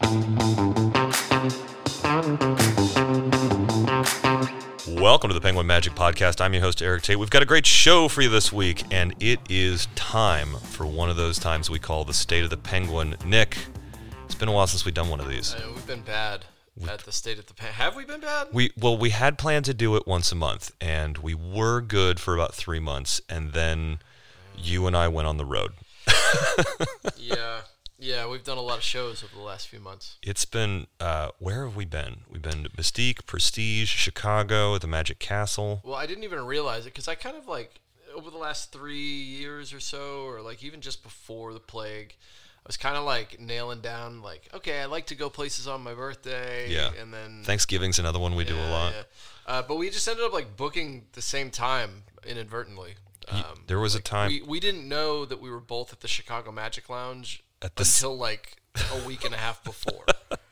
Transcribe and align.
Welcome 0.00 0.20
to 5.28 5.34
the 5.34 5.40
Penguin 5.42 5.66
Magic 5.66 5.94
Podcast. 5.94 6.40
I'm 6.40 6.54
your 6.54 6.62
host, 6.62 6.80
Eric 6.82 7.02
Tate. 7.02 7.18
We've 7.18 7.30
got 7.30 7.42
a 7.42 7.46
great 7.46 7.66
show 7.66 8.06
for 8.06 8.22
you 8.22 8.28
this 8.28 8.52
week, 8.52 8.84
and 8.92 9.12
it 9.18 9.40
is 9.48 9.88
time 9.96 10.54
for 10.62 10.86
one 10.86 11.10
of 11.10 11.16
those 11.16 11.38
times 11.40 11.68
we 11.68 11.80
call 11.80 12.04
the 12.04 12.14
State 12.14 12.44
of 12.44 12.50
the 12.50 12.56
Penguin. 12.56 13.16
Nick, 13.24 13.58
it's 14.24 14.36
been 14.36 14.48
a 14.48 14.52
while 14.52 14.68
since 14.68 14.84
we've 14.84 14.94
done 14.94 15.08
one 15.08 15.18
of 15.18 15.28
these. 15.28 15.56
Know 15.58 15.72
we've 15.74 15.86
been 15.86 16.02
bad 16.02 16.44
at 16.88 17.00
the 17.00 17.10
state 17.10 17.40
of 17.40 17.46
the 17.46 17.54
pen. 17.54 17.72
Have 17.72 17.96
we 17.96 18.04
been 18.04 18.20
bad? 18.20 18.48
We 18.52 18.70
well, 18.78 18.96
we 18.96 19.10
had 19.10 19.36
planned 19.36 19.64
to 19.64 19.74
do 19.74 19.96
it 19.96 20.06
once 20.06 20.30
a 20.30 20.36
month, 20.36 20.70
and 20.80 21.18
we 21.18 21.34
were 21.34 21.80
good 21.80 22.20
for 22.20 22.34
about 22.34 22.54
three 22.54 22.80
months, 22.80 23.20
and 23.28 23.52
then 23.52 23.98
you 24.56 24.86
and 24.86 24.96
I 24.96 25.08
went 25.08 25.26
on 25.26 25.38
the 25.38 25.44
road. 25.44 25.72
yeah, 27.16 27.62
yeah. 27.98 28.26
We've 28.28 28.44
done 28.44 28.58
a 28.58 28.62
lot 28.62 28.78
of 28.78 28.84
shows 28.84 29.22
over 29.22 29.34
the 29.34 29.42
last 29.42 29.68
few 29.68 29.80
months. 29.80 30.16
It's 30.22 30.44
been 30.44 30.86
uh, 31.00 31.30
where 31.38 31.64
have 31.64 31.76
we 31.76 31.84
been? 31.84 32.18
We've 32.30 32.42
been 32.42 32.64
to 32.64 32.70
Mystique, 32.70 33.26
Prestige, 33.26 33.88
Chicago, 33.90 34.78
the 34.78 34.86
Magic 34.86 35.18
Castle. 35.18 35.80
Well, 35.84 35.94
I 35.96 36.06
didn't 36.06 36.24
even 36.24 36.44
realize 36.46 36.82
it 36.86 36.92
because 36.94 37.08
I 37.08 37.14
kind 37.14 37.36
of 37.36 37.46
like 37.48 37.80
over 38.14 38.30
the 38.30 38.38
last 38.38 38.72
three 38.72 38.96
years 38.98 39.72
or 39.72 39.80
so, 39.80 40.24
or 40.24 40.40
like 40.40 40.62
even 40.62 40.80
just 40.80 41.02
before 41.02 41.52
the 41.52 41.60
plague. 41.60 42.14
I 42.58 42.68
was 42.68 42.76
kind 42.76 42.96
of 42.96 43.04
like 43.04 43.40
nailing 43.40 43.80
down, 43.80 44.20
like, 44.20 44.48
okay, 44.52 44.80
I 44.80 44.84
like 44.86 45.06
to 45.06 45.14
go 45.14 45.30
places 45.30 45.66
on 45.66 45.80
my 45.82 45.94
birthday. 45.94 46.68
Yeah. 46.70 46.90
And 47.00 47.14
then 47.14 47.42
Thanksgiving's 47.44 47.98
another 47.98 48.18
one 48.18 48.34
we 48.34 48.44
do 48.44 48.56
a 48.56 48.68
lot. 48.70 48.92
yeah. 48.94 49.02
Uh, 49.46 49.62
but 49.62 49.76
we 49.76 49.88
just 49.88 50.06
ended 50.06 50.24
up 50.24 50.34
like 50.34 50.54
booking 50.54 51.06
the 51.12 51.22
same 51.22 51.50
time 51.50 52.02
inadvertently. 52.26 52.96
Um, 53.30 53.64
there 53.66 53.78
was 53.78 53.94
a 53.94 54.00
time- 54.00 54.28
we, 54.28 54.42
we 54.42 54.60
didn't 54.60 54.86
know 54.88 55.24
that 55.24 55.40
we 55.40 55.50
were 55.50 55.60
both 55.60 55.92
at 55.92 56.00
the 56.00 56.08
Chicago 56.08 56.50
Magic 56.52 56.90
Lounge 56.90 57.42
At 57.62 57.76
the 57.76 57.82
s- 57.82 58.00
until 58.02 58.16
like 58.16 58.56
a 58.92 59.06
week 59.06 59.24
and 59.24 59.34
a 59.34 59.38
half 59.38 59.62
before. 59.64 60.04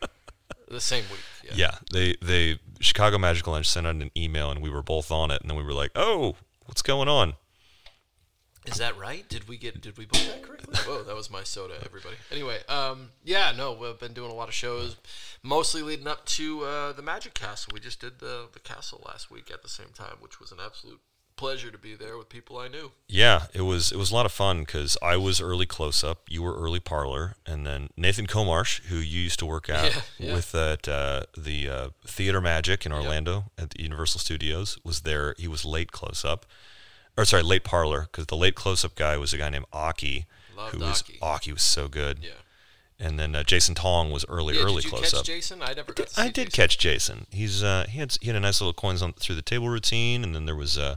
the 0.69 0.81
same 0.81 1.05
week. 1.11 1.21
Yeah. 1.45 1.53
Yeah, 1.55 1.79
they 1.93 2.17
they 2.21 2.59
Chicago 2.81 3.19
Magic 3.19 3.47
Lounge 3.47 3.69
sent 3.69 3.87
out 3.87 3.95
an 3.97 4.11
email, 4.17 4.51
and 4.51 4.61
we 4.61 4.71
were 4.71 4.83
both 4.83 5.11
on 5.11 5.31
it, 5.31 5.41
and 5.41 5.49
then 5.51 5.57
we 5.57 5.63
were 5.63 5.73
like, 5.73 5.93
"Oh, 5.95 6.35
what's 6.67 6.83
going 6.83 7.09
on?" 7.09 7.35
Is 8.67 8.79
that 8.79 8.99
right? 8.99 9.29
Did 9.29 9.47
we 9.47 9.57
get 9.59 9.81
did 9.81 9.97
we 9.97 10.07
book 10.07 10.21
that 10.23 10.43
correctly? 10.43 10.75
Whoa, 10.87 11.05
that 11.05 11.15
was 11.15 11.31
my 11.31 11.45
soda, 11.45 11.75
everybody. 11.85 12.17
Anyway, 12.33 12.59
um, 12.69 13.11
yeah, 13.25 13.53
no, 13.57 13.73
we've 13.73 13.99
been 14.01 14.13
doing 14.13 14.31
a 14.33 14.35
lot 14.35 14.49
of 14.49 14.55
shows, 14.55 14.97
mostly 15.45 15.83
leading 15.83 16.09
up 16.09 16.25
to 16.27 16.65
uh, 16.65 16.93
the 16.93 17.03
Magic 17.03 17.35
Castle. 17.35 17.71
We 17.73 17.79
just 17.79 18.01
did 18.01 18.19
the 18.19 18.49
the 18.53 18.59
castle 18.59 19.03
last 19.07 19.31
week 19.31 19.53
at 19.53 19.63
the 19.63 19.69
same 19.69 19.91
time, 19.95 20.17
which 20.19 20.41
was 20.41 20.51
an 20.51 20.59
absolute 20.65 21.01
pleasure 21.37 21.71
to 21.71 21.79
be 21.79 21.95
there 21.95 22.17
with 22.19 22.29
people 22.29 22.59
I 22.59 22.69
knew. 22.69 22.93
Yeah, 23.09 23.47
it 23.55 23.63
was 23.63 23.93
it 23.93 23.97
was 23.99 24.11
a 24.11 24.15
lot 24.15 24.27
of 24.27 24.33
fun 24.33 24.61
because 24.61 24.97
I 25.03 25.17
was 25.17 25.41
early 25.41 25.67
close 25.67 26.03
up, 26.03 26.23
you 26.29 26.43
were 26.43 26.57
early 26.59 26.81
parlor, 26.81 27.35
and 27.47 27.67
then 27.67 27.91
Nathan 27.97 28.27
Comarsh, 28.27 28.81
who 28.87 28.97
you 28.97 29.21
used 29.21 29.39
to 29.41 29.47
work 29.47 29.69
out 29.71 29.95
Yeah, 29.95 30.01
yeah. 30.29 30.35
with 30.35 30.55
at 30.55 30.89
uh, 30.89 31.23
the 31.37 31.69
uh, 31.69 31.89
Theater 32.07 32.41
Magic 32.41 32.87
in 32.87 32.93
Orlando 32.93 33.45
at 33.59 33.71
the 33.71 33.83
Universal 33.83 34.21
Studios, 34.21 34.79
was 34.85 35.01
there. 35.03 35.35
He 35.39 35.49
was 35.49 35.65
late 35.65 35.93
close 35.93 36.25
up, 36.25 36.47
or 37.17 37.25
sorry, 37.25 37.43
late 37.43 37.65
parlor 37.65 38.03
because 38.11 38.27
the 38.27 38.37
late 38.37 38.55
close 38.55 38.85
up 38.85 38.95
guy 38.95 39.17
was 39.17 39.33
a 39.33 39.39
guy 39.39 39.51
named 39.51 39.67
Aki, 39.73 40.27
Loved 40.57 40.75
who 40.75 40.81
was 40.81 41.03
Aki. 41.03 41.19
Aki 41.23 41.53
was 41.53 41.63
so 41.63 41.87
good, 41.89 42.19
Yeah. 42.23 42.31
And 42.99 43.19
then 43.19 43.35
uh, 43.35 43.43
Jason 43.43 43.75
Tong 43.75 44.11
was 44.11 44.25
early 44.29 44.57
Yeah, 44.57 44.63
early 44.65 44.77
did 44.77 44.85
you 44.85 44.91
close 44.91 45.11
catch 45.11 45.21
up. 45.21 45.25
Jason? 45.27 45.63
I 45.63 45.73
never 45.75 45.93
got 45.93 46.07
to 46.09 46.15
see 46.15 46.23
I 46.23 46.27
did 46.27 46.35
Jason. 46.47 46.51
catch 46.51 46.79
Jason. 46.79 47.27
He's 47.31 47.63
uh, 47.63 47.87
he 47.89 47.99
had 47.99 48.17
he 48.21 48.27
had 48.29 48.37
a 48.37 48.41
nice 48.41 48.61
little 48.61 48.73
coins 48.75 49.03
on 49.03 49.13
through 49.15 49.35
the 49.37 49.43
table 49.43 49.69
routine, 49.69 50.23
and 50.25 50.35
then 50.35 50.47
there 50.47 50.57
was 50.57 50.77
uh, 50.79 50.97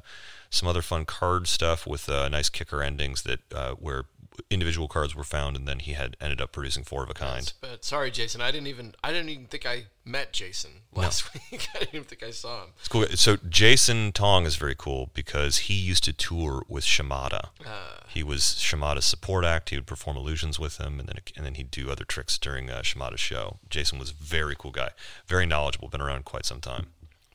some 0.50 0.68
other 0.70 0.82
fun 0.82 1.06
card 1.06 1.48
stuff 1.48 1.86
with 1.86 2.08
uh, 2.10 2.28
nice 2.30 2.50
kicker 2.50 2.82
endings 2.82 3.24
that 3.24 3.40
uh, 3.54 3.72
where 3.74 4.06
individual 4.50 4.88
cards 4.88 5.16
were 5.16 5.24
found, 5.24 5.56
and 5.56 5.68
then 5.68 5.80
he 5.80 5.94
had 5.94 6.16
ended 6.22 6.42
up 6.42 6.52
producing 6.52 6.84
four 6.84 7.04
of 7.04 7.10
a 7.10 7.14
kind. 7.14 7.52
But 7.62 7.84
sorry, 7.86 8.12
Jason. 8.12 8.42
I 8.42 8.52
didn't 8.52 8.68
even 8.68 8.96
I 9.04 9.12
didn't 9.12 9.30
even 9.30 9.46
think 9.46 9.66
I 9.66 9.86
met 10.06 10.34
Jason 10.34 10.72
last 10.94 11.32
week. 11.52 11.68
I 11.76 11.80
didn't 11.80 11.96
even 11.96 12.08
think 12.08 12.24
I 12.24 12.32
saw 12.32 12.64
him. 12.64 12.70
It's 12.80 12.88
cool. 12.88 13.06
So 13.16 13.38
Jason 13.50 14.12
Tong 14.12 14.46
is 14.46 14.56
very 14.56 14.76
cool 14.76 15.12
because 15.14 15.58
he 15.60 15.74
used 15.76 16.04
to 16.06 16.14
tour 16.14 16.64
with 16.68 16.84
Shimada. 16.84 17.50
Uh, 17.66 18.00
He 18.08 18.24
was 18.24 18.56
Shimada's 18.60 19.06
support 19.06 19.46
act. 19.46 19.70
He 19.70 19.76
would 19.78 19.88
perform 19.88 20.18
illusions 20.18 20.60
with 20.60 20.78
him, 20.78 21.00
and 21.00 21.08
then 21.08 21.18
and 21.36 21.46
then 21.46 21.56
he'd 21.56 21.72
do 21.72 21.90
other 21.92 22.06
tricks 22.06 22.38
during 22.38 22.70
uh, 22.70 22.82
Shimada's 22.82 23.20
show. 23.20 23.58
Jason 23.70 24.00
was 24.00 24.12
a 24.12 24.16
very 24.16 24.56
cool 24.58 24.72
guy, 24.72 24.90
very 25.28 25.46
knowledgeable, 25.46 25.88
been 25.90 26.02
around 26.02 26.26
quite 26.26 26.46
some 26.46 26.62
time. 26.62 26.88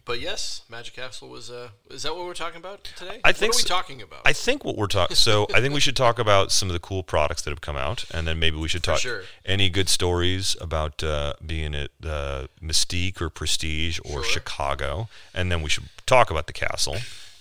But 0.05 0.21
yes, 0.21 0.63
Magic 0.69 0.95
Castle 0.95 1.29
was. 1.29 1.51
Uh, 1.51 1.69
is 1.91 2.03
that 2.03 2.15
what 2.15 2.27
we're 2.27 2.35
talking 2.35 2.59
about 2.59 2.85
today? 2.85 3.21
I 3.25 3.33
think 3.33 3.53
What 3.55 3.57
are 3.57 3.65
we 3.65 3.69
so. 3.69 3.69
talking 3.75 4.03
about? 4.03 4.21
I 4.27 4.33
think 4.33 4.65
what 4.65 4.77
we're 4.77 4.87
talking. 4.87 5.17
So 5.17 5.47
I 5.55 5.61
think 5.61 5.73
we 5.75 5.81
should 5.81 5.97
talk 5.97 6.19
about 6.19 6.53
some 6.53 6.69
of 6.69 6.73
the 6.73 6.79
cool 6.81 7.03
products 7.03 7.43
that 7.43 7.51
have 7.51 7.61
come 7.61 7.77
out, 7.77 8.05
and 8.13 8.27
then 8.27 8.39
maybe 8.39 8.57
we 8.57 8.69
should 8.69 8.83
talk 8.83 8.99
sure. 8.99 9.23
any 9.45 9.71
good 9.71 9.89
stories 9.89 10.57
about 10.61 11.03
uh, 11.03 11.35
being 11.45 11.75
at 11.75 11.91
uh, 12.05 12.47
Mystique 12.63 13.21
or 13.21 13.31
Prestige 13.31 13.99
or 14.05 14.23
Sure. 14.23 14.25
Chicago, 14.25 15.09
and 15.35 15.51
then 15.51 15.63
we 15.63 15.71
should 15.71 15.89
talk 16.07 16.31
about 16.31 16.47
the 16.47 16.53
castle, 16.53 16.97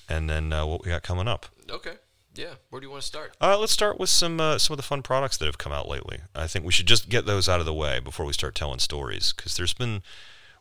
and 0.08 0.30
then 0.30 0.54
uh, 0.54 0.66
what 0.66 0.84
we 0.84 0.90
got 0.92 1.04
coming 1.04 1.28
up. 1.28 1.48
okay. 1.70 1.94
Yeah. 2.36 2.56
Where 2.72 2.80
do 2.82 2.88
you 2.88 2.90
want 2.90 3.04
to 3.04 3.08
start? 3.08 3.38
Uh, 3.40 3.60
let's 3.60 3.72
start 3.72 4.00
with 4.00 4.10
some 4.10 4.40
uh, 4.42 4.58
some 4.58 4.74
of 4.74 4.78
the 4.78 4.84
fun 4.84 5.04
products 5.04 5.38
that 5.38 5.46
have 5.46 5.60
come 5.60 5.72
out 5.72 5.88
lately. 5.88 6.22
I 6.34 6.48
think 6.48 6.66
we 6.66 6.72
should 6.72 6.88
just 6.88 7.08
get 7.08 7.28
those 7.28 7.48
out 7.48 7.60
of 7.60 7.68
the 7.68 7.74
way 7.76 8.00
before 8.00 8.26
we 8.26 8.34
start 8.34 8.56
telling 8.56 8.80
stories, 8.80 9.34
because 9.38 9.56
there's 9.56 9.76
been 9.76 10.02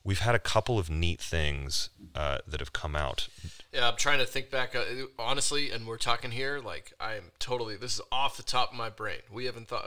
we've 0.04 0.20
had 0.20 0.34
a 0.34 0.38
couple 0.38 0.78
of 0.78 0.90
neat 0.90 1.20
things 1.20 1.90
uh, 2.14 2.38
that 2.46 2.60
have 2.60 2.72
come 2.72 2.94
out. 2.94 3.28
Yeah, 3.72 3.88
I'm 3.88 3.96
trying 3.96 4.18
to 4.18 4.26
think 4.26 4.50
back. 4.50 4.74
Uh, 4.74 5.06
honestly, 5.18 5.70
and 5.70 5.86
we're 5.86 5.96
talking 5.96 6.30
here, 6.30 6.60
like 6.60 6.92
I 7.00 7.14
am 7.14 7.32
totally. 7.38 7.76
This 7.76 7.94
is 7.94 8.00
off 8.10 8.36
the 8.36 8.42
top 8.42 8.72
of 8.72 8.76
my 8.76 8.90
brain. 8.90 9.20
We 9.32 9.46
haven't 9.46 9.68
thought. 9.68 9.84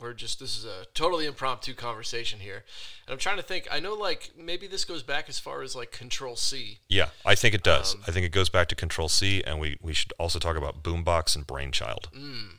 We're 0.00 0.14
just. 0.14 0.40
This 0.40 0.56
is 0.56 0.64
a 0.64 0.86
totally 0.94 1.26
impromptu 1.26 1.74
conversation 1.74 2.40
here, 2.40 2.64
and 3.06 3.12
I'm 3.12 3.18
trying 3.18 3.36
to 3.36 3.42
think. 3.42 3.68
I 3.70 3.80
know, 3.80 3.94
like 3.94 4.30
maybe 4.38 4.66
this 4.66 4.84
goes 4.84 5.02
back 5.02 5.28
as 5.28 5.38
far 5.38 5.62
as 5.62 5.76
like 5.76 5.92
Control 5.92 6.36
C. 6.36 6.78
Yeah, 6.88 7.08
I 7.24 7.34
think 7.34 7.54
it 7.54 7.62
does. 7.62 7.94
Um, 7.94 8.02
I 8.06 8.10
think 8.10 8.24
it 8.24 8.32
goes 8.32 8.48
back 8.48 8.68
to 8.68 8.74
Control 8.74 9.08
C, 9.08 9.42
and 9.44 9.60
we, 9.60 9.78
we 9.82 9.92
should 9.92 10.12
also 10.18 10.38
talk 10.38 10.56
about 10.56 10.82
Boombox 10.82 11.36
and 11.36 11.46
Brainchild. 11.46 12.08
Mm, 12.16 12.56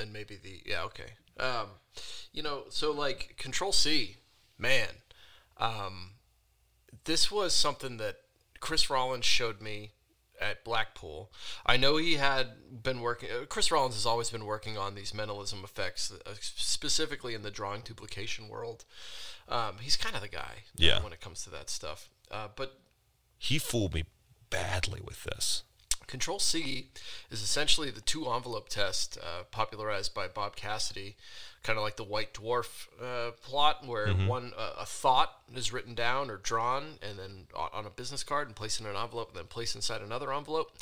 and 0.00 0.12
maybe 0.12 0.36
the 0.36 0.60
yeah 0.64 0.82
okay 0.82 1.12
um 1.38 1.68
you 2.32 2.42
know 2.42 2.64
so 2.68 2.90
like 2.90 3.34
control 3.36 3.72
c 3.72 4.16
man 4.58 4.88
um 5.58 6.12
this 7.04 7.30
was 7.30 7.54
something 7.54 7.96
that 7.98 8.16
chris 8.60 8.90
rawlins 8.90 9.24
showed 9.24 9.60
me 9.60 9.92
at 10.40 10.64
blackpool 10.64 11.30
i 11.66 11.76
know 11.76 11.96
he 11.96 12.14
had 12.14 12.82
been 12.82 13.00
working 13.00 13.28
uh, 13.30 13.44
chris 13.46 13.70
rawlins 13.70 13.94
has 13.94 14.06
always 14.06 14.30
been 14.30 14.44
working 14.46 14.78
on 14.78 14.94
these 14.94 15.12
mentalism 15.14 15.60
effects 15.64 16.12
uh, 16.26 16.30
specifically 16.40 17.34
in 17.34 17.42
the 17.42 17.50
drawing 17.50 17.82
duplication 17.82 18.48
world 18.48 18.84
um, 19.48 19.76
he's 19.80 19.96
kind 19.96 20.14
of 20.14 20.22
the 20.22 20.28
guy 20.28 20.64
Yeah. 20.76 21.02
when 21.02 21.12
it 21.12 21.20
comes 21.20 21.42
to 21.44 21.50
that 21.50 21.68
stuff 21.70 22.08
uh, 22.30 22.48
but 22.54 22.78
He 23.38 23.58
fooled 23.58 23.94
me 23.94 24.04
badly 24.50 25.00
with 25.04 25.24
this. 25.24 25.62
Control 26.10 26.38
C 26.38 26.88
is 27.30 27.42
essentially 27.42 27.90
the 27.90 28.00
two 28.00 28.28
envelope 28.28 28.68
test 28.68 29.16
uh, 29.22 29.44
popularized 29.50 30.12
by 30.12 30.28
Bob 30.28 30.56
Cassidy, 30.56 31.16
kind 31.62 31.78
of 31.78 31.84
like 31.84 31.96
the 31.96 32.04
White 32.04 32.34
Dwarf 32.34 32.88
uh, 33.00 33.30
plot, 33.42 33.86
where 33.86 34.08
one 34.08 34.52
uh, 34.58 34.72
a 34.80 34.86
thought 34.86 35.38
is 35.54 35.72
written 35.72 35.94
down 35.94 36.30
or 36.30 36.36
drawn, 36.36 36.98
and 37.00 37.18
then 37.18 37.46
on, 37.54 37.86
a 37.86 37.90
business 37.90 38.24
card 38.24 38.48
and 38.48 38.56
placed 38.56 38.80
in 38.80 38.86
an 38.86 38.96
envelope, 38.96 39.28
and 39.28 39.38
then 39.38 39.46
placed 39.46 39.76
inside 39.76 40.02
another 40.02 40.32
envelope. 40.32 40.72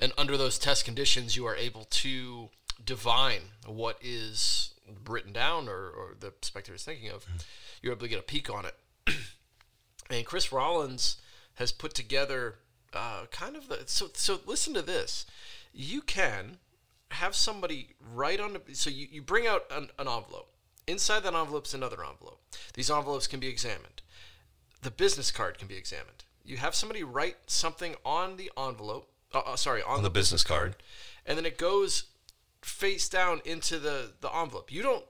And 0.00 0.12
under 0.18 0.36
those 0.36 0.58
test 0.58 0.84
conditions, 0.84 1.36
you 1.36 1.46
are 1.46 1.56
able 1.56 1.84
to 1.84 2.50
divine 2.84 3.42
what 3.66 3.98
is 4.02 4.74
written 5.08 5.32
down 5.32 5.68
or, 5.68 5.88
or 5.88 6.16
the 6.18 6.32
spectator 6.42 6.74
is 6.74 6.84
thinking 6.84 7.10
of. 7.10 7.24
You're 7.80 7.92
able 7.92 8.02
to 8.02 8.08
get 8.08 8.18
a 8.18 8.22
peek 8.22 8.50
on 8.50 8.66
it. 8.66 8.74
and 10.10 10.26
Chris 10.26 10.52
Rawlins 10.52 11.18
has 11.54 11.70
put 11.70 11.94
together 11.94 12.56
uh, 12.94 13.26
kind 13.30 13.56
of 13.56 13.68
the 13.68 13.82
so 13.86 14.08
so 14.14 14.40
listen 14.46 14.74
to 14.74 14.82
this. 14.82 15.26
You 15.72 16.00
can 16.00 16.58
have 17.10 17.34
somebody 17.34 17.94
write 18.00 18.40
on 18.40 18.54
the 18.54 18.74
so 18.74 18.90
you, 18.90 19.06
you 19.10 19.22
bring 19.22 19.46
out 19.46 19.64
an, 19.70 19.88
an 19.98 20.08
envelope. 20.08 20.50
Inside 20.86 21.20
that 21.20 21.34
envelope 21.34 21.66
is 21.66 21.74
another 21.74 22.04
envelope. 22.04 22.40
These 22.74 22.90
envelopes 22.90 23.26
can 23.26 23.40
be 23.40 23.48
examined. 23.48 24.02
The 24.82 24.90
business 24.90 25.30
card 25.30 25.58
can 25.58 25.66
be 25.66 25.76
examined. 25.76 26.24
You 26.44 26.58
have 26.58 26.74
somebody 26.74 27.02
write 27.02 27.36
something 27.46 27.94
on 28.04 28.36
the 28.36 28.50
envelope 28.56 29.08
uh, 29.32 29.38
uh, 29.38 29.56
sorry 29.56 29.82
on, 29.82 29.98
the, 29.98 30.08
the 30.08 30.10
business 30.10 30.42
business 30.42 30.44
card, 30.44 30.60
card. 30.60 30.82
and 31.26 31.38
then 31.38 31.46
it 31.46 31.58
goes 31.58 32.04
face 32.62 33.08
down 33.08 33.40
into 33.44 33.78
the 33.78 34.12
the 34.20 34.34
envelope. 34.34 34.70
You 34.72 34.82
don't 34.82 35.04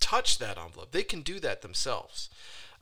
touch 0.00 0.38
that 0.38 0.58
envelope. 0.58 0.92
They 0.92 1.02
can 1.02 1.22
do 1.22 1.40
that 1.40 1.62
themselves. 1.62 2.30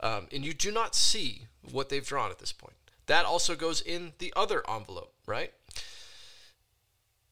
Um, 0.01 0.27
and 0.33 0.43
you 0.43 0.53
do 0.53 0.71
not 0.71 0.93
see 0.93 1.47
what 1.71 1.87
they've 1.89 2.05
drawn 2.05 2.29
at 2.29 2.39
this 2.39 2.51
point 2.51 2.75
that 3.07 3.25
also 3.25 3.55
goes 3.55 3.81
in 3.81 4.13
the 4.19 4.33
other 4.35 4.63
envelope 4.69 5.13
right? 5.25 5.53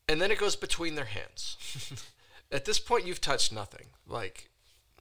And 0.08 0.22
then 0.22 0.32
it 0.32 0.40
goes 0.40 0.56
between 0.56 0.96
their 0.96 1.06
hands. 1.06 2.04
At 2.52 2.66
this 2.66 2.80
point 2.80 3.06
you've 3.06 3.22
touched 3.22 3.52
nothing. 3.52 3.88
Like 4.08 4.50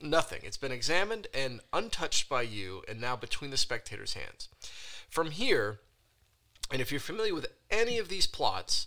nothing. 0.01 0.41
It's 0.45 0.57
been 0.57 0.73
examined 0.73 1.27
and 1.35 1.61
untouched 1.73 2.29
by 2.29 2.43
you 2.43 2.83
and 2.89 3.01
now 3.01 3.17
between 3.17 3.51
the 3.51 3.57
spectator's 3.57 4.15
hands. 4.15 4.49
From 5.09 5.31
here 5.31 5.81
and 6.71 6.81
if 6.81 6.91
you're 6.91 7.01
familiar 7.01 7.35
with 7.35 7.47
any 7.71 7.99
of 7.99 8.09
these 8.09 8.27
plots 8.27 8.87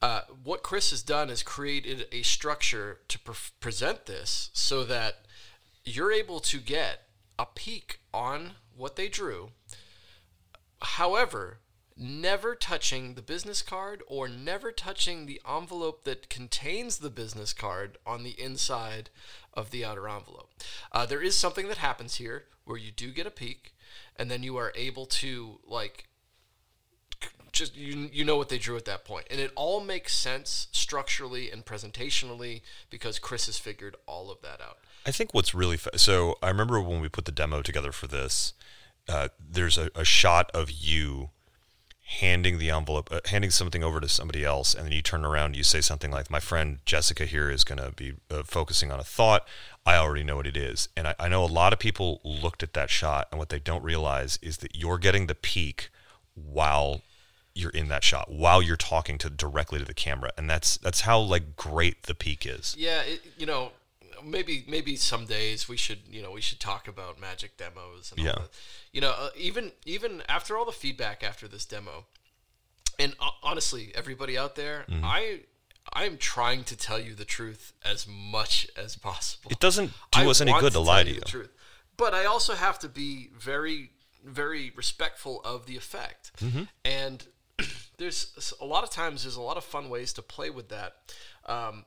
uh, 0.00 0.20
what 0.44 0.62
Chris 0.62 0.90
has 0.90 1.02
done 1.02 1.28
is 1.28 1.42
created 1.42 2.06
a 2.12 2.22
structure 2.22 3.00
to 3.08 3.18
pre- 3.18 3.34
present 3.58 4.06
this 4.06 4.50
so 4.52 4.84
that 4.84 5.26
you're 5.84 6.12
able 6.12 6.38
to 6.38 6.58
get 6.58 7.08
a 7.36 7.46
peek 7.46 7.98
on 8.14 8.52
what 8.76 8.94
they 8.94 9.08
drew. 9.08 9.50
However, 10.80 11.58
never 11.96 12.54
touching 12.54 13.14
the 13.14 13.22
business 13.22 13.62
card 13.62 14.02
or 14.06 14.28
never 14.28 14.70
touching 14.70 15.26
the 15.26 15.40
envelope 15.48 16.04
that 16.04 16.28
contains 16.28 16.98
the 16.98 17.10
business 17.10 17.52
card 17.52 17.98
on 18.06 18.22
the 18.22 18.40
inside 18.40 19.10
of 19.54 19.70
the 19.70 19.84
outer 19.84 20.08
envelope. 20.08 20.50
Uh, 20.92 21.04
there 21.04 21.22
is 21.22 21.36
something 21.36 21.68
that 21.68 21.78
happens 21.78 22.16
here 22.16 22.44
where 22.64 22.78
you 22.78 22.92
do 22.92 23.10
get 23.10 23.26
a 23.26 23.30
peek, 23.30 23.74
and 24.16 24.30
then 24.30 24.42
you 24.42 24.56
are 24.56 24.72
able 24.76 25.06
to 25.06 25.58
like 25.66 26.08
just 27.50 27.76
you 27.76 28.08
you 28.12 28.24
know 28.24 28.36
what 28.36 28.48
they 28.48 28.58
drew 28.58 28.76
at 28.76 28.84
that 28.84 29.04
point, 29.04 29.26
and 29.30 29.40
it 29.40 29.50
all 29.56 29.80
makes 29.80 30.14
sense 30.14 30.68
structurally 30.70 31.50
and 31.50 31.64
presentationally 31.64 32.60
because 32.90 33.18
Chris 33.18 33.46
has 33.46 33.58
figured 33.58 33.96
all 34.06 34.30
of 34.30 34.40
that 34.42 34.60
out. 34.60 34.78
I 35.04 35.10
think 35.10 35.34
what's 35.34 35.54
really 35.54 35.76
fa- 35.76 35.98
so. 35.98 36.36
I 36.42 36.48
remember 36.48 36.80
when 36.80 37.00
we 37.00 37.08
put 37.08 37.24
the 37.24 37.32
demo 37.32 37.62
together 37.62 37.90
for 37.92 38.06
this. 38.06 38.52
Uh, 39.08 39.28
there's 39.38 39.78
a, 39.78 39.90
a 39.94 40.04
shot 40.04 40.50
of 40.52 40.70
you 40.70 41.30
handing 42.08 42.58
the 42.58 42.70
envelope, 42.70 43.10
uh, 43.12 43.20
handing 43.26 43.50
something 43.50 43.84
over 43.84 44.00
to 44.00 44.08
somebody 44.08 44.42
else, 44.42 44.74
and 44.74 44.86
then 44.86 44.92
you 44.92 45.02
turn 45.02 45.24
around 45.24 45.46
and 45.46 45.56
you 45.56 45.64
say 45.64 45.80
something 45.80 46.10
like, 46.10 46.30
"My 46.30 46.40
friend 46.40 46.78
Jessica 46.84 47.26
here 47.26 47.50
is 47.50 47.64
going 47.64 47.78
to 47.78 47.92
be 47.92 48.14
uh, 48.30 48.42
focusing 48.44 48.90
on 48.90 48.98
a 48.98 49.04
thought. 49.04 49.46
I 49.84 49.96
already 49.96 50.24
know 50.24 50.36
what 50.36 50.46
it 50.46 50.56
is." 50.56 50.88
And 50.96 51.08
I, 51.08 51.14
I 51.18 51.28
know 51.28 51.44
a 51.44 51.46
lot 51.46 51.72
of 51.72 51.78
people 51.78 52.20
looked 52.24 52.62
at 52.62 52.72
that 52.74 52.90
shot, 52.90 53.28
and 53.30 53.38
what 53.38 53.50
they 53.50 53.58
don't 53.58 53.82
realize 53.82 54.38
is 54.42 54.58
that 54.58 54.74
you're 54.74 54.98
getting 54.98 55.26
the 55.26 55.34
peak 55.34 55.90
while 56.34 57.02
you're 57.54 57.70
in 57.70 57.88
that 57.88 58.04
shot, 58.04 58.30
while 58.30 58.62
you're 58.62 58.76
talking 58.76 59.18
to 59.18 59.28
directly 59.28 59.78
to 59.78 59.84
the 59.84 59.94
camera, 59.94 60.30
and 60.38 60.48
that's 60.48 60.78
that's 60.78 61.02
how 61.02 61.18
like 61.18 61.56
great 61.56 62.04
the 62.04 62.14
peak 62.14 62.46
is. 62.46 62.74
Yeah, 62.78 63.02
it, 63.02 63.20
you 63.36 63.46
know, 63.46 63.72
maybe 64.24 64.64
maybe 64.68 64.96
some 64.96 65.26
days 65.26 65.68
we 65.68 65.76
should 65.76 66.00
you 66.10 66.22
know 66.22 66.30
we 66.30 66.40
should 66.40 66.60
talk 66.60 66.88
about 66.88 67.20
magic 67.20 67.56
demos 67.56 68.12
and 68.16 68.24
Yeah. 68.24 68.38
you 68.92 69.00
know 69.00 69.10
uh, 69.16 69.30
even 69.36 69.72
even 69.84 70.22
after 70.28 70.56
all 70.56 70.64
the 70.64 70.72
feedback 70.72 71.22
after 71.22 71.48
this 71.48 71.64
demo 71.64 72.04
and 72.98 73.14
uh, 73.20 73.30
honestly 73.42 73.92
everybody 73.94 74.36
out 74.38 74.54
there 74.56 74.84
Mm-hmm. 74.88 75.04
i 75.04 75.40
i'm 75.92 76.16
trying 76.18 76.64
to 76.64 76.76
tell 76.76 76.98
you 77.00 77.14
the 77.14 77.24
truth 77.24 77.72
as 77.84 78.06
much 78.08 78.66
as 78.76 78.96
possible 78.96 79.50
It 79.50 79.60
doesn't 79.60 79.88
do 80.12 80.20
I 80.20 80.26
us 80.26 80.40
any 80.40 80.52
good 80.52 80.60
to 80.64 80.70
tell 80.70 80.84
lie 80.84 81.04
to 81.04 81.12
you. 81.14 81.20
truth 81.20 81.50
but 81.96 82.14
i 82.14 82.24
also 82.24 82.54
have 82.54 82.78
to 82.80 82.88
be 82.88 83.30
very 83.38 83.90
very 84.24 84.72
respectful 84.76 85.40
of 85.44 85.66
the 85.66 85.76
effect 85.76 86.32
Mm-hmm. 86.40 86.62
and 86.84 87.26
there's 87.98 88.54
a 88.60 88.64
lot 88.64 88.84
of 88.84 88.90
times 88.90 89.22
there's 89.24 89.36
a 89.36 89.40
lot 89.42 89.56
of 89.56 89.64
fun 89.64 89.88
ways 89.88 90.12
to 90.14 90.22
play 90.22 90.50
with 90.50 90.68
that 90.68 90.96
um, 91.46 91.84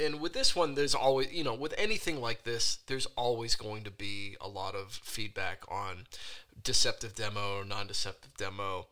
and 0.00 0.20
with 0.20 0.32
this 0.32 0.56
one 0.56 0.74
there's 0.74 0.94
always 0.94 1.32
you 1.32 1.44
know 1.44 1.54
with 1.54 1.74
anything 1.76 2.20
like 2.20 2.44
this 2.44 2.78
there's 2.86 3.06
always 3.16 3.54
going 3.54 3.82
to 3.84 3.90
be 3.90 4.36
a 4.40 4.48
lot 4.48 4.74
of 4.74 4.92
feedback 4.92 5.62
on 5.68 6.06
deceptive 6.62 7.14
demo 7.14 7.62
non-deceptive 7.62 8.36
demo 8.36 8.86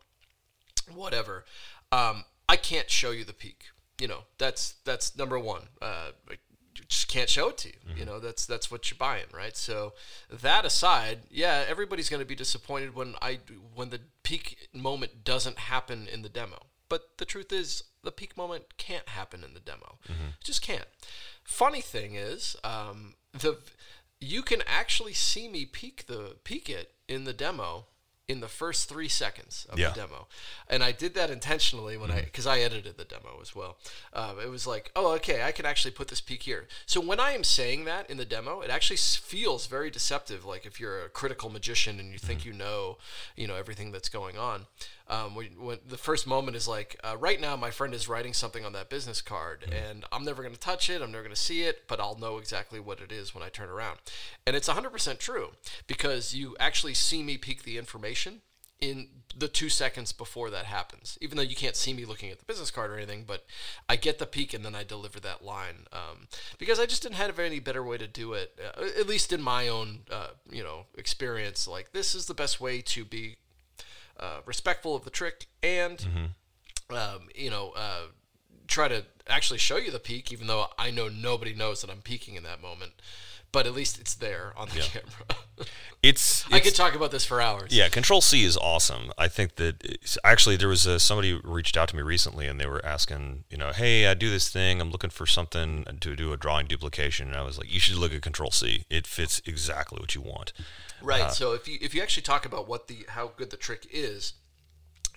whatever. 0.95 1.45
Um, 1.93 2.25
i 2.49 2.57
can't 2.57 2.91
show 2.91 3.11
you 3.11 3.25
the 3.25 3.33
peak 3.33 3.65
you 4.01 4.09
know 4.09 4.25
that's 4.39 4.75
that's 4.85 5.17
number 5.17 5.39
one. 5.39 5.63
Uh, 5.83 6.11
just 6.89 7.09
can't 7.09 7.29
show 7.29 7.49
it 7.49 7.59
to 7.59 7.69
you 7.69 7.75
you 7.97 8.05
know 8.05 8.21
that's 8.21 8.47
that's 8.47 8.71
what 8.71 8.91
you're 8.91 8.99
buying 8.99 9.25
right? 9.33 9.57
So 9.57 9.95
that 10.31 10.65
aside 10.65 11.21
yeah 11.31 11.65
everybody's 11.69 12.09
going 12.09 12.21
to 12.21 12.27
be 12.27 12.37
disappointed 12.37 12.95
when 12.95 13.15
i 13.21 13.41
when 13.75 13.91
the 13.91 14.01
peak 14.23 14.69
moment 14.73 15.25
doesn't 15.25 15.59
happen 15.59 16.07
in 16.13 16.23
the 16.23 16.29
demo. 16.29 16.59
But 16.89 17.19
the 17.19 17.25
truth 17.25 17.53
is 17.53 17.83
the 18.09 18.13
peak 18.21 18.37
moment 18.37 18.65
can't 18.87 19.09
happen 19.21 19.41
in 19.47 19.53
the 19.55 19.61
demo 19.73 19.91
it 20.09 20.45
just 20.51 20.63
can't 20.63 20.89
funny 21.45 21.83
thing 21.95 22.15
is 22.15 22.57
um, 22.65 23.15
the 23.45 23.53
you 24.21 24.43
can 24.43 24.63
actually 24.67 25.13
see 25.31 25.47
me 25.49 25.63
peak 25.65 25.97
the 26.07 26.37
peek 26.45 26.69
it 26.69 26.89
in 27.07 27.25
the 27.25 27.33
demo 27.33 27.87
in 28.27 28.41
the 28.41 28.49
first 28.63 28.91
three 28.91 29.09
seconds 29.09 29.67
of 29.71 29.79
Yeah. 29.79 29.89
the 29.89 30.01
demo, 30.03 30.29
and 30.69 30.81
I 30.85 30.93
did 30.93 31.15
that 31.15 31.31
intentionally 31.31 31.97
when 31.97 32.11
I 32.11 32.21
because 32.25 32.47
I 32.47 32.59
edited 32.59 32.99
the 32.99 33.07
demo 33.07 33.33
as 33.41 33.55
well. 33.55 33.79
Um, 34.13 34.39
it 34.39 34.51
was 34.51 34.67
like, 34.67 34.91
oh, 34.95 35.13
okay, 35.15 35.39
I 35.49 35.51
can 35.53 35.65
actually 35.65 35.93
put 35.93 36.09
this 36.09 36.21
peak 36.21 36.43
here. 36.43 36.69
So 36.85 37.01
when 37.01 37.21
I 37.21 37.31
am 37.33 37.43
saying 37.43 37.87
that 37.87 38.11
in 38.11 38.19
the 38.19 38.27
demo, 38.27 38.61
it 38.61 38.69
actually 38.69 38.99
feels 38.99 39.67
very 39.67 39.91
deceptive. 39.91 40.45
Like 40.45 40.67
if 40.67 40.79
you're 40.79 41.07
a 41.07 41.09
critical 41.09 41.49
magician 41.49 41.99
and 41.99 42.13
you 42.13 42.19
think 42.19 42.45
you 42.45 42.53
know, 42.53 42.99
you 43.35 43.47
know 43.47 43.55
everything 43.57 43.93
that's 43.93 44.11
going 44.11 44.37
on. 44.37 44.67
Um, 45.09 45.35
when, 45.35 45.47
when 45.59 45.79
the 45.87 45.97
first 45.97 46.27
moment 46.27 46.57
is 46.57 46.69
like, 46.69 47.01
uh, 47.03 47.17
right 47.19 47.41
now 47.41 47.57
my 47.57 47.71
friend 47.71 47.95
is 47.95 48.09
writing 48.09 48.35
something 48.35 48.65
on 48.65 48.75
that 48.75 48.91
business 48.91 49.23
card, 49.23 49.65
and 49.73 50.05
I'm 50.13 50.25
never 50.25 50.43
going 50.43 50.55
to 50.55 50.61
touch 50.61 50.91
it. 50.91 51.01
I'm 51.01 51.11
never 51.11 51.25
going 51.25 51.35
to 51.35 51.41
see 51.41 51.63
it, 51.63 51.89
but 51.89 51.99
I'll 52.01 52.19
know 52.19 52.39
exactly 52.39 52.79
what 52.79 53.01
it 53.01 53.11
is 53.11 53.35
when 53.35 53.43
I 53.43 53.49
turn 53.49 53.71
around. 53.71 53.99
And 54.47 54.55
it's 54.55 54.69
100% 54.69 55.19
true 55.19 55.53
because 55.87 56.35
you 56.35 56.57
actually 56.61 56.95
see 56.95 57.23
me 57.23 57.39
peek 57.39 57.63
the 57.63 57.79
information 57.79 58.43
in 58.81 59.09
the 59.37 59.49
two 59.49 59.69
seconds 59.69 60.13
before 60.13 60.51
that 60.51 60.67
happens. 60.67 61.19
Even 61.21 61.37
though 61.37 61.43
you 61.43 61.57
can't 61.57 61.77
see 61.77 61.93
me 61.93 62.05
looking 62.05 62.31
at 62.31 62.39
the 62.39 62.45
business 62.45 62.71
card 62.71 62.91
or 62.91 62.97
anything, 62.97 63.25
but 63.27 63.45
I 63.89 63.97
get 63.97 64.19
the 64.19 64.27
peek 64.27 64.55
and 64.55 64.65
then 64.65 64.75
I 64.75 64.85
deliver 64.85 65.21
that 65.21 65.45
line 65.45 65.87
um, 65.93 66.29
because 66.59 66.79
I 66.79 66.87
just 66.87 67.03
didn't 67.03 67.17
have 67.17 67.39
any 67.39 67.61
better 67.61 67.83
way 67.83 67.99
to 67.99 68.07
do 68.07 68.33
it. 68.35 68.59
Uh, 68.63 68.85
at 68.99 69.09
least 69.09 69.33
in 69.33 69.43
my 69.43 69.69
own, 69.69 70.01
uh, 70.11 70.29
you 70.51 70.63
know, 70.63 70.87
experience. 70.97 71.67
Like 71.67 71.93
this 71.93 72.15
is 72.15 72.27
the 72.27 72.35
best 72.35 72.61
way 72.61 72.81
to 72.83 73.05
be 73.05 73.37
uh, 74.19 74.41
respectful 74.47 74.95
of 74.97 75.05
the 75.05 75.11
trick 75.11 75.47
and 75.63 76.07
um, 76.91 77.29
you 77.35 77.51
know 77.51 77.73
uh, 77.77 78.03
try 78.69 78.87
to 78.89 79.05
actually 79.27 79.59
show 79.59 79.77
you 79.77 79.91
the 79.91 79.99
peak 79.99 80.33
even 80.33 80.47
though 80.47 80.67
i 80.79 80.91
know 80.91 81.09
nobody 81.09 81.55
knows 81.55 81.81
that 81.81 81.91
i'm 81.91 82.01
peaking 82.01 82.37
in 82.37 82.43
that 82.45 82.63
moment 82.63 82.93
but 83.51 83.67
at 83.67 83.75
least 83.75 83.99
it's 83.99 84.15
there 84.15 84.53
on 84.57 84.69
the 84.69 84.81
camera 84.81 85.27
It's, 86.01 86.45
i 86.53 86.61
could 86.61 86.77
talk 86.77 86.95
about 86.95 87.11
this 87.11 87.25
for 87.25 87.41
hours 87.41 87.77
Yeah, 87.77 87.89
Control 87.89 88.21
C 88.21 88.45
is 88.45 88.57
awesome. 88.57 89.11
I 89.19 89.27
think 89.27 89.57
that 89.57 89.99
actually 90.23 90.57
there 90.57 90.69
was 90.69 90.87
a, 90.87 91.01
somebody 91.01 91.33
reached 91.43 91.77
out 91.77 91.89
to 91.89 91.97
me 91.97 92.03
recently, 92.03 92.47
and 92.47 92.61
they 92.61 92.67
were 92.67 92.85
asking, 92.87 93.43
you 93.51 93.57
know, 93.59 93.73
hey, 93.73 94.07
I 94.07 94.15
do 94.15 94.31
this 94.31 94.49
thing. 94.49 94.81
I'm 94.81 94.93
looking 94.93 95.11
for 95.11 95.27
something 95.27 95.85
to 96.01 96.15
do 96.15 96.33
a 96.33 96.37
drawing 96.37 96.69
duplication, 96.69 97.27
and 97.27 97.37
I 97.37 97.43
was 97.43 97.59
like, 97.59 97.73
you 97.73 97.81
should 97.81 97.97
look 97.97 98.15
at 98.15 98.23
Control 98.23 98.53
C. 98.53 98.85
It 98.89 99.09
fits 99.09 99.43
exactly 99.45 99.99
what 99.99 100.15
you 100.15 100.21
want. 100.21 100.53
right 101.03 101.23
uh, 101.23 101.31
so 101.31 101.53
if 101.53 101.67
you 101.67 101.79
if 101.81 101.97
you 101.97 102.01
actually 102.01 102.23
talk 102.23 102.47
about 102.47 102.69
what 102.69 102.87
the 102.87 103.05
how 103.09 103.33
good 103.37 103.51
the 103.51 103.57
trick 103.57 103.85
is 103.91 104.35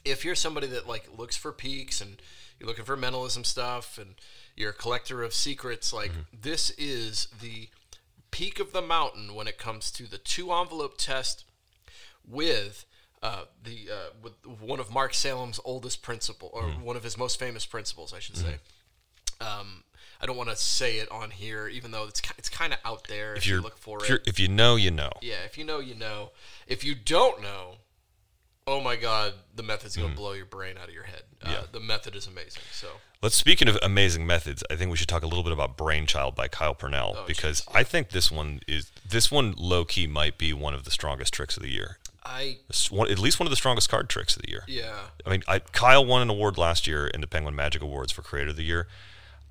if 0.04 0.26
you're 0.26 0.36
somebody 0.36 0.68
that 0.68 0.88
like 0.88 1.08
looks 1.16 1.38
for 1.38 1.52
peaks 1.52 2.02
and 2.02 2.22
you're 2.62 2.68
looking 2.68 2.86
for 2.86 2.96
mentalism 2.96 3.44
stuff 3.44 3.98
and 3.98 4.16
you're 4.56 4.70
a 4.70 4.74
collector 4.74 5.24
of 5.24 5.34
secrets 5.34 5.92
like 5.92 6.12
this 6.32 6.70
is 6.72 7.28
the 7.42 7.70
peak 8.30 8.60
of 8.60 8.72
the 8.72 8.82
mountain 8.82 9.34
when 9.34 9.48
it 9.48 9.58
comes 9.58 9.90
to 9.90 10.08
the 10.08 10.20
two 10.20 10.54
envelope 10.54 10.96
test 10.96 11.44
with 12.28 12.86
uh, 13.24 13.46
the 13.64 13.90
uh, 13.92 14.10
with 14.22 14.34
one 14.62 14.80
of 14.80 14.94
Mark 14.94 15.14
Salem's 15.16 15.60
oldest 15.66 16.04
principle 16.04 16.50
or 16.54 16.64
one 16.84 16.96
of 16.96 17.04
his 17.04 17.18
most 17.18 17.40
famous 17.40 17.66
principles, 17.66 18.14
I 18.14 18.20
should 18.20 18.38
say. 18.38 18.56
Um, 19.40 19.84
I 20.20 20.28
don't 20.28 20.38
want 20.38 20.50
to 20.50 20.56
say 20.56 20.98
it 20.98 21.12
on 21.12 21.32
here, 21.32 21.68
even 21.68 21.92
though 21.92 22.06
it's 22.06 22.22
it's 22.38 22.50
kind 22.50 22.74
of 22.74 22.80
out 22.86 23.08
there 23.08 23.36
if, 23.36 23.46
you 23.46 23.56
you're 23.56 23.62
look 23.62 23.78
for 23.78 24.04
if, 24.04 24.10
it. 24.10 24.22
if 24.28 24.40
you 24.40 24.48
know, 24.48 24.76
you 24.76 24.92
know. 24.92 25.12
Yeah, 25.22 25.44
if 25.46 25.58
you 25.58 25.64
know, 25.64 25.80
you 25.80 25.96
know. 25.96 26.32
If 26.68 26.84
you 26.84 26.94
don't 26.96 27.42
know, 27.42 27.78
oh 28.68 28.80
my 28.82 28.96
God, 28.96 29.34
the 29.56 29.64
method's 29.64 29.96
gonna 29.98 30.16
blow 30.16 30.34
your 30.34 30.46
brain 30.46 30.78
out 30.78 30.88
of 30.88 30.94
your 30.94 31.04
head. 31.04 31.24
Uh, 31.44 31.50
Yeah. 31.50 31.64
the 31.72 31.80
method 31.80 32.16
is 32.16 32.28
amazing. 32.28 32.62
So 32.72 32.88
Let's 33.22 33.36
speaking 33.36 33.68
of 33.68 33.78
amazing 33.84 34.26
methods. 34.26 34.64
I 34.72 34.76
think 34.76 34.90
we 34.92 34.98
should 34.98 35.08
talk 35.08 35.22
a 35.24 35.28
little 35.28 35.44
bit 35.44 35.54
about 35.54 35.78
Brainchild 35.78 36.36
by 36.36 36.48
Kyle 36.48 36.74
Purnell 36.74 37.16
Oh, 37.20 37.26
because 37.28 37.64
I 37.74 37.84
think 37.84 38.10
this 38.10 38.32
one 38.32 38.62
is 38.68 38.92
this 39.08 39.30
one 39.32 39.54
low 39.58 39.86
key 39.86 40.08
might 40.08 40.38
be 40.38 40.54
one 40.54 40.74
of 40.74 40.84
the 40.86 40.92
strongest 40.92 41.34
tricks 41.34 41.56
of 41.58 41.64
the 41.64 41.70
year. 41.70 41.98
I 42.24 42.58
one, 42.90 43.10
at 43.12 43.18
least 43.20 43.40
one 43.40 43.48
of 43.48 43.50
the 43.52 43.56
strongest 43.56 43.90
card 43.90 44.08
tricks 44.10 44.36
of 44.36 44.44
the 44.44 44.50
year. 44.50 44.64
yeah. 44.68 44.96
I 45.26 45.30
mean, 45.32 45.44
I, 45.48 45.60
Kyle 45.60 46.06
won 46.06 46.22
an 46.22 46.30
award 46.30 46.58
last 46.58 46.86
year 46.86 47.08
in 47.08 47.20
the 47.22 47.28
Penguin 47.28 47.56
Magic 47.56 47.82
Awards 47.82 48.12
for 48.12 48.22
Creator 48.22 48.52
of 48.52 48.56
the 48.58 48.64
Year. 48.64 48.88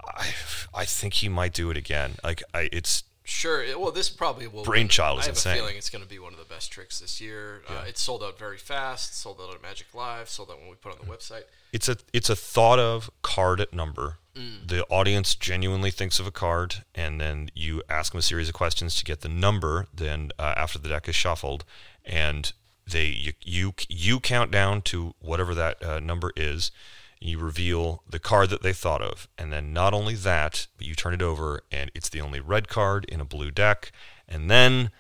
I, 0.04 0.30
I 0.72 0.84
think 0.84 1.14
he 1.14 1.28
might 1.28 1.52
do 1.52 1.70
it 1.70 1.76
again. 1.76 2.14
Like, 2.22 2.42
I, 2.54 2.68
it's 2.72 3.02
Sure. 3.30 3.64
Well, 3.78 3.92
this 3.92 4.10
probably 4.10 4.48
will. 4.48 4.64
Brainchild 4.64 5.18
win. 5.18 5.20
is 5.20 5.26
I 5.26 5.28
have 5.28 5.36
insane. 5.36 5.52
a 5.52 5.56
feeling 5.56 5.76
it's 5.76 5.88
going 5.88 6.02
to 6.02 6.08
be 6.08 6.18
one 6.18 6.32
of 6.32 6.38
the 6.40 6.44
best 6.44 6.72
tricks 6.72 6.98
this 6.98 7.20
year. 7.20 7.62
Uh, 7.68 7.84
it 7.86 7.96
sold 7.96 8.24
out 8.24 8.36
very 8.36 8.58
fast. 8.58 9.16
Sold 9.16 9.40
out 9.40 9.54
at 9.54 9.62
Magic 9.62 9.86
Live. 9.94 10.28
Sold 10.28 10.50
out 10.50 10.58
when 10.58 10.68
we 10.68 10.74
put 10.74 10.92
it 10.92 10.98
on 11.00 11.06
the 11.06 11.12
website. 11.12 11.44
it's 11.72 11.88
a 11.88 11.96
it's 12.12 12.28
a 12.28 12.34
thought 12.34 12.80
of 12.80 13.08
card 13.22 13.60
at 13.60 13.72
number. 13.72 14.16
Mm. 14.34 14.66
The 14.66 14.84
audience 14.86 15.36
genuinely 15.36 15.92
thinks 15.92 16.18
of 16.18 16.26
a 16.26 16.32
card, 16.32 16.84
and 16.94 17.20
then 17.20 17.50
you 17.54 17.82
ask 17.88 18.12
them 18.12 18.18
a 18.18 18.22
series 18.22 18.48
of 18.48 18.54
questions 18.54 18.96
to 18.96 19.04
get 19.04 19.20
the 19.20 19.28
number. 19.28 19.86
Then 19.94 20.32
uh, 20.38 20.54
after 20.56 20.80
the 20.80 20.88
deck 20.88 21.08
is 21.08 21.14
shuffled, 21.14 21.64
and 22.04 22.52
they 22.84 23.06
you 23.06 23.32
you, 23.42 23.74
you 23.88 24.18
count 24.18 24.50
down 24.50 24.82
to 24.82 25.14
whatever 25.20 25.54
that 25.54 25.82
uh, 25.84 26.00
number 26.00 26.32
is. 26.34 26.72
You 27.20 27.38
reveal 27.38 28.02
the 28.08 28.18
card 28.18 28.48
that 28.50 28.62
they 28.62 28.72
thought 28.72 29.02
of, 29.02 29.28
and 29.36 29.52
then 29.52 29.72
not 29.74 29.92
only 29.92 30.14
that, 30.14 30.66
but 30.78 30.86
you 30.86 30.94
turn 30.94 31.12
it 31.12 31.20
over, 31.22 31.60
and 31.70 31.90
it's 31.94 32.08
the 32.08 32.20
only 32.20 32.40
red 32.40 32.68
card 32.68 33.04
in 33.04 33.20
a 33.20 33.24
blue 33.26 33.50
deck, 33.50 33.92
and 34.26 34.50
then 34.50 34.90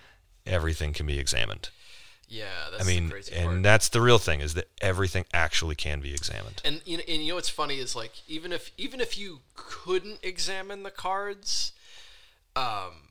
everything 0.44 0.92
can 0.92 1.06
be 1.06 1.18
examined. 1.18 1.70
Yeah, 2.28 2.46
that's 2.70 2.84
I 2.84 2.86
mean, 2.86 3.12
and 3.32 3.46
part. 3.46 3.62
that's 3.62 3.88
the 3.88 4.00
real 4.00 4.18
thing 4.18 4.40
is 4.40 4.54
that 4.54 4.68
everything 4.80 5.24
actually 5.32 5.74
can 5.74 6.00
be 6.00 6.12
examined. 6.12 6.60
And 6.64 6.80
you 6.84 6.98
know, 6.98 7.02
and 7.08 7.22
you 7.22 7.30
know 7.30 7.34
what's 7.36 7.48
funny 7.48 7.78
is 7.78 7.96
like 7.96 8.12
even 8.28 8.52
if 8.52 8.70
even 8.76 9.00
if 9.00 9.18
you 9.18 9.40
couldn't 9.54 10.20
examine 10.22 10.82
the 10.84 10.92
cards, 10.92 11.72
um, 12.54 13.08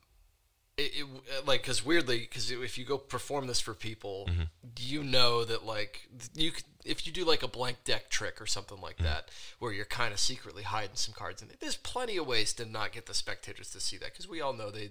it, 0.78 0.92
it 1.00 1.46
like 1.46 1.62
because 1.62 1.84
weirdly 1.84 2.20
because 2.20 2.50
if 2.50 2.78
you 2.78 2.84
go 2.86 2.96
perform 2.96 3.46
this 3.46 3.60
for 3.60 3.74
people, 3.74 4.26
Mm-hmm. 4.30 4.42
you 4.78 5.02
know 5.02 5.44
that 5.44 5.66
like 5.66 6.08
you 6.34 6.52
could, 6.52 6.64
if 6.84 7.06
you 7.06 7.12
do 7.12 7.24
like 7.24 7.42
a 7.42 7.48
blank 7.48 7.84
deck 7.84 8.08
trick 8.10 8.40
or 8.40 8.46
something 8.46 8.76
Mm-hmm. 8.76 8.84
like 8.84 8.98
that, 8.98 9.30
where 9.58 9.72
you're 9.72 9.84
kind 9.84 10.12
of 10.12 10.20
secretly 10.20 10.62
hiding 10.62 10.94
some 10.96 11.14
cards 11.14 11.42
in 11.42 11.50
it. 11.50 11.60
There's 11.60 11.76
plenty 11.76 12.16
of 12.16 12.26
ways 12.26 12.52
to 12.54 12.64
not 12.64 12.92
get 12.92 13.06
the 13.06 13.14
spectators 13.14 13.70
to 13.70 13.80
see 13.80 13.96
that 13.98 14.12
because 14.12 14.28
we 14.28 14.40
all 14.40 14.52
know 14.52 14.70
they 14.70 14.90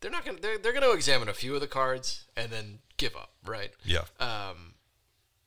they're 0.00 0.10
not 0.10 0.24
gonna 0.24 0.38
they're, 0.40 0.58
they're 0.58 0.72
gonna 0.72 0.90
examine 0.92 1.28
a 1.28 1.34
few 1.34 1.54
of 1.54 1.60
the 1.60 1.66
cards 1.66 2.24
and 2.36 2.50
then 2.52 2.78
give 2.96 3.16
up, 3.16 3.32
right? 3.44 3.72
Yeah. 3.84 4.04
Um, 4.20 4.74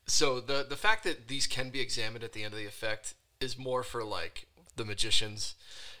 so 0.06 0.40
the 0.40 0.66
the 0.68 0.76
fact 0.76 1.04
that 1.04 1.28
these 1.28 1.46
can 1.46 1.70
be 1.70 1.80
examined 1.80 2.24
at 2.24 2.32
the 2.32 2.44
end 2.44 2.52
of 2.52 2.58
the 2.60 2.66
effect 2.66 3.14
is 3.40 3.56
more 3.56 3.82
for 3.82 4.04
like 4.04 4.46
the 4.76 4.84
magicians, 4.84 5.54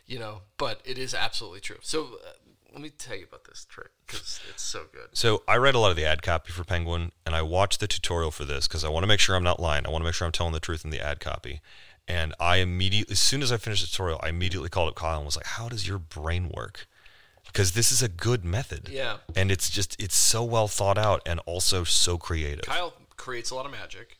you 0.06 0.18
know. 0.18 0.42
But 0.58 0.80
it 0.84 0.98
is 0.98 1.14
absolutely 1.14 1.60
true. 1.60 1.78
So 1.82 2.18
uh, 2.24 2.32
let 2.72 2.80
me 2.80 2.90
tell 2.90 3.16
you 3.16 3.24
about 3.24 3.44
this 3.44 3.66
trick 3.68 3.90
because 4.06 4.40
it's 4.50 4.62
so 4.62 4.84
good. 4.92 5.08
So 5.12 5.42
I 5.46 5.56
read 5.56 5.74
a 5.74 5.78
lot 5.78 5.90
of 5.90 5.96
the 5.96 6.04
ad 6.04 6.22
copy 6.22 6.52
for 6.52 6.64
Penguin, 6.64 7.12
and 7.26 7.34
I 7.34 7.42
watched 7.42 7.80
the 7.80 7.86
tutorial 7.86 8.30
for 8.30 8.44
this 8.44 8.66
because 8.66 8.84
I 8.84 8.88
want 8.88 9.04
to 9.04 9.08
make 9.08 9.20
sure 9.20 9.36
I'm 9.36 9.44
not 9.44 9.60
lying. 9.60 9.86
I 9.86 9.90
want 9.90 10.02
to 10.02 10.06
make 10.06 10.14
sure 10.14 10.26
I'm 10.26 10.32
telling 10.32 10.52
the 10.52 10.60
truth 10.60 10.84
in 10.84 10.90
the 10.90 11.00
ad 11.00 11.20
copy. 11.20 11.60
And 12.08 12.34
I 12.40 12.56
immediately, 12.56 13.12
as 13.12 13.20
soon 13.20 13.42
as 13.42 13.52
I 13.52 13.56
finished 13.56 13.82
the 13.82 13.88
tutorial, 13.88 14.20
I 14.22 14.28
immediately 14.28 14.68
called 14.68 14.88
up 14.88 14.96
Kyle 14.96 15.18
and 15.18 15.26
was 15.26 15.36
like, 15.36 15.46
"How 15.46 15.68
does 15.68 15.86
your 15.86 15.98
brain 15.98 16.50
work?" 16.54 16.88
Because 17.46 17.72
this 17.72 17.92
is 17.92 18.02
a 18.02 18.08
good 18.08 18.44
method. 18.44 18.88
Yeah. 18.90 19.18
And 19.36 19.50
it's 19.52 19.70
just 19.70 19.94
it's 20.00 20.16
so 20.16 20.42
well 20.42 20.68
thought 20.68 20.98
out 20.98 21.22
and 21.26 21.40
also 21.46 21.84
so 21.84 22.18
creative. 22.18 22.64
Kyle 22.64 22.94
creates 23.16 23.50
a 23.50 23.54
lot 23.54 23.66
of 23.66 23.72
magic. 23.72 24.18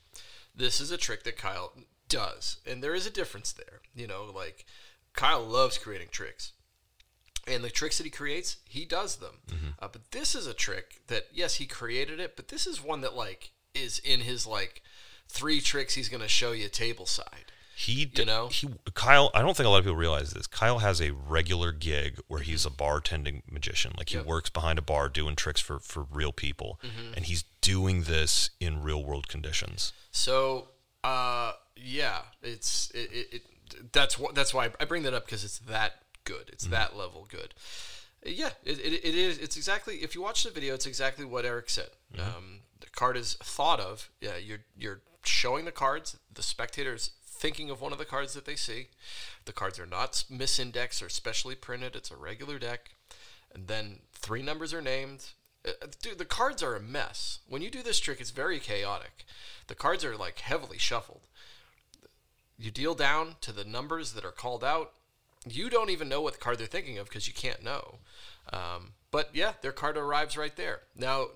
This 0.54 0.80
is 0.80 0.90
a 0.90 0.96
trick 0.96 1.24
that 1.24 1.36
Kyle 1.36 1.72
does, 2.08 2.58
and 2.66 2.82
there 2.82 2.94
is 2.94 3.06
a 3.06 3.10
difference 3.10 3.52
there. 3.52 3.80
You 3.94 4.06
know, 4.06 4.30
like 4.32 4.64
Kyle 5.14 5.42
loves 5.42 5.78
creating 5.78 6.08
tricks, 6.10 6.52
and 7.46 7.62
the 7.64 7.70
tricks 7.70 7.98
that 7.98 8.04
he 8.04 8.10
creates, 8.10 8.56
he 8.64 8.84
does 8.84 9.16
them. 9.16 9.38
Uh, 9.78 9.88
but 9.90 10.10
this 10.12 10.34
is 10.34 10.46
a 10.46 10.54
trick 10.54 11.00
that, 11.08 11.26
yes, 11.32 11.56
he 11.56 11.66
created 11.66 12.20
it, 12.20 12.36
but 12.36 12.48
this 12.48 12.66
is 12.66 12.82
one 12.82 13.00
that 13.00 13.14
like 13.14 13.50
is 13.74 13.98
in 13.98 14.20
his 14.20 14.46
like 14.46 14.82
three 15.28 15.60
tricks 15.60 15.94
he's 15.94 16.08
going 16.08 16.22
to 16.22 16.28
show 16.28 16.52
you 16.52 16.68
table 16.68 17.06
side. 17.06 17.46
He, 17.74 18.04
d- 18.04 18.22
You 18.22 18.26
know? 18.26 18.48
he, 18.48 18.68
Kyle. 18.94 19.30
I 19.34 19.40
don't 19.40 19.56
think 19.56 19.66
a 19.66 19.70
lot 19.70 19.78
of 19.78 19.84
people 19.84 19.96
realize 19.96 20.30
this. 20.30 20.46
Kyle 20.46 20.78
has 20.80 21.00
a 21.00 21.10
regular 21.10 21.72
gig 21.72 22.20
where 22.28 22.40
he's 22.42 22.64
a 22.66 22.70
bartending 22.70 23.42
magician. 23.50 23.92
Like 23.96 24.10
he 24.10 24.16
Yep. 24.18 24.26
works 24.26 24.50
behind 24.50 24.78
a 24.78 24.82
bar 24.82 25.08
doing 25.08 25.34
tricks 25.34 25.60
for 25.60 25.78
for 25.80 26.06
real 26.12 26.32
people, 26.32 26.78
Mm-hmm. 26.84 27.14
and 27.16 27.24
he's 27.24 27.44
doing 27.62 28.02
this 28.04 28.50
in 28.60 28.82
real 28.82 29.02
world 29.02 29.26
conditions. 29.26 29.92
So, 30.12 30.68
uh, 31.02 31.52
yeah, 31.74 32.18
it's 32.42 32.90
it, 32.94 33.10
it, 33.10 33.26
it 33.32 33.92
that's 33.92 34.18
what 34.18 34.34
that's 34.34 34.52
why 34.54 34.70
I 34.78 34.84
bring 34.84 35.02
that 35.04 35.14
up 35.14 35.24
because 35.24 35.42
it's 35.42 35.58
that 35.60 35.94
good. 36.24 36.50
It's 36.52 36.64
that 36.66 36.96
level 36.96 37.26
good. 37.28 37.54
Yeah, 38.24 38.50
it, 38.64 38.78
it, 38.78 39.04
it 39.04 39.14
is. 39.14 39.38
It's 39.38 39.56
exactly 39.56 39.96
if 39.96 40.14
you 40.14 40.22
watch 40.22 40.44
the 40.44 40.50
video, 40.50 40.74
it's 40.74 40.86
exactly 40.86 41.24
what 41.24 41.44
Eric 41.44 41.68
said. 41.68 41.90
Um, 42.18 42.60
the 42.80 42.86
card 42.90 43.16
is 43.16 43.34
thought 43.34 43.80
of. 43.80 44.10
Yeah, 44.20 44.36
you're 44.36 44.60
you're 44.76 45.00
showing 45.24 45.64
the 45.64 45.72
cards. 45.72 46.16
The 46.32 46.42
spectators 46.42 47.10
thinking 47.24 47.70
of 47.70 47.80
one 47.80 47.92
of 47.92 47.98
the 47.98 48.04
cards 48.04 48.34
that 48.34 48.44
they 48.44 48.54
see. 48.54 48.88
The 49.44 49.52
cards 49.52 49.80
are 49.80 49.86
not 49.86 50.24
misindexed 50.30 51.04
or 51.04 51.08
specially 51.08 51.56
printed. 51.56 51.96
It's 51.96 52.12
a 52.12 52.16
regular 52.16 52.58
deck, 52.60 52.90
and 53.52 53.66
then 53.66 54.00
three 54.12 54.42
numbers 54.42 54.72
are 54.72 54.82
named. 54.82 55.30
Uh, 55.66 55.72
Dude, 56.00 56.18
the 56.18 56.24
cards 56.24 56.62
are 56.62 56.76
a 56.76 56.80
mess. 56.80 57.40
When 57.48 57.62
you 57.62 57.70
do 57.70 57.82
this 57.82 57.98
trick, 57.98 58.20
it's 58.20 58.30
very 58.30 58.60
chaotic. 58.60 59.24
The 59.66 59.74
cards 59.74 60.04
are 60.04 60.16
like 60.16 60.38
heavily 60.38 60.78
shuffled. 60.78 61.22
You 62.56 62.70
deal 62.70 62.94
down 62.94 63.36
to 63.40 63.52
the 63.52 63.64
numbers 63.64 64.12
that 64.12 64.24
are 64.24 64.30
called 64.30 64.62
out. 64.62 64.92
You 65.46 65.70
don't 65.70 65.90
even 65.90 66.08
know 66.08 66.20
what 66.20 66.40
card 66.40 66.58
they're 66.58 66.66
thinking 66.66 66.98
of 66.98 67.08
because 67.08 67.26
you 67.26 67.34
can't 67.34 67.64
know. 67.64 67.98
Um, 68.52 68.92
but 69.10 69.30
yeah, 69.34 69.52
their 69.60 69.72
card 69.72 69.96
arrives 69.96 70.36
right 70.36 70.54
there. 70.56 70.80
Now, 70.96 71.26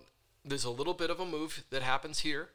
there's 0.44 0.64
a 0.64 0.70
little 0.70 0.94
bit 0.94 1.10
of 1.10 1.20
a 1.20 1.26
move 1.26 1.64
that 1.70 1.82
happens 1.82 2.20
here, 2.20 2.50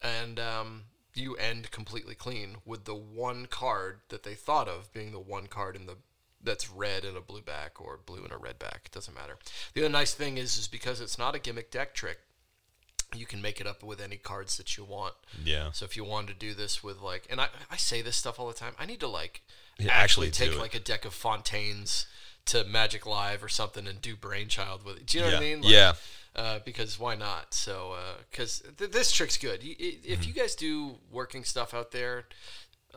and 0.00 0.38
um, 0.38 0.82
you 1.14 1.34
end 1.34 1.70
completely 1.70 2.14
clean 2.14 2.56
with 2.64 2.84
the 2.84 2.94
one 2.94 3.46
card 3.46 4.00
that 4.08 4.22
they 4.22 4.34
thought 4.34 4.68
of 4.68 4.92
being 4.92 5.12
the 5.12 5.18
one 5.18 5.46
card 5.46 5.76
in 5.76 5.86
the 5.86 5.96
that's 6.44 6.70
red 6.70 7.04
in 7.04 7.16
a 7.16 7.20
blue 7.20 7.40
back 7.40 7.80
or 7.80 8.00
blue 8.04 8.24
in 8.24 8.32
a 8.32 8.36
red 8.36 8.58
back. 8.58 8.82
It 8.86 8.92
doesn't 8.92 9.14
matter. 9.14 9.36
The 9.74 9.82
other 9.82 9.92
nice 9.92 10.12
thing 10.12 10.38
is, 10.38 10.58
is 10.58 10.66
because 10.66 11.00
it's 11.00 11.18
not 11.18 11.36
a 11.36 11.38
gimmick 11.38 11.70
deck 11.70 11.94
trick, 11.94 12.18
you 13.14 13.26
can 13.26 13.40
make 13.40 13.60
it 13.60 13.66
up 13.66 13.82
with 13.82 14.00
any 14.00 14.16
cards 14.16 14.56
that 14.56 14.76
you 14.76 14.84
want. 14.84 15.14
Yeah. 15.44 15.70
So 15.72 15.84
if 15.84 15.96
you 15.96 16.04
wanted 16.04 16.28
to 16.28 16.46
do 16.46 16.54
this 16.54 16.82
with 16.82 17.00
like, 17.00 17.26
and 17.30 17.40
I, 17.40 17.48
I 17.70 17.76
say 17.76 18.02
this 18.02 18.16
stuff 18.16 18.40
all 18.40 18.48
the 18.48 18.54
time. 18.54 18.74
I 18.78 18.86
need 18.86 19.00
to 19.00 19.08
like 19.08 19.42
Yeah, 19.86 19.92
actually, 19.92 20.28
actually 20.28 20.48
take 20.50 20.58
like 20.58 20.74
a 20.74 20.80
deck 20.80 21.04
of 21.04 21.14
Fontaines 21.14 22.06
to 22.46 22.64
Magic 22.64 23.06
Live 23.06 23.42
or 23.44 23.48
something 23.48 23.86
and 23.86 24.00
do 24.00 24.16
Brainchild 24.16 24.84
with 24.84 24.96
it. 24.98 25.06
Do 25.06 25.18
you 25.18 25.24
know 25.24 25.30
what 25.30 25.36
I 25.36 25.40
mean? 25.40 25.62
Like, 25.62 25.70
Yeah. 25.72 25.92
Uh, 26.34 26.58
because 26.64 26.98
why 26.98 27.14
not? 27.14 27.52
So 27.54 27.94
because 28.30 28.62
th- 28.78 28.90
this 28.90 29.12
trick's 29.12 29.36
good. 29.36 29.62
You, 29.62 29.74
if 29.78 30.02
Mm-hmm. 30.20 30.22
you 30.28 30.32
guys 30.34 30.54
do 30.54 30.96
working 31.10 31.44
stuff 31.44 31.74
out 31.74 31.90
there. 31.92 32.24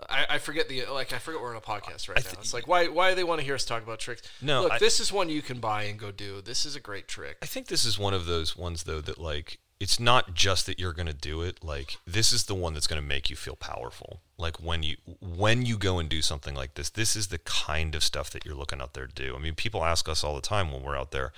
I, 0.09 0.25
I 0.31 0.37
forget 0.39 0.67
the 0.67 0.85
like 0.87 1.13
I 1.13 1.19
forget 1.19 1.39
we're 1.41 1.51
on 1.51 1.55
a 1.55 1.61
podcast 1.61 2.09
right 2.09 2.17
I 2.17 2.21
now. 2.21 2.39
It's 2.39 2.53
like 2.53 2.67
why 2.67 2.87
why 2.89 3.09
do 3.11 3.15
they 3.15 3.23
want 3.23 3.39
to 3.39 3.45
hear 3.45 3.55
us 3.55 3.63
talk 3.63 3.81
about 3.81 3.99
tricks? 3.99 4.21
No, 4.41 4.63
look, 4.63 4.73
I- 4.73 4.77
this 4.79 4.99
is 4.99 5.09
one 5.11 5.29
you 5.29 5.41
can 5.41 5.59
buy 5.59 5.83
and 5.83 5.97
go 5.97 6.11
do. 6.11 6.41
This 6.41 6.65
is 6.65 6.75
a 6.75 6.81
great 6.81 7.07
trick. 7.07 7.37
I 7.41 7.45
think 7.45 7.67
this 7.67 7.85
is 7.85 7.97
one 7.97 8.13
of 8.13 8.25
those 8.25 8.57
ones 8.57 8.83
though 8.83 8.99
that 9.01 9.17
like 9.19 9.59
it's 9.79 9.97
not 9.97 10.33
just 10.33 10.65
that 10.65 10.79
you're 10.79 10.91
going 10.93 11.07
to 11.07 11.13
do 11.13 11.41
it 11.41 11.63
like 11.63 11.97
this 12.05 12.33
is 12.33 12.43
the 12.45 12.55
one 12.55 12.73
that's 12.73 12.87
going 12.87 13.01
to 13.01 13.07
make 13.07 13.29
you 13.29 13.35
feel 13.37 13.55
powerful 13.55 14.21
like 14.37 14.57
when 14.57 14.83
you 14.83 14.97
when 15.21 15.65
you 15.65 15.77
go 15.77 15.99
and 15.99 16.09
do 16.09 16.21
something 16.21 16.55
like 16.55 16.73
this 16.73 16.89
this 16.89 17.15
is 17.15 17.27
the 17.27 17.39
kind 17.39 17.95
of 17.95 18.03
stuff 18.03 18.29
that 18.31 18.45
you're 18.45 18.55
looking 18.55 18.81
out 18.81 18.93
there 18.93 19.07
to 19.07 19.13
do. 19.13 19.35
I 19.35 19.39
mean 19.39 19.55
people 19.55 19.83
ask 19.83 20.07
us 20.09 20.23
all 20.23 20.35
the 20.35 20.41
time 20.41 20.71
when 20.71 20.83
we're 20.83 20.97
out 20.97 21.11
there 21.11 21.31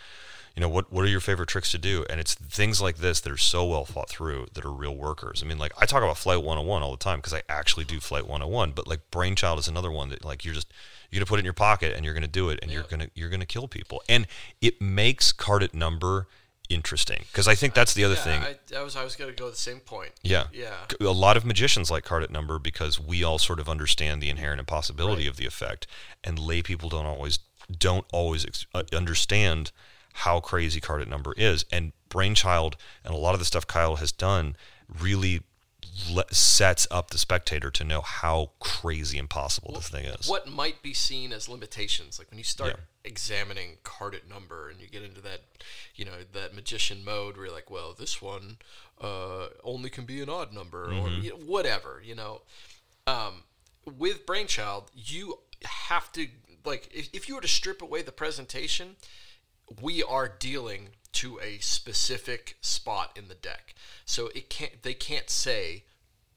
you 0.58 0.62
know 0.62 0.70
what 0.70 0.92
what 0.92 1.06
are 1.06 1.08
your 1.08 1.20
favorite 1.20 1.50
tricks 1.50 1.70
to 1.72 1.78
do? 1.78 2.04
And 2.10 2.20
it's 2.20 2.34
things 2.34 2.82
like 2.82 2.98
this 2.98 3.20
that 3.22 3.32
are 3.32 3.38
so 3.38 3.64
well 3.64 3.86
thought 3.86 4.10
through 4.10 4.48
that 4.54 4.66
are 4.66 4.72
real 4.72 4.96
workers. 4.96 5.44
I 5.44 5.48
mean 5.48 5.60
like 5.60 5.72
i 5.80 5.86
talk 5.86 6.02
about 6.02 6.18
flight 6.18 6.40
101 6.40 6.82
all 6.82 6.90
the 6.90 6.98
time 6.98 7.20
because 7.20 7.36
i 7.36 7.44
actually 7.48 7.86
do 7.86 8.00
flight 8.00 8.24
101 8.24 8.72
but 8.72 8.88
like 8.88 9.12
brainchild 9.12 9.60
is 9.60 9.68
another 9.68 9.92
one 9.92 10.10
that 10.10 10.26
like 10.26 10.44
you're 10.44 10.56
just 10.56 10.74
you're 11.12 11.20
gonna 11.20 11.28
put 11.28 11.38
it 11.38 11.42
in 11.42 11.46
your 11.46 11.54
pocket 11.54 11.94
and 11.96 12.04
you're 12.04 12.16
gonna 12.16 12.28
do 12.28 12.50
it 12.50 12.58
and 12.64 12.72
you're 12.72 12.84
gonna 12.84 13.08
you're 13.14 13.30
gonna 13.30 13.46
kill 13.46 13.68
people. 13.68 14.02
And 14.10 14.26
it 14.60 14.82
makes 14.82 15.32
card 15.32 15.62
at 15.62 15.76
number 15.76 16.28
interesting 16.70 17.24
because 17.32 17.48
i 17.48 17.56
think 17.56 17.74
that's 17.74 17.94
the 17.94 18.04
other 18.04 18.16
yeah, 18.16 18.22
thing 18.24 18.42
I, 18.42 18.80
I 18.80 18.84
was 18.84 18.96
I 18.96 19.04
was 19.04 19.16
gonna 19.16 19.32
go 19.32 19.50
the 19.50 19.56
same 19.56 19.80
point. 19.80 20.12
yeah 20.24 20.48
Yeah. 20.54 20.76
a 21.00 21.06
lot 21.12 21.38
of 21.38 21.46
magicians 21.46 21.90
like 21.90 22.04
card 22.04 22.24
at 22.24 22.30
number 22.32 22.60
because 22.60 23.00
we 23.00 23.24
all 23.24 23.38
sort 23.40 23.60
of 23.60 23.70
understand 23.70 24.22
the 24.22 24.30
inherent 24.30 24.60
impossibility 24.60 25.24
Right. 25.24 25.30
of 25.30 25.38
the 25.38 25.46
effect 25.46 25.88
and 26.24 26.38
lay 26.38 26.62
people 26.62 26.90
don't 26.90 27.06
always 27.06 27.40
don't 27.78 28.06
always 28.14 28.46
ex- 28.46 28.66
uh, 28.74 28.84
understand 28.94 29.72
how 30.14 30.40
crazy 30.40 30.80
card 30.82 31.02
at 31.02 31.08
number 31.08 31.34
is 31.38 31.64
and 31.72 31.92
brainchild 32.10 32.76
and 33.04 33.14
a 33.14 33.18
lot 33.18 33.34
of 33.34 33.40
the 33.40 33.46
stuff 33.46 33.66
kyle 33.68 33.98
has 33.98 34.12
done 34.12 34.56
really 35.02 35.42
le- 36.10 36.32
sets 36.34 36.88
up 36.92 37.12
the 37.12 37.18
spectator 37.18 37.72
to 37.72 37.84
know 37.84 38.02
how 38.02 38.52
crazy 38.60 39.18
impossible 39.18 39.74
this 39.74 39.90
thing 39.90 40.06
is 40.06 40.28
What 40.30 40.48
might 40.48 40.82
be 40.82 40.94
seen 40.94 41.32
as 41.34 41.48
limitations, 41.50 42.20
like 42.20 42.30
when 42.30 42.38
you 42.38 42.44
start 42.44 42.72
Yeah. 42.78 42.84
examining 43.04 43.78
card 43.84 44.14
at 44.16 44.28
number 44.28 44.70
and 44.70 44.80
you 44.82 44.88
get 44.88 45.04
into 45.04 45.22
that, 45.22 45.42
you 45.96 46.06
know, 46.06 46.24
that 46.34 46.54
magician 46.54 47.04
mode 47.04 47.36
where 47.38 47.46
you're 47.48 47.56
like, 47.56 47.70
well, 47.72 47.94
this 47.98 48.22
one 48.22 48.58
uh, 49.02 49.48
only 49.64 49.90
can 49.90 50.06
be 50.06 50.22
an 50.22 50.30
odd 50.30 50.54
number 50.54 50.86
or 50.86 50.92
Mm-hmm. 50.92 51.22
you 51.22 51.30
know, 51.32 51.36
whatever, 51.46 52.02
you 52.04 52.16
know. 52.16 52.42
Um, 53.06 53.44
with 53.86 54.26
Brainchild, 54.26 54.92
you 54.94 55.40
have 55.64 56.12
to 56.14 56.28
like 56.66 56.90
if, 56.94 57.10
if 57.14 57.30
you 57.30 57.36
were 57.36 57.42
to 57.42 57.48
strip 57.48 57.82
away 57.82 58.02
the 58.02 58.12
presentation, 58.12 58.96
we 59.82 60.04
are 60.04 60.28
dealing 60.28 60.90
to 61.18 61.40
a 61.40 61.58
specific 61.58 62.58
spot 62.62 63.18
in 63.18 63.28
the 63.28 63.36
deck. 63.36 63.74
So 64.06 64.28
it 64.36 64.50
can't 64.50 64.84
they 64.84 64.94
can't 64.94 65.30
say 65.30 65.84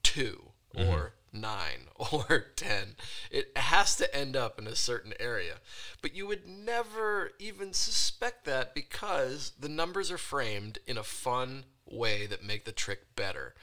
2 0.02 0.42
or 0.74 1.12
9 1.32 1.52
or 2.12 2.46
10. 2.56 2.96
It 3.30 3.56
has 3.56 3.94
to 3.96 4.14
end 4.16 4.36
up 4.36 4.58
in 4.58 4.66
a 4.66 4.74
certain 4.74 5.12
area. 5.20 5.56
But 6.00 6.14
you 6.14 6.26
would 6.26 6.48
never 6.48 7.32
even 7.38 7.72
suspect 7.72 8.46
that 8.46 8.74
because 8.74 9.52
the 9.58 9.68
numbers 9.68 10.10
are 10.10 10.18
framed 10.18 10.78
in 10.86 10.96
a 10.96 11.02
fun 11.02 11.64
way 11.86 12.26
that 12.26 12.42
make 12.42 12.64
the 12.64 12.72
trick 12.72 13.14
better. 13.16 13.54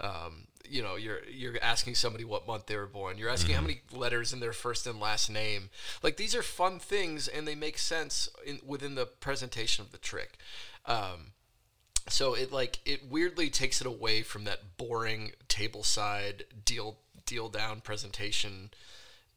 Um, 0.00 0.48
you 0.68 0.82
know, 0.82 0.96
you're 0.96 1.20
you're 1.30 1.54
asking 1.62 1.94
somebody 1.94 2.24
what 2.24 2.46
month 2.46 2.66
they 2.66 2.76
were 2.76 2.86
born. 2.86 3.18
You're 3.18 3.30
asking 3.30 3.54
how 3.54 3.60
many 3.60 3.82
letters 3.92 4.32
in 4.32 4.40
their 4.40 4.52
first 4.52 4.86
and 4.86 5.00
last 5.00 5.30
name. 5.30 5.70
Like 6.02 6.16
these 6.16 6.34
are 6.34 6.42
fun 6.42 6.78
things, 6.78 7.28
and 7.28 7.46
they 7.46 7.54
make 7.54 7.78
sense 7.78 8.28
in, 8.44 8.60
within 8.66 8.94
the 8.94 9.06
presentation 9.06 9.84
of 9.84 9.92
the 9.92 9.98
trick. 9.98 10.38
Um, 10.86 11.32
so 12.08 12.34
it 12.34 12.52
like 12.52 12.80
it 12.84 13.08
weirdly 13.08 13.50
takes 13.50 13.80
it 13.80 13.86
away 13.86 14.22
from 14.22 14.44
that 14.44 14.76
boring 14.76 15.32
table 15.48 15.82
side 15.82 16.44
deal 16.64 16.98
deal 17.26 17.48
down 17.48 17.80
presentation. 17.80 18.70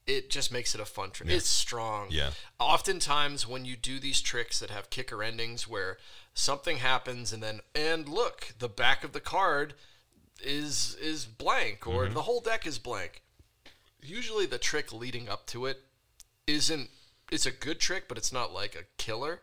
It 0.05 0.29
just 0.29 0.53
makes 0.53 0.73
it 0.73 0.79
a 0.79 0.85
fun 0.85 1.11
trick. 1.11 1.29
It's 1.29 1.49
strong. 1.49 2.07
Yeah. 2.09 2.31
Oftentimes 2.59 3.45
when 3.45 3.65
you 3.65 3.75
do 3.75 3.99
these 3.99 4.21
tricks 4.21 4.59
that 4.59 4.69
have 4.69 4.89
kicker 4.89 5.21
endings 5.21 5.67
where 5.67 5.97
something 6.33 6.77
happens 6.77 7.33
and 7.33 7.43
then 7.43 7.59
and 7.75 8.07
look, 8.07 8.53
the 8.59 8.69
back 8.69 9.03
of 9.03 9.11
the 9.11 9.19
card 9.19 9.73
is 10.43 10.95
is 11.01 11.25
blank 11.25 11.87
or 11.87 12.07
the 12.09 12.23
whole 12.23 12.41
deck 12.41 12.65
is 12.65 12.77
blank. 12.77 13.21
Usually 14.01 14.45
the 14.45 14.57
trick 14.57 14.93
leading 14.93 15.27
up 15.27 15.47
to 15.47 15.65
it 15.65 15.81
isn't 16.45 16.89
it's 17.31 17.45
a 17.45 17.51
good 17.51 17.79
trick, 17.79 18.07
but 18.07 18.17
it's 18.17 18.31
not 18.31 18.53
like 18.53 18.75
a 18.75 18.85
killer 18.97 19.41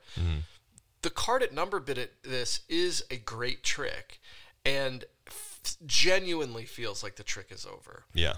the 1.04 1.10
card 1.10 1.42
at 1.42 1.52
number 1.52 1.78
bit 1.78 1.98
at 1.98 2.22
this 2.24 2.60
is 2.68 3.04
a 3.10 3.16
great 3.16 3.62
trick, 3.62 4.20
and 4.64 5.04
f- 5.28 5.76
genuinely 5.86 6.64
feels 6.64 7.02
like 7.04 7.16
the 7.16 7.22
trick 7.22 7.52
is 7.52 7.64
over. 7.64 8.04
Yeah. 8.12 8.36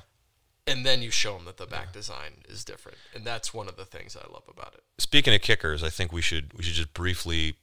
And 0.66 0.84
then 0.84 1.00
you 1.00 1.12
show 1.12 1.34
them 1.36 1.44
that 1.44 1.58
the 1.58 1.66
back 1.66 1.92
design 1.92 2.42
is 2.48 2.64
different, 2.64 2.98
and 3.14 3.24
that's 3.24 3.54
one 3.54 3.68
of 3.68 3.76
the 3.76 3.84
things 3.84 4.16
I 4.16 4.30
love 4.30 4.42
about 4.48 4.74
it. 4.74 4.82
Speaking 4.98 5.32
of 5.32 5.40
kickers, 5.40 5.84
I 5.84 5.90
think 5.90 6.12
we 6.12 6.20
should 6.20 6.52
we 6.54 6.64
should 6.64 6.74
just 6.74 6.92
briefly 6.92 7.54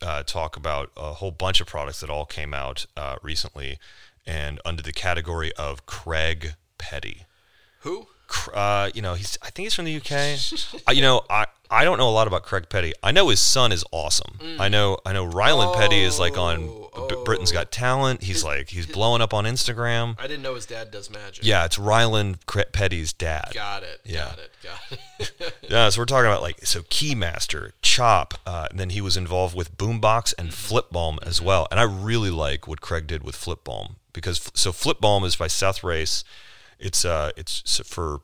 uh, 0.00 0.22
talk 0.22 0.56
about 0.56 0.90
a 0.96 1.12
whole 1.12 1.30
bunch 1.30 1.60
of 1.60 1.66
products 1.66 2.00
that 2.00 2.08
all 2.08 2.24
came 2.24 2.54
out 2.54 2.86
uh, 2.96 3.16
recently, 3.22 3.78
and 4.28 4.60
under 4.64 4.82
the 4.82 4.92
category 4.92 5.52
of 5.56 5.86
Craig 5.86 6.54
Petty. 6.78 7.24
Who? 7.80 8.06
Uh, 8.52 8.90
you 8.94 9.00
know, 9.00 9.14
he's 9.14 9.38
I 9.42 9.48
think 9.50 9.64
he's 9.66 9.74
from 9.74 9.86
the 9.86 9.96
UK. 9.96 10.38
uh, 10.86 10.92
you 10.92 11.00
know, 11.00 11.22
I 11.30 11.46
I 11.70 11.84
don't 11.84 11.96
know 11.96 12.08
a 12.08 12.12
lot 12.12 12.26
about 12.26 12.42
Craig 12.42 12.68
Petty. 12.68 12.92
I 13.02 13.10
know 13.10 13.30
his 13.30 13.40
son 13.40 13.72
is 13.72 13.84
awesome. 13.90 14.38
I 14.60 14.68
know 14.68 14.98
I 15.06 15.14
know 15.14 15.24
Ryland 15.24 15.74
Petty 15.78 16.02
is 16.02 16.18
like 16.18 16.36
on 16.36 16.68
Oh, 17.00 17.22
Britain's 17.24 17.52
Got 17.52 17.70
Talent. 17.70 18.22
He's 18.24 18.42
like 18.44 18.68
he's 18.70 18.86
blowing 18.86 19.22
up 19.22 19.32
on 19.32 19.44
Instagram. 19.44 20.16
I 20.18 20.26
didn't 20.26 20.42
know 20.42 20.56
his 20.56 20.66
dad 20.66 20.90
does 20.90 21.08
magic. 21.10 21.44
Yeah, 21.44 21.64
it's 21.64 21.78
Ryland 21.78 22.38
Petty's 22.46 23.12
dad. 23.12 23.52
Got 23.54 23.82
it. 23.84 24.00
Yeah. 24.04 24.24
Got 24.30 24.38
it. 24.38 24.50
Got 24.62 24.92
it. 24.92 25.54
Yeah, 25.68 25.90
so 25.90 26.00
we're 26.00 26.06
talking 26.06 26.26
about 26.30 26.40
like 26.42 26.64
so 26.64 26.80
Keymaster, 26.82 27.72
Chop, 27.82 28.34
uh, 28.46 28.68
and 28.70 28.78
then 28.80 28.90
he 28.90 29.00
was 29.02 29.16
involved 29.18 29.54
with 29.54 29.76
Boombox 29.76 30.32
and 30.38 30.48
Flipbalm 30.50 31.18
as 31.22 31.42
well. 31.42 31.68
And 31.70 31.78
I 31.78 31.82
really 31.82 32.30
like 32.30 32.66
what 32.66 32.80
Craig 32.80 33.06
did 33.06 33.22
with 33.22 33.36
Flipbalm 33.36 33.96
because 34.18 34.50
so 34.54 34.72
Flipbalm 34.72 35.24
is 35.24 35.36
by 35.36 35.46
Seth 35.46 35.84
Race. 35.84 36.24
It's 36.80 37.04
uh 37.04 37.30
it's 37.36 37.80
for 37.86 38.20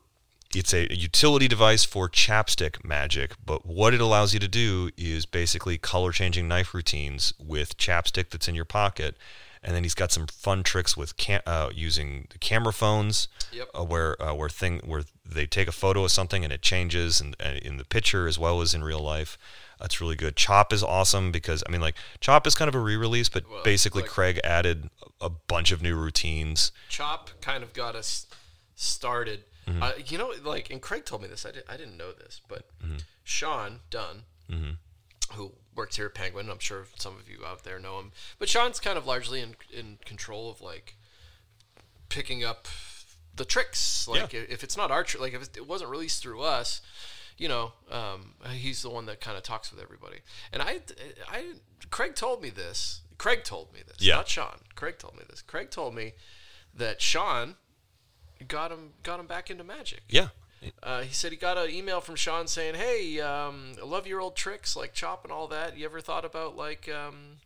it's 0.53 0.73
a 0.73 0.93
utility 0.93 1.47
device 1.47 1.83
for 1.83 2.07
chapstick 2.09 2.83
magic, 2.85 3.31
but 3.45 3.65
what 3.65 3.93
it 3.93 3.99
allows 4.01 4.33
you 4.33 4.39
to 4.39 4.47
do 4.47 4.89
is 4.97 5.25
basically 5.25 5.77
color 5.77 6.11
changing 6.11 6.47
knife 6.47 6.73
routines 6.73 7.33
with 7.39 7.77
chapstick 7.77 8.29
that's 8.29 8.47
in 8.47 8.55
your 8.55 8.65
pocket. 8.65 9.15
And 9.63 9.73
then 9.75 9.83
he's 9.83 9.95
got 9.95 10.11
some 10.11 10.27
fun 10.27 10.61
tricks 10.63 10.95
with 10.95 11.17
cam- 11.17 11.41
uh, 11.47 11.71
using 11.73 12.27
the 12.29 12.37
camera 12.37 12.71
phones, 12.71 13.27
Yep. 13.51 13.69
uh, 13.73 13.83
where 13.83 14.21
uh, 14.21 14.33
where 14.35 14.47
thing 14.49 14.79
where 14.85 15.03
they 15.25 15.47
take 15.47 15.67
a 15.67 15.71
photo 15.73 16.03
of 16.03 16.11
something 16.11 16.43
and 16.43 16.53
it 16.53 16.61
changes 16.61 17.19
and, 17.19 17.35
and 17.39 17.57
in 17.59 17.77
the 17.77 17.83
picture 17.85 18.27
as 18.27 18.37
well 18.37 18.61
as 18.61 18.73
in 18.75 18.83
real 18.83 18.99
life. 18.99 19.37
That's 19.79 19.99
really 20.01 20.15
good. 20.15 20.35
Chop 20.35 20.71
is 20.71 20.83
awesome 20.83 21.31
because 21.31 21.63
I 21.67 21.71
mean 21.71 21.81
like 21.81 21.95
Chop 22.21 22.45
is 22.47 22.55
kind 22.55 22.69
of 22.69 22.75
a 22.75 22.79
re-release, 22.79 23.29
but 23.29 23.49
Well, 23.49 23.63
basically 23.63 24.01
like- 24.03 24.11
Craig 24.11 24.39
added 24.43 24.89
a 25.21 25.29
bunch 25.29 25.71
of 25.71 25.81
new 25.81 25.95
routines. 25.95 26.71
Chop 26.89 27.29
kind 27.41 27.63
of 27.63 27.73
got 27.73 27.95
us 27.95 28.27
started. 28.75 29.43
Mm-hmm. 29.67 29.81
Uh, 29.83 29.91
you 30.05 30.17
know, 30.17 30.31
like, 30.43 30.69
and 30.69 30.79
Craig 30.81 31.05
told 31.05 31.23
me 31.23 31.27
this. 31.27 31.43
I, 31.45 31.51
did, 31.51 31.63
I 31.67 31.75
didn't 31.75 31.97
know 31.97 32.11
this, 32.11 32.39
but 32.47 32.65
Mm-hmm. 32.83 32.97
Sean 33.23 33.79
Dunn, 33.89 34.23
who 35.33 35.53
works 35.75 35.95
here 35.95 36.05
at 36.05 36.13
Penguin, 36.13 36.49
I'm 36.51 36.59
sure 36.59 36.85
some 36.99 37.15
of 37.17 37.27
you 37.27 37.43
out 37.45 37.63
there 37.63 37.79
know 37.79 37.97
him, 37.99 38.11
but 38.37 38.47
Sean's 38.47 38.79
kind 38.79 38.97
of 38.97 39.07
largely 39.07 39.41
in, 39.41 39.55
in 39.73 39.97
control 40.05 40.51
of 40.51 40.61
like 40.61 40.95
picking 42.09 42.43
up 42.43 42.67
the 43.35 43.45
tricks. 43.45 44.07
Like, 44.07 44.31
Yeah. 44.33 44.41
if, 44.41 44.49
if 44.51 44.63
it's 44.63 44.77
not 44.77 44.91
our 44.91 45.03
trick, 45.03 45.21
like 45.21 45.33
if 45.33 45.41
it 45.57 45.67
wasn't 45.67 45.89
released 45.89 46.21
through 46.21 46.41
us, 46.41 46.81
you 47.37 47.47
know, 47.47 47.73
um, 47.91 48.33
he's 48.51 48.81
the 48.81 48.89
one 48.89 49.05
that 49.07 49.19
kind 49.19 49.37
of 49.37 49.43
talks 49.43 49.71
with 49.71 49.81
everybody. 49.81 50.17
And 50.51 50.61
I, 50.61 50.81
I, 51.29 51.53
Craig 51.89 52.15
told 52.15 52.41
me 52.41 52.49
this. 52.49 53.01
Craig 53.17 53.43
told 53.43 53.73
me 53.73 53.79
this. 53.85 53.97
Yeah. 53.99 54.15
Not 54.15 54.27
Sean. 54.27 54.59
Craig 54.75 54.97
told 54.97 55.15
me 55.17 55.23
this. 55.29 55.41
Craig 55.41 55.71
told 55.71 55.95
me 55.95 56.13
that 56.73 57.01
Sean 57.01 57.55
got 58.47 58.71
him 58.71 58.91
got 59.03 59.19
him 59.19 59.27
back 59.27 59.49
into 59.49 59.63
magic. 59.63 60.01
Yeah. 60.09 60.29
Uh, 60.81 61.01
he 61.01 61.13
said 61.13 61.31
he 61.31 61.37
got 61.37 61.57
an 61.57 61.69
email 61.69 62.01
from 62.01 62.15
Sean 62.15 62.47
saying, 62.47 62.75
"Hey, 62.75 63.19
um, 63.19 63.73
I 63.79 63.85
love 63.85 64.07
your 64.07 64.19
old 64.19 64.35
tricks 64.35 64.75
like 64.75 64.93
chop 64.93 65.23
and 65.23 65.31
all 65.31 65.47
that. 65.49 65.77
You 65.77 65.85
ever 65.85 66.01
thought 66.01 66.25
about 66.25 66.55
like 66.55 66.89
um, 66.89 67.37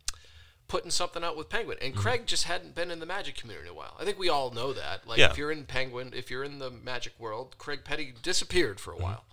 putting 0.70 0.90
something 0.90 1.22
out 1.22 1.36
with 1.36 1.48
Penguin?" 1.50 1.76
And 1.82 1.92
Mm-hmm. 1.92 2.00
Craig 2.02 2.26
just 2.26 2.44
hadn't 2.44 2.74
been 2.74 2.90
in 2.90 2.98
the 3.00 3.06
Magic 3.06 3.34
community 3.36 3.66
in 3.68 3.72
a 3.74 3.76
while. 3.76 3.94
I 4.00 4.04
think 4.04 4.18
we 4.18 4.28
all 4.30 4.50
know 4.50 4.72
that. 4.72 5.06
Like 5.06 5.18
Yeah. 5.18 5.30
if 5.30 5.36
you're 5.36 5.50
in 5.52 5.64
Penguin, 5.64 6.12
if 6.14 6.30
you're 6.30 6.44
in 6.44 6.58
the 6.60 6.70
Magic 6.70 7.12
world, 7.18 7.56
Craig 7.58 7.80
Petty 7.84 8.14
disappeared 8.22 8.80
for 8.80 8.92
a 8.92 8.96
while, 8.96 9.24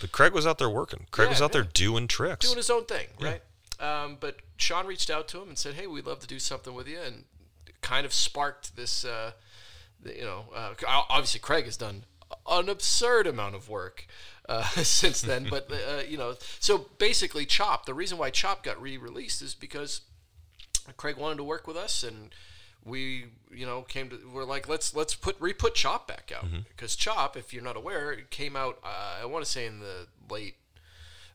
But 0.00 0.10
Craig 0.10 0.32
was 0.32 0.46
out 0.46 0.58
there 0.58 0.68
working. 0.70 1.06
Craig 1.12 1.26
Yeah, 1.26 1.30
was 1.30 1.42
out 1.42 1.52
there 1.52 1.62
doing 1.62 2.08
tricks. 2.08 2.46
doing 2.46 2.56
his 2.56 2.70
own 2.70 2.86
thing, 2.86 3.06
right? 3.20 3.42
Um, 3.78 4.16
but 4.18 4.38
Sean 4.56 4.86
reached 4.86 5.10
out 5.10 5.28
to 5.28 5.40
him 5.42 5.48
and 5.48 5.58
said, 5.58 5.74
"Hey, 5.74 5.86
we'd 5.86 6.06
love 6.06 6.18
to 6.20 6.26
do 6.26 6.38
something 6.38 6.74
with 6.74 6.88
you," 6.88 6.98
and 7.00 7.24
kind 7.82 8.04
of 8.06 8.12
sparked 8.14 8.74
this. 8.74 9.04
Uh, 9.04 9.32
you 10.04 10.22
know, 10.24 10.46
uh, 10.54 10.74
obviously 10.86 11.40
Craig 11.40 11.64
has 11.66 11.76
done 11.76 12.04
an 12.48 12.68
absurd 12.68 13.26
amount 13.26 13.54
of 13.54 13.68
work 13.68 14.06
uh, 14.48 14.62
since 14.82 15.20
then. 15.20 15.46
but 15.50 15.70
uh, 15.70 16.02
you 16.08 16.16
know, 16.16 16.36
so 16.58 16.86
basically, 16.98 17.44
Chop. 17.44 17.84
The 17.86 17.94
reason 17.94 18.16
why 18.18 18.30
Chop 18.30 18.62
got 18.62 18.80
re-released 18.80 19.42
is 19.42 19.54
because 19.54 20.00
Craig 20.92 21.16
wanted 21.16 21.36
to 21.36 21.44
work 21.44 21.66
with 21.66 21.76
us, 21.76 22.02
and 22.02 22.34
we, 22.84 23.26
you 23.52 23.66
know, 23.66 23.82
came 23.82 24.08
to. 24.10 24.18
We're 24.32 24.44
like, 24.44 24.68
let's 24.68 24.94
let's 24.94 25.14
put 25.14 25.36
re-put 25.40 25.74
Chop 25.74 26.06
back 26.06 26.32
out 26.34 26.46
because 26.68 26.96
Chop, 26.96 27.36
if 27.36 27.52
you're 27.52 27.62
not 27.62 27.76
aware, 27.76 28.12
it 28.12 28.30
came 28.30 28.56
out. 28.56 28.78
Uh, 28.84 29.22
I 29.22 29.26
want 29.26 29.44
to 29.44 29.50
say 29.50 29.66
in 29.66 29.80
the 29.80 30.06
late, 30.30 30.56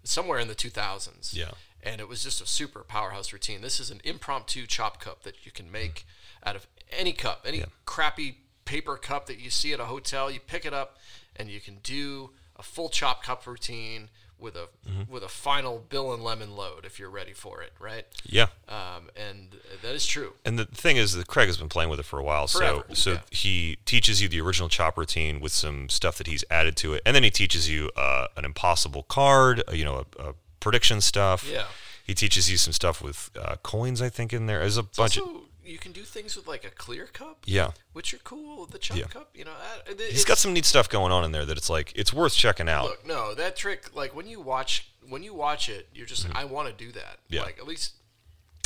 somewhere 0.04 0.40
in 0.40 0.48
the 0.48 0.56
2000s. 0.56 1.36
Yeah. 1.36 1.52
And 1.84 2.00
it 2.00 2.08
was 2.08 2.24
just 2.24 2.42
a 2.42 2.46
super 2.46 2.82
powerhouse 2.82 3.34
routine. 3.34 3.62
This 3.62 3.80
is 3.80 3.90
an 3.90 4.02
impromptu 4.04 4.68
chop 4.68 5.00
cup 5.00 5.24
that 5.24 5.46
you 5.46 5.52
can 5.52 5.72
make 5.72 6.06
out 6.46 6.56
of 6.56 6.68
any 6.92 7.12
cup, 7.12 7.44
any 7.46 7.64
crappy 7.86 8.38
paper 8.66 8.98
cup 8.98 9.26
that 9.26 9.40
you 9.40 9.50
see 9.50 9.74
at 9.74 9.80
a 9.80 9.86
hotel. 9.86 10.30
You 10.30 10.40
pick 10.40 10.64
it 10.66 10.74
up, 10.74 10.98
and 11.36 11.50
you 11.50 11.60
can 11.60 11.80
do 11.82 12.32
a 12.56 12.64
full 12.64 12.90
chop 12.90 13.24
cup 13.24 13.48
routine 13.48 14.10
with 14.42 14.56
a 14.56 14.68
with 15.10 15.24
a 15.24 15.30
final 15.30 15.80
Bill 15.90 16.14
and 16.14 16.24
Lemon 16.24 16.56
load 16.56 16.86
if 16.86 17.00
you're 17.00 17.10
ready 17.10 17.34
for 17.34 17.62
it, 17.62 17.74
right? 17.80 18.06
Yeah. 18.24 18.48
Um, 18.68 19.10
and 19.16 19.56
that 19.82 19.94
is 19.94 20.06
true. 20.06 20.34
And 20.44 20.58
the 20.58 20.66
thing 20.66 20.98
is 20.98 21.14
that 21.14 21.28
Craig 21.28 21.48
has 21.48 21.58
been 21.58 21.70
playing 21.70 21.90
with 21.90 22.00
it 22.00 22.06
for 22.06 22.20
a 22.20 22.24
while. 22.24 22.48
Forever, 22.48 22.84
So 22.90 22.94
so 22.94 23.12
yeah. 23.12 23.20
he 23.30 23.78
teaches 23.86 24.22
you 24.22 24.28
the 24.28 24.42
original 24.42 24.70
chop 24.70 24.98
routine 24.98 25.40
with 25.40 25.52
some 25.52 25.90
stuff 25.90 26.18
that 26.18 26.28
he's 26.28 26.44
added 26.50 26.76
to 26.78 26.94
it. 26.94 27.02
And 27.06 27.16
then 27.16 27.24
he 27.24 27.30
teaches 27.30 27.70
you 27.70 27.92
uh, 27.96 28.28
an 28.36 28.46
impossible 28.46 29.04
card, 29.04 29.64
uh, 29.68 29.74
you 29.74 29.86
know, 29.86 30.06
a, 30.20 30.30
a 30.30 30.34
prediction 30.60 31.02
stuff. 31.02 31.48
Yeah. 31.50 31.66
He 32.04 32.14
teaches 32.14 32.50
you 32.50 32.58
some 32.58 32.74
stuff 32.74 33.02
with 33.02 33.30
uh, 33.40 33.56
coins, 33.64 34.02
I 34.02 34.10
think, 34.10 34.34
in 34.34 34.48
there. 34.48 34.60
There's 34.60 34.78
a 34.78 34.84
bunch 34.84 35.18
of. 35.18 35.28
You 35.72 35.78
can 35.80 35.92
do 35.94 36.02
things 36.04 36.36
with 36.36 36.48
like 36.48 36.64
a 36.66 36.70
clear 36.70 37.06
cup, 37.08 37.44
Yeah. 37.46 37.72
which 37.94 38.14
are 38.14 38.18
cool. 38.20 38.66
The 38.66 38.78
chop 38.78 38.98
Yeah. 38.98 39.06
cup, 39.06 39.30
you 39.34 39.46
know, 39.46 39.52
uh, 39.54 39.94
He's 40.10 40.26
got 40.26 40.38
some 40.38 40.54
neat 40.54 40.66
stuff 40.66 40.90
going 40.90 41.12
on 41.12 41.24
in 41.24 41.32
there 41.32 41.46
that 41.46 41.58
it's 41.58 41.70
like, 41.70 41.94
it's 41.96 42.12
worth 42.12 42.36
checking 42.36 42.68
out. 42.68 42.86
Look, 42.86 43.06
no, 43.06 43.34
that 43.36 43.56
trick, 43.56 43.96
like 43.96 44.14
when 44.16 44.28
you 44.28 44.40
watch 44.42 44.88
when 45.08 45.24
you 45.24 45.34
watch 45.34 45.68
it, 45.68 45.88
you're 45.94 46.06
just 46.06 46.26
like, 46.28 46.36
I 46.38 46.46
want 46.46 46.68
to 46.70 46.74
do 46.86 46.92
that. 46.92 47.02
Mm-hmm. 47.02 47.34
Yeah. 47.34 47.40
Mm-hmm. 47.40 47.46
Like 47.48 47.60
at 47.60 47.68
least 47.68 47.94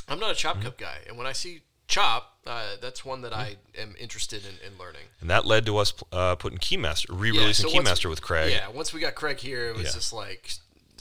I'm 0.07 0.19
not 0.19 0.31
a 0.31 0.35
chop 0.35 0.61
cup 0.61 0.77
guy, 0.77 0.97
and 1.07 1.17
when 1.17 1.25
I 1.27 1.31
see 1.31 1.61
chop, 1.87 2.37
uh, 2.47 2.75
that's 2.81 3.05
one 3.05 3.21
that 3.21 3.33
I 3.33 3.57
am 3.77 3.95
interested 3.99 4.43
in, 4.45 4.55
in 4.71 4.77
learning. 4.77 5.03
And 5.21 5.29
that 5.29 5.45
led 5.45 5.65
to 5.67 5.77
us 5.77 5.93
uh, 6.11 6.35
putting 6.35 6.57
Keymaster, 6.59 7.05
re-releasing 7.09 7.69
so 7.69 7.75
once- 7.75 7.87
Keymaster 7.89 8.09
with 8.09 8.21
Craig. 8.21 8.51
Yeah, 8.51 8.69
once 8.69 8.91
we 8.93 8.99
got 8.99 9.13
Craig 9.15 9.39
here, 9.39 9.69
it 9.69 9.75
was 9.75 9.85
Yeah. 9.87 9.91
just 9.93 10.11
like 10.13 10.51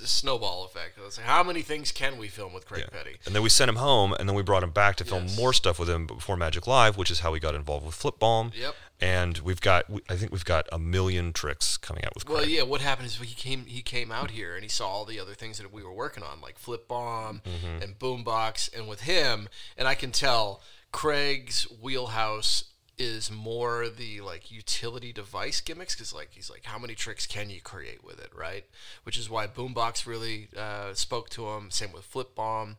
snowball 0.06 0.64
effect. 0.64 0.98
It 0.98 1.02
was 1.04 1.16
like, 1.18 1.26
how 1.26 1.42
many 1.42 1.62
things 1.62 1.92
can 1.92 2.18
we 2.18 2.28
film 2.28 2.52
with 2.52 2.66
Craig 2.66 2.84
Yeah. 2.90 2.98
Petty? 2.98 3.16
And 3.26 3.34
then 3.34 3.42
we 3.42 3.48
sent 3.48 3.68
him 3.68 3.76
home, 3.76 4.12
and 4.12 4.28
then 4.28 4.36
we 4.36 4.42
brought 4.42 4.62
him 4.62 4.70
back 4.70 4.96
to 4.96 5.04
film 5.04 5.24
Yes. 5.24 5.36
more 5.36 5.52
stuff 5.52 5.78
with 5.78 5.88
him 5.90 6.06
before 6.06 6.36
Magic 6.36 6.66
Live, 6.66 6.96
which 6.96 7.10
is 7.10 7.20
how 7.20 7.32
we 7.32 7.40
got 7.40 7.54
involved 7.54 7.84
with 7.86 7.94
Flipbalm. 7.94 8.52
Yep. 8.54 8.74
And 9.00 9.38
we've 9.38 9.60
got, 9.60 9.90
we- 9.90 10.02
I 10.08 10.16
think 10.16 10.30
we've 10.32 10.44
got 10.44 10.66
a 10.72 10.78
million 10.78 11.32
tricks 11.32 11.76
coming 11.76 12.04
out 12.04 12.14
with 12.14 12.24
Craig. 12.26 12.36
Well, 12.38 12.48
yeah. 12.48 12.62
What 12.62 12.80
happened 12.80 13.06
is 13.06 13.16
he 13.16 13.34
came. 13.34 13.66
He 13.66 13.82
came 13.82 14.12
out 14.12 14.30
here 14.30 14.54
and 14.54 14.62
he 14.62 14.68
saw 14.68 14.88
all 14.88 15.04
the 15.04 15.18
other 15.18 15.34
things 15.34 15.58
that 15.58 15.72
we 15.72 15.82
were 15.82 15.92
working 15.92 16.22
on, 16.22 16.40
like 16.40 16.60
Flipbalm 16.60 17.42
Mm-hmm. 17.42 17.82
and 17.82 17.98
Boombox, 17.98 18.72
and 18.76 18.86
with 18.88 19.00
him, 19.02 19.48
and 19.76 19.88
I 19.88 19.94
can 19.94 20.12
tell 20.12 20.62
Craig's 20.92 21.64
wheelhouse 21.82 22.64
is 22.96 23.30
more 23.30 23.88
the 23.88 24.20
like 24.20 24.50
utility 24.52 25.12
device 25.12 25.60
gimmicks 25.60 25.94
because 25.94 26.12
like 26.14 26.28
he's 26.32 26.48
like 26.50 26.64
how 26.64 26.78
many 26.78 26.94
tricks 26.94 27.26
can 27.26 27.50
you 27.50 27.60
create 27.60 28.04
with 28.04 28.18
it? 28.20 28.30
Right? 28.34 28.64
Which 29.02 29.18
is 29.18 29.28
why 29.28 29.46
boombox 29.46 30.06
really 30.06 30.48
uh, 30.56 30.94
spoke 30.94 31.28
to 31.30 31.48
him. 31.48 31.70
Same 31.70 31.92
with 31.92 32.10
Flipbalm 32.12 32.76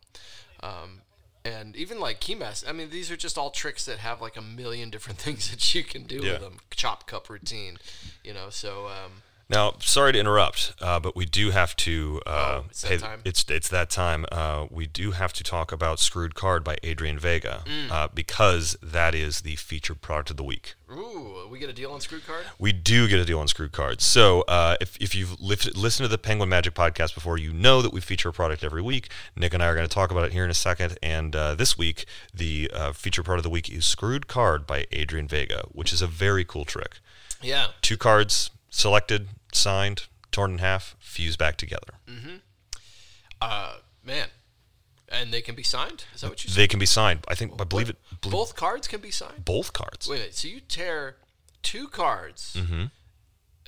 um, 0.64 1.02
and 1.44 1.76
even 1.76 2.00
like 2.00 2.20
keymaster 2.20 2.68
i 2.68 2.72
mean 2.72 2.90
these 2.90 3.12
are 3.12 3.18
just 3.18 3.38
all 3.38 3.52
tricks 3.52 3.86
that 3.86 4.00
have 4.00 4.20
like 4.22 4.36
a 4.38 4.42
million 4.42 4.90
different 4.90 5.20
things 5.26 5.52
that 5.52 5.76
you 5.76 5.84
can 5.84 6.04
do 6.04 6.22
Yeah. 6.24 6.32
with 6.34 6.42
them. 6.42 6.58
Chop 6.72 7.06
cup 7.08 7.30
routine 7.30 7.78
you 8.24 8.34
know? 8.34 8.50
So 8.50 8.88
um, 8.88 9.22
Now, 9.48 9.74
sorry 9.80 10.14
to 10.14 10.20
interrupt, 10.20 10.74
uh, 10.82 11.00
but 11.00 11.16
we 11.16 11.26
do 11.26 11.52
have 11.52 11.76
to. 11.78 12.22
Uh, 12.26 12.32
Oh, 12.46 12.66
it's 12.70 12.82
that? 12.82 13.20
It's 13.24 13.46
it's 13.50 13.70
that 13.70 13.90
time. 13.92 14.26
Uh, 14.32 14.66
we 14.72 14.88
do 14.88 15.12
have 15.12 15.34
to 15.34 15.44
talk 15.44 15.72
about 15.72 16.00
Screwed 16.00 16.34
Card 16.34 16.64
by 16.64 16.78
Adrian 16.82 17.20
Vega 17.20 17.62
Mm. 17.66 17.92
uh, 17.92 18.08
because 18.14 18.76
that 18.82 19.14
is 19.14 19.42
the 19.42 19.56
featured 19.56 20.02
product 20.02 20.32
of 20.32 20.38
the 20.38 20.44
week. 20.44 20.74
Ooh, 20.92 21.48
we 21.52 21.60
get 21.60 21.70
a 21.70 21.74
deal 21.74 21.92
on 21.92 22.02
Screw 22.02 22.20
Card? 22.22 22.46
We 22.58 22.72
do 22.72 23.08
get 23.08 23.20
a 23.20 23.26
deal 23.26 23.40
on 23.40 23.48
Screwed 23.48 23.72
Cards. 23.72 24.04
So 24.04 24.42
uh, 24.44 24.78
if, 24.82 24.98
if 25.00 25.14
you've 25.14 25.40
listened 25.40 26.06
to 26.06 26.08
the 26.08 26.18
Penguin 26.18 26.50
Magic 26.50 26.74
podcast 26.74 27.14
before, 27.14 27.38
you 27.38 27.54
know 27.54 27.82
that 27.84 27.94
we 27.94 28.02
feature 28.02 28.30
a 28.30 28.34
product 28.34 28.64
every 28.64 28.82
week. 28.82 29.10
Nick 29.36 29.54
and 29.54 29.62
I 29.62 29.68
are 29.68 29.76
going 29.76 29.88
to 29.88 29.94
talk 29.94 30.10
about 30.12 30.24
it 30.26 30.32
here 30.34 30.44
in 30.44 30.50
a 30.50 30.56
second. 30.56 30.98
And 31.04 31.36
uh, 31.36 31.54
this 31.56 31.78
week, 31.78 32.06
the 32.34 32.72
uh, 32.74 32.94
feature 32.94 33.22
part 33.24 33.38
of 33.40 33.44
the 33.44 33.50
week 33.52 33.70
is 33.70 33.86
Screwed 33.86 34.28
Card 34.28 34.66
by 34.66 34.86
Adrian 34.92 35.28
Vega, 35.28 35.66
which 35.72 35.94
is 35.94 36.02
a 36.02 36.08
very 36.08 36.44
cool 36.46 36.66
trick. 36.66 36.98
Yeah. 37.42 37.68
Two 37.82 37.98
cards 37.98 38.50
selected, 38.76 39.30
signed, 39.54 40.08
torn 40.32 40.52
in 40.52 40.58
half, 40.60 40.96
fused 41.00 41.40
back 41.40 41.56
together. 41.58 41.94
Uh, 43.42 43.78
man, 44.04 44.28
And 45.10 45.32
they 45.34 45.42
can 45.42 45.56
be 45.56 45.64
signed. 45.64 46.04
Is 46.14 46.22
that 46.22 46.30
what 46.30 46.44
you 46.44 46.50
said? 46.50 46.58
They 46.58 46.68
can 46.68 46.80
be 46.80 46.86
signed. 46.86 47.20
I 47.28 47.36
think 47.36 47.54
I 47.60 47.64
believe 47.64 47.90
it. 47.90 47.98
believe- 48.22 48.32
Both 48.34 48.56
cards 48.56 48.88
can 48.88 49.02
be 49.02 49.12
signed. 49.12 49.46
both 49.46 49.72
cards. 49.74 50.08
Wait 50.08 50.18
a 50.18 50.20
minute. 50.20 50.36
So 50.36 50.48
you 50.48 50.60
tear 50.60 51.18
two 51.62 51.88
cards 51.88 52.58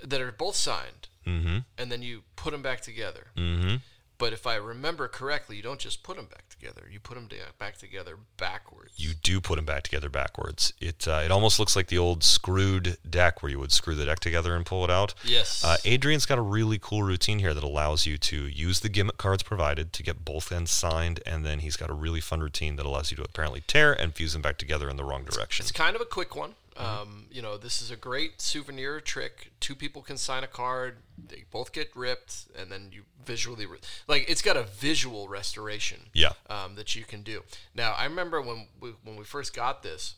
that 0.04 0.22
are 0.22 0.32
both 0.32 0.56
signed, 0.56 1.08
Mm-hmm. 1.26 1.58
and 1.78 1.91
then 1.91 2.02
you 2.02 2.24
put 2.38 2.52
them 2.52 2.62
back 2.62 2.80
together. 2.82 3.28
Mm-hmm. 3.36 3.76
But 4.19 4.34
if 4.34 4.47
I 4.47 4.56
remember 4.56 5.08
correctly, 5.08 5.58
you 5.58 5.62
don't 5.62 5.80
just 5.80 6.01
put 6.01 6.17
them 6.17 6.25
back 6.25 6.49
together. 6.49 6.88
You 6.91 6.99
put 6.99 7.15
them 7.15 7.30
back 7.60 7.77
together 7.77 8.17
backwards. 8.38 8.93
You 8.97 9.13
do 9.21 9.39
put 9.39 9.58
them 9.58 9.65
back 9.65 9.84
together 9.84 10.10
backwards. 10.10 10.73
It 10.80 11.08
uh, 11.08 11.21
it 11.23 11.30
almost 11.32 11.60
looks 11.60 11.75
like 11.75 11.88
the 11.88 11.99
old 11.99 12.23
screwed 12.23 12.97
deck 13.08 13.43
where 13.43 13.51
you 13.51 13.60
would 13.60 13.71
screw 13.71 13.93
the 13.93 14.06
deck 14.06 14.19
together 14.19 14.56
and 14.56 14.65
pull 14.65 14.84
it 14.84 14.89
out. 14.89 15.13
yes. 15.23 15.63
Uh, 15.63 15.77
Adrian's 15.86 16.25
got 16.25 16.38
a 16.39 16.41
really 16.41 16.80
cool 16.80 17.03
routine 17.03 17.39
here 17.39 17.53
that 17.53 17.63
allows 17.63 18.06
you 18.06 18.17
to 18.17 18.47
use 18.47 18.80
the 18.80 18.89
gimmick 18.89 19.17
cards 19.17 19.43
provided 19.43 19.93
to 19.93 20.03
get 20.03 20.25
both 20.25 20.51
ends 20.51 20.71
signed, 20.71 21.19
and 21.25 21.45
then 21.45 21.60
he's 21.60 21.75
got 21.75 21.89
a 21.89 21.93
really 21.93 22.21
fun 22.21 22.39
routine 22.39 22.75
that 22.77 22.86
allows 22.86 23.12
you 23.12 23.17
to 23.17 23.23
apparently 23.23 23.62
tear 23.67 23.93
and 23.93 24.15
fuse 24.15 24.34
them 24.34 24.41
back 24.41 24.58
together 24.58 24.89
in 24.89 24.95
the 24.97 25.03
wrong 25.03 25.23
direction. 25.23 25.63
It's 25.63 25.71
kind 25.71 25.95
of 25.95 26.01
a 26.01 26.06
quick 26.06 26.36
one. 26.36 26.56
Um, 26.78 27.26
you 27.32 27.42
know, 27.42 27.58
this 27.58 27.82
is 27.82 27.90
a 27.90 27.96
great 27.96 28.40
souvenir 28.40 29.00
trick. 29.00 29.52
Two 29.60 29.74
people 29.76 30.02
can 30.02 30.18
sign 30.18 30.44
a 30.44 30.48
card. 30.48 30.98
They 31.18 31.46
both 31.50 31.74
get 31.74 31.90
ripped, 31.96 32.46
and 32.58 32.72
then 32.72 32.90
you 32.92 33.04
visually 33.26 33.66
re- 33.66 33.80
like 34.08 34.30
it's 34.30 34.42
got 34.42 34.58
a 34.58 34.63
visual 34.63 35.28
restoration. 35.28 36.10
Yeah. 36.13 36.34
Um, 36.50 36.76
that 36.76 36.96
you 36.96 37.04
can 37.04 37.24
do. 37.24 37.44
Now, 37.74 37.94
I 37.94 38.06
remember 38.06 38.42
when 38.42 38.68
we, 38.80 38.94
when 39.04 39.16
we 39.16 39.24
first 39.24 39.56
got 39.56 39.84
this. 39.84 40.16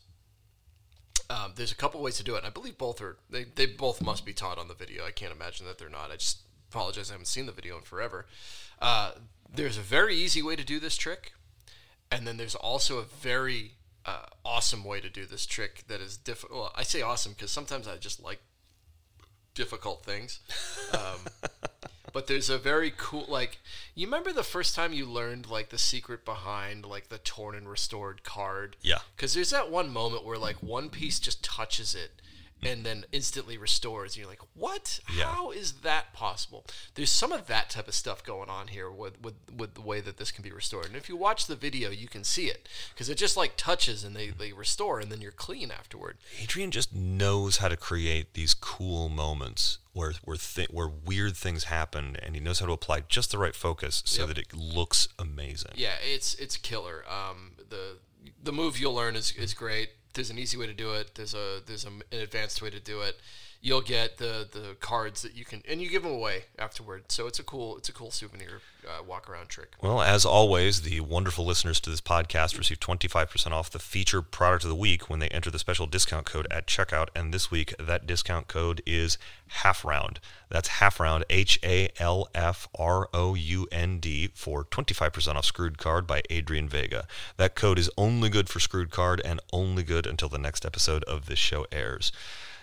Um, 1.30 1.52
there's 1.54 1.70
a 1.70 1.76
couple 1.76 2.02
ways 2.02 2.16
to 2.16 2.24
do 2.24 2.34
it. 2.34 2.38
And 2.38 2.46
I 2.46 2.50
believe 2.50 2.76
both 2.76 3.00
are 3.00 3.16
they, 3.30 3.44
they 3.44 3.66
both 3.66 4.02
must 4.02 4.26
be 4.26 4.32
taught 4.32 4.58
on 4.58 4.66
the 4.66 4.74
video. 4.74 5.06
I 5.06 5.12
can't 5.12 5.32
imagine 5.32 5.64
that 5.66 5.78
they're 5.78 5.88
not. 5.88 6.10
I 6.10 6.16
just 6.16 6.40
apologize. 6.68 7.10
I 7.10 7.14
haven't 7.14 7.26
seen 7.26 7.46
the 7.46 7.52
video 7.52 7.76
in 7.76 7.82
forever. 7.82 8.26
Uh, 8.82 9.12
there's 9.52 9.78
a 9.78 9.82
very 9.82 10.14
easy 10.16 10.42
way 10.42 10.56
to 10.56 10.64
do 10.64 10.80
this 10.80 10.96
trick, 10.96 11.32
and 12.10 12.26
then 12.26 12.36
there's 12.36 12.54
also 12.54 12.98
a 12.98 13.04
very 13.04 13.74
uh, 14.10 14.26
awesome 14.44 14.84
way 14.84 15.00
to 15.00 15.08
do 15.08 15.26
this 15.26 15.46
trick 15.46 15.84
that 15.88 16.00
is 16.00 16.16
difficult. 16.16 16.58
Well, 16.58 16.72
I 16.76 16.82
say 16.82 17.02
awesome 17.02 17.32
because 17.32 17.50
sometimes 17.50 17.86
I 17.86 17.96
just 17.96 18.22
like 18.22 18.40
difficult 19.54 20.04
things. 20.04 20.40
Um, 20.92 21.50
but 22.12 22.26
there's 22.26 22.50
a 22.50 22.58
very 22.58 22.92
cool, 22.96 23.24
like, 23.28 23.58
you 23.94 24.06
remember 24.06 24.32
the 24.32 24.42
first 24.42 24.74
time 24.74 24.92
you 24.92 25.06
learned, 25.06 25.48
like, 25.48 25.68
the 25.70 25.78
secret 25.78 26.24
behind, 26.24 26.84
like, 26.86 27.08
the 27.08 27.18
torn 27.18 27.54
and 27.54 27.68
restored 27.68 28.22
card? 28.24 28.76
Yeah. 28.80 28.98
Because 29.14 29.34
there's 29.34 29.50
that 29.50 29.70
one 29.70 29.92
moment 29.92 30.24
where, 30.24 30.38
like, 30.38 30.62
one 30.62 30.88
piece 30.88 31.20
just 31.20 31.44
touches 31.44 31.94
it 31.94 32.20
and 32.62 32.84
then 32.84 33.04
instantly 33.12 33.56
restores. 33.56 34.12
And 34.14 34.20
you're 34.22 34.30
like, 34.30 34.42
what? 34.54 35.00
Yeah. 35.16 35.24
How 35.24 35.50
is 35.50 35.72
that 35.82 36.12
possible? 36.12 36.64
There's 36.94 37.10
some 37.12 37.32
of 37.32 37.46
that 37.46 37.70
type 37.70 37.88
of 37.88 37.94
stuff 37.94 38.24
going 38.24 38.48
on 38.50 38.68
here 38.68 38.90
with, 38.90 39.20
with, 39.22 39.34
with 39.56 39.74
the 39.74 39.80
way 39.80 40.00
that 40.00 40.16
this 40.18 40.30
can 40.30 40.42
be 40.42 40.52
restored. 40.52 40.86
And 40.86 40.96
if 40.96 41.08
you 41.08 41.16
watch 41.16 41.46
the 41.46 41.56
video, 41.56 41.90
you 41.90 42.08
can 42.08 42.24
see 42.24 42.46
it 42.46 42.68
because 42.92 43.08
it 43.08 43.16
just 43.16 43.36
like 43.36 43.52
touches 43.56 44.04
and 44.04 44.14
they, 44.14 44.30
they 44.30 44.52
restore 44.52 45.00
and 45.00 45.10
then 45.10 45.20
you're 45.20 45.32
clean 45.32 45.70
afterward. 45.70 46.18
Adrian 46.42 46.70
just 46.70 46.94
knows 46.94 47.58
how 47.58 47.68
to 47.68 47.76
create 47.76 48.34
these 48.34 48.54
cool 48.54 49.08
moments 49.08 49.78
where 49.92 50.12
where 50.24 50.36
th- 50.36 50.70
where 50.70 50.88
weird 50.88 51.36
things 51.36 51.64
happen, 51.64 52.16
and 52.22 52.36
he 52.36 52.40
knows 52.40 52.60
how 52.60 52.66
to 52.66 52.72
apply 52.72 53.00
just 53.08 53.32
the 53.32 53.38
right 53.38 53.56
focus 53.56 54.02
so 54.06 54.20
Yep. 54.22 54.28
that 54.28 54.38
it 54.38 54.54
looks 54.54 55.08
amazing. 55.18 55.72
Yeah, 55.74 55.94
it's 56.00 56.34
it's 56.34 56.56
killer. 56.56 57.04
Um, 57.10 57.52
the 57.68 57.98
the 58.42 58.52
move 58.52 58.78
you'll 58.78 58.94
learn 58.94 59.16
is, 59.16 59.32
is 59.32 59.52
great. 59.52 59.90
There's 60.14 60.30
an 60.30 60.38
easy 60.38 60.56
way 60.56 60.66
to 60.66 60.74
do 60.74 60.92
it. 60.94 61.14
There's 61.14 61.34
a 61.34 61.60
there's 61.66 61.84
a, 61.84 61.88
an 61.88 62.20
advanced 62.20 62.60
way 62.62 62.70
to 62.70 62.80
do 62.80 63.00
it. 63.00 63.18
You'll 63.62 63.82
get 63.82 64.16
the, 64.16 64.48
the 64.50 64.76
cards 64.80 65.20
that 65.22 65.34
you 65.34 65.44
can 65.44 65.62
and 65.68 65.82
you 65.82 65.90
give 65.90 66.02
them 66.02 66.12
away 66.12 66.44
afterward. 66.58 67.12
So 67.12 67.26
it's 67.26 67.38
a 67.38 67.42
cool 67.42 67.76
it's 67.76 67.88
a 67.88 67.92
cool 67.92 68.10
souvenir 68.10 68.62
uh, 68.86 69.02
walk 69.02 69.28
around 69.28 69.48
trick. 69.48 69.74
Well, 69.82 70.00
as 70.00 70.24
always, 70.24 70.82
the 70.82 71.00
wonderful 71.00 71.44
listeners 71.44 71.80
to 71.80 71.90
this 71.90 72.00
podcast 72.00 72.56
receive 72.56 72.80
25% 72.80 73.52
off 73.52 73.70
the 73.70 73.78
featured 73.78 74.30
product 74.30 74.64
of 74.64 74.70
the 74.70 74.76
week 74.76 75.10
when 75.10 75.18
they 75.18 75.28
enter 75.28 75.50
the 75.50 75.58
special 75.58 75.86
discount 75.86 76.26
code 76.26 76.46
at 76.50 76.66
checkout. 76.66 77.08
And 77.14 77.32
this 77.34 77.50
week, 77.50 77.74
that 77.78 78.06
discount 78.06 78.48
code 78.48 78.82
is 78.86 79.18
half 79.48 79.84
round. 79.84 80.20
That's 80.48 80.68
half 80.68 80.98
round, 80.98 81.24
H 81.30 81.58
A 81.62 81.90
L 81.98 82.28
F 82.34 82.68
R 82.78 83.08
O 83.12 83.34
U 83.34 83.68
N 83.70 83.98
D, 83.98 84.30
for 84.34 84.64
25% 84.64 85.34
off 85.34 85.44
Screwed 85.44 85.78
Card 85.78 86.06
by 86.06 86.22
Adrian 86.30 86.68
Vega. 86.68 87.06
That 87.36 87.54
code 87.54 87.78
is 87.78 87.90
only 87.96 88.28
good 88.28 88.48
for 88.48 88.60
Screwed 88.60 88.90
Card 88.90 89.20
and 89.24 89.40
only 89.52 89.82
good 89.82 90.06
until 90.06 90.28
the 90.28 90.38
next 90.38 90.64
episode 90.64 91.04
of 91.04 91.26
this 91.26 91.38
show 91.38 91.66
airs. 91.70 92.10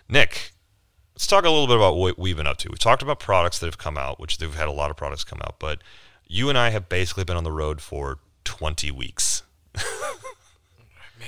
Nick, 0.10 0.54
let's 1.18 1.26
talk 1.26 1.46
a 1.46 1.50
little 1.50 1.66
bit 1.66 1.78
about 1.78 1.98
what 1.98 2.20
we've 2.20 2.38
been 2.38 2.46
up 2.46 2.58
to. 2.58 2.70
We've 2.70 2.78
talked 2.78 3.02
about 3.02 3.20
products 3.20 3.58
that 3.58 3.66
have 3.66 3.80
come 3.80 3.98
out, 3.98 4.20
which 4.20 4.38
they've 4.38 4.54
had 4.54 4.68
a 4.68 4.72
lot 4.72 4.92
of 4.92 4.98
products 4.98 5.24
come 5.24 5.40
out, 5.44 5.56
but 5.58 5.80
you 6.28 6.48
and 6.48 6.56
I 6.56 6.70
have 6.70 6.90
basically 6.90 7.24
been 7.24 7.36
on 7.36 7.44
the 7.44 7.52
road 7.52 7.82
for 7.82 8.20
20 8.44 8.92
weeks. 8.92 9.42
Man, 9.76 11.28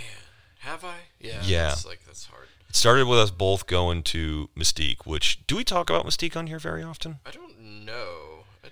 have 0.59 0.85
I? 0.85 0.97
Yeah. 1.19 1.41
Yeah. 1.43 1.69
That's 1.69 1.87
like 1.87 2.05
that's 2.05 2.25
hard. 2.25 2.49
It 2.69 2.75
started 2.75 3.07
with 3.07 3.17
us 3.17 3.31
both 3.31 3.65
going 3.65 4.03
to 4.03 4.49
Mystique, 4.55 5.07
which 5.07 5.39
do 5.47 5.55
we 5.55 5.63
talk 5.63 5.89
about 5.89 6.05
Mystique 6.05 6.37
on 6.37 6.45
here 6.45 6.59
very 6.59 6.83
often? 6.83 7.17
I 7.25 7.31
don't 7.31 7.59
know. 7.83 8.18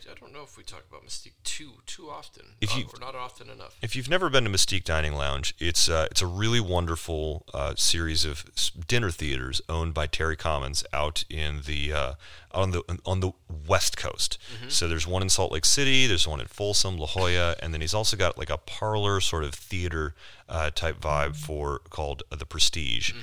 I, 0.10 0.13
don't 0.20 0.34
know 0.34 0.43
if 0.43 0.58
we 0.58 0.63
talk 0.63 0.84
about 0.89 1.06
Mystique 1.06 1.34
too 1.43 1.74
too 1.86 2.10
often. 2.10 2.56
If 2.62 2.74
Uh, 2.74 2.78
you- 2.80 2.89
or 2.93 3.00
not 3.00 3.15
often 3.15 3.50
enough. 3.50 3.76
If 3.82 3.96
you've 3.96 4.10
never 4.10 4.30
been 4.30 4.43
to 4.46 4.50
Mystique 4.50 4.84
Dining 4.84 5.13
Lounge, 5.15 5.54
it's 5.60 5.89
uh, 5.89 6.08
it's 6.12 6.22
a 6.22 6.28
really 6.28 6.60
wonderful 6.60 7.46
uh, 7.54 7.76
series 7.76 8.26
of 8.26 8.46
dinner 8.88 9.12
theaters 9.12 9.62
owned 9.70 9.93
by 9.93 10.08
Terry 10.08 10.36
Commons 10.38 10.84
out 10.93 11.24
in 11.30 11.62
the 11.65 11.91
uh, 11.93 12.13
on 12.52 12.72
the 12.72 12.84
on 13.06 13.20
the 13.20 13.32
West 13.67 13.98
Coast. 13.98 14.38
So 14.70 14.88
there's 14.88 15.06
one 15.08 15.22
in 15.22 15.30
Salt 15.30 15.52
Lake 15.52 15.65
City, 15.65 16.08
there's 16.08 16.28
one 16.28 16.39
in 16.39 16.48
Folsom, 16.48 16.98
La 16.98 17.06
Jolla, 17.08 17.56
and 17.60 17.74
then 17.74 17.82
he's 17.82 17.93
also 17.93 18.15
got 18.17 18.38
like 18.38 18.50
a 18.50 18.58
parlor 18.58 19.20
sort 19.22 19.43
of 19.43 19.54
theater 19.54 20.15
uh, 20.50 20.70
type 20.72 21.00
vibe 21.02 21.36
for 21.36 21.80
called 21.89 22.24
the 22.30 22.46
Prestige. 22.46 23.13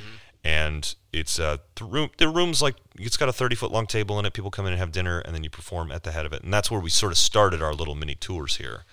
And 0.45 0.95
it's 1.11 1.39
uh, 1.41 1.57
the 1.77 1.85
room. 1.85 2.11
The 2.19 2.29
room's 2.29 2.61
like 2.61 2.77
it's 2.99 3.17
got 3.17 3.31
a 3.31 3.33
thirty 3.33 3.57
foot 3.57 3.73
long 3.73 3.87
table 3.87 4.19
in 4.19 4.27
it. 4.27 4.35
People 4.35 4.51
come 4.51 4.67
in 4.67 4.73
and 4.73 4.79
have 4.79 4.93
dinner, 4.93 5.21
and 5.21 5.35
then 5.35 5.43
you 5.43 5.49
perform 5.49 5.91
at 5.91 6.03
the 6.05 6.13
head 6.13 6.27
of 6.27 6.35
it. 6.35 6.43
And 6.43 6.53
that's 6.53 6.71
where 6.71 6.81
we 6.81 6.91
sort 6.91 7.13
of 7.13 7.19
started 7.19 7.63
our 7.63 7.73
little 7.73 7.95
mini 7.95 8.15
tours 8.15 8.57
here. 8.57 8.85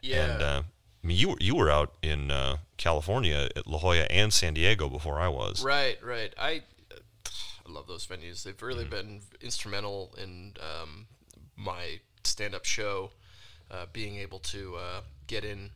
Yeah. 0.00 0.24
And 0.24 0.42
uh, 0.42 0.62
I 1.02 1.06
mean, 1.06 1.18
you 1.18 1.28
were 1.28 1.36
you 1.40 1.54
were 1.54 1.70
out 1.70 1.92
in 2.02 2.30
uh, 2.30 2.56
California 2.78 3.50
at 3.54 3.66
La 3.66 3.78
Jolla 3.78 4.06
and 4.08 4.32
San 4.32 4.54
Diego 4.54 4.88
before 4.88 5.20
I 5.20 5.28
was. 5.28 5.62
Right, 5.62 5.98
right. 6.02 6.32
I, 6.38 6.62
I 6.90 7.70
love 7.70 7.86
those 7.86 8.06
venues. 8.06 8.42
They've 8.42 8.62
really 8.62 8.84
Mm-hmm. 8.84 8.90
been 8.90 9.20
instrumental 9.42 10.14
in 10.16 10.54
um, 10.60 11.06
my 11.54 12.00
stand-up 12.22 12.64
show, 12.64 13.10
uh, 13.70 13.84
being 13.92 14.16
able 14.16 14.38
to 14.38 14.76
uh, 14.76 15.00
get 15.26 15.44
in 15.44 15.70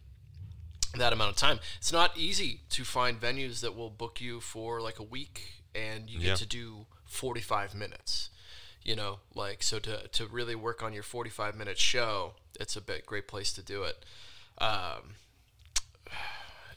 that 0.96 1.12
amount 1.12 1.30
of 1.30 1.36
time. 1.36 1.60
It's 1.78 1.92
not 1.92 2.16
easy 2.16 2.60
to 2.70 2.84
find 2.84 3.20
venues 3.20 3.60
that 3.60 3.76
will 3.76 3.90
book 3.90 4.20
you 4.20 4.40
for 4.40 4.80
like 4.80 4.98
a 4.98 5.02
week 5.02 5.62
and 5.74 6.08
you 6.08 6.18
get 6.18 6.26
Yeah. 6.28 6.34
to 6.36 6.46
do 6.46 6.86
45 7.06 7.74
minutes. 7.74 8.30
You 8.82 8.96
know, 8.96 9.18
like 9.34 9.62
so 9.62 9.78
to 9.80 10.08
to 10.08 10.26
really 10.26 10.54
work 10.54 10.82
on 10.82 10.92
your 10.94 11.02
45 11.02 11.54
minute 11.56 11.78
show, 11.78 12.32
it's 12.58 12.74
a 12.76 12.80
bit 12.80 13.04
great 13.04 13.28
place 13.28 13.52
to 13.54 13.62
do 13.62 13.82
it. 13.82 14.04
Um, 14.58 15.14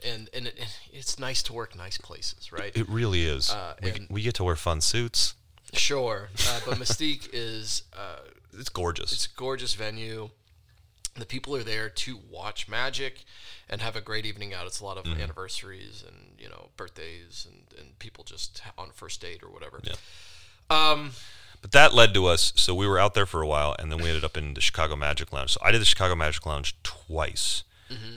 and 0.06 0.30
and 0.34 0.47
it, 0.47 0.60
it's 0.91 1.17
nice 1.19 1.41
to 1.43 1.54
work 1.54 1.76
nice 1.76 1.97
places, 1.97 2.52
right? 2.52 2.76
It 2.76 2.89
really 2.89 3.24
is. 3.26 3.50
Uh, 3.52 3.76
we, 3.82 4.08
we 4.10 4.21
get 4.24 4.34
to 4.36 4.43
wear 4.43 4.56
fun 4.56 4.82
suits. 4.82 5.36
Sure, 5.74 6.30
uh, 6.50 6.60
but 6.65 6.78
Mystique 6.80 7.30
is 7.32 7.84
uh, 7.93 8.17
It's 8.60 8.67
gorgeous. 8.69 9.13
it's 9.13 9.26
a 9.28 9.30
gorgeous 9.38 9.74
venue. 9.74 10.32
The 11.15 11.26
people 11.26 11.56
are 11.56 11.63
there 11.63 11.89
to 11.89 12.17
watch 12.30 12.67
magic 12.69 13.26
and 13.69 13.82
have 13.82 13.95
a 13.95 14.02
great 14.02 14.26
evening 14.26 14.54
out. 14.54 14.65
It's 14.65 14.80
a 14.80 14.86
lot 14.86 14.97
of 14.97 15.04
Mm-hmm. 15.04 15.21
anniversaries 15.21 16.04
and 16.08 16.39
you 16.39 16.47
know 16.50 16.69
birthdays 16.78 17.45
and, 17.50 17.80
and 17.80 18.00
people 18.00 18.24
just 18.24 18.62
on 18.78 18.91
first 18.93 19.21
date 19.21 19.43
or 19.43 19.50
whatever. 19.50 19.82
Yeah. 19.84 19.93
Um, 20.69 21.12
But 21.62 21.71
that 21.74 21.93
led 21.93 22.13
to 22.15 22.26
us. 22.28 22.54
So 22.56 22.74
we 22.74 22.88
were 22.88 22.97
out 22.97 23.13
there 23.13 23.26
for 23.26 23.41
a 23.41 23.47
while, 23.47 23.76
and 23.78 23.91
then 23.91 24.02
we 24.02 24.08
ended 24.10 24.24
up 24.24 24.36
in 24.38 24.54
the 24.56 24.62
Chicago 24.62 24.95
Magic 24.95 25.32
Lounge. 25.34 25.52
So 25.52 25.60
I 25.63 25.71
did 25.71 25.82
the 25.82 25.86
Chicago 25.86 26.15
Magic 26.15 26.45
Lounge 26.45 26.76
twice. 26.84 27.63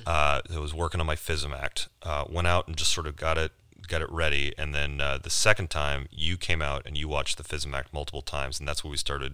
Uh, 0.07 0.41
I 0.55 0.59
was 0.61 0.73
working 0.73 1.01
on 1.01 1.07
my 1.07 1.17
FISM 1.17 1.53
act. 1.53 1.89
Uh, 2.01 2.25
went 2.29 2.47
out 2.47 2.69
and 2.69 2.77
just 2.77 2.93
sort 2.93 3.09
of 3.09 3.17
got 3.17 3.37
it 3.37 3.51
got 3.89 4.01
it 4.01 4.11
ready, 4.11 4.55
and 4.57 4.73
then 4.75 5.01
uh, 5.01 5.19
the 5.21 5.29
second 5.31 5.69
time 5.69 6.07
you 6.13 6.37
came 6.39 6.63
out 6.63 6.83
and 6.87 6.97
you 6.97 7.07
watched 7.09 7.37
the 7.39 7.43
FISM 7.45 7.75
act 7.75 7.93
multiple 7.93 8.23
times, 8.23 8.59
and 8.61 8.67
that's 8.69 8.83
where 8.85 8.91
we 8.93 8.97
started. 8.97 9.33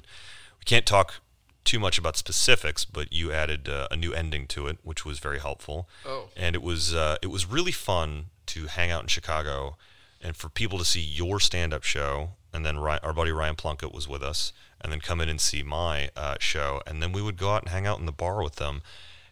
We 0.59 0.65
can't 0.65 0.87
talk 0.87 1.17
too 1.65 1.79
much 1.79 1.99
about 1.99 2.17
specifics, 2.17 2.85
but 2.85 3.13
you 3.13 3.33
added 3.33 3.69
uh, 3.69 3.87
a 3.91 3.97
new 3.97 4.13
ending 4.13 4.47
to 4.49 4.67
it, 4.67 4.79
which 4.83 5.05
was 5.05 5.19
very 5.19 5.39
helpful. 5.39 5.89
Oh. 6.07 6.29
and 6.37 6.55
it 6.55 6.63
was 6.63 6.95
uh, 6.95 7.17
it 7.23 7.29
was 7.29 7.47
really 7.47 7.73
fun 7.73 8.27
to 8.47 8.67
hang 8.67 8.91
out 8.91 9.03
in 9.03 9.09
Chicago 9.09 9.77
and 10.23 10.37
for 10.37 10.49
people 10.49 10.79
to 10.79 10.85
see 10.85 11.01
your 11.01 11.39
stand-up 11.41 11.83
show 11.85 12.31
and 12.53 12.67
then 12.67 12.79
Ryan, 12.79 13.01
our 13.05 13.13
buddy 13.13 13.31
Ryan 13.31 13.55
Plunkett 13.55 13.95
was 13.95 14.09
with 14.09 14.23
us 14.23 14.53
and 14.81 14.91
then 14.93 15.01
come 15.01 15.21
in 15.21 15.29
and 15.29 15.41
see 15.41 15.63
my 15.63 16.11
uh, 16.17 16.35
show 16.41 16.83
and 16.87 17.01
then 17.03 17.13
we 17.13 17.23
would 17.23 17.37
go 17.39 17.51
out 17.55 17.63
and 17.63 17.71
hang 17.71 17.87
out 17.87 18.01
in 18.01 18.07
the 18.07 18.13
bar 18.13 18.43
with 18.43 18.57
them 18.57 18.83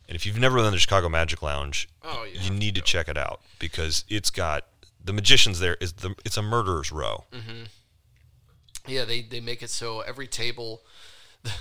and 0.08 0.14
if 0.14 0.24
you've 0.24 0.38
never 0.38 0.56
been 0.56 0.66
to 0.66 0.70
the 0.70 0.78
Chicago 0.78 1.08
Magic 1.08 1.42
Lounge 1.42 1.88
Oh, 2.02 2.24
you 2.24 2.38
you 2.40 2.50
need 2.50 2.74
to 2.76 2.80
check 2.80 3.08
it 3.08 3.18
out 3.18 3.40
because 3.58 4.04
it's 4.08 4.30
got 4.30 4.66
the 5.04 5.12
magicians 5.12 5.58
there 5.58 5.76
is 5.80 5.94
the 5.94 6.14
it's 6.24 6.36
a 6.36 6.42
murderer's 6.42 6.92
row 6.92 7.24
Hmm. 7.32 7.64
yeah, 8.86 9.04
they 9.04 9.22
they 9.22 9.40
make 9.40 9.62
it 9.62 9.70
so 9.70 10.00
every 10.00 10.26
table, 10.28 10.82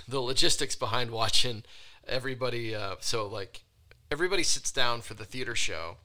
the, 0.08 0.20
logistics 0.20 0.76
behind 0.76 1.12
watching 1.12 1.64
everybody. 2.08 2.76
Uh, 2.76 2.96
so 3.00 3.28
like 3.28 3.62
everybody 4.12 4.44
sits 4.44 4.72
down 4.72 5.02
for 5.02 5.14
the 5.14 5.26
theater 5.26 5.56
show, 5.56 5.98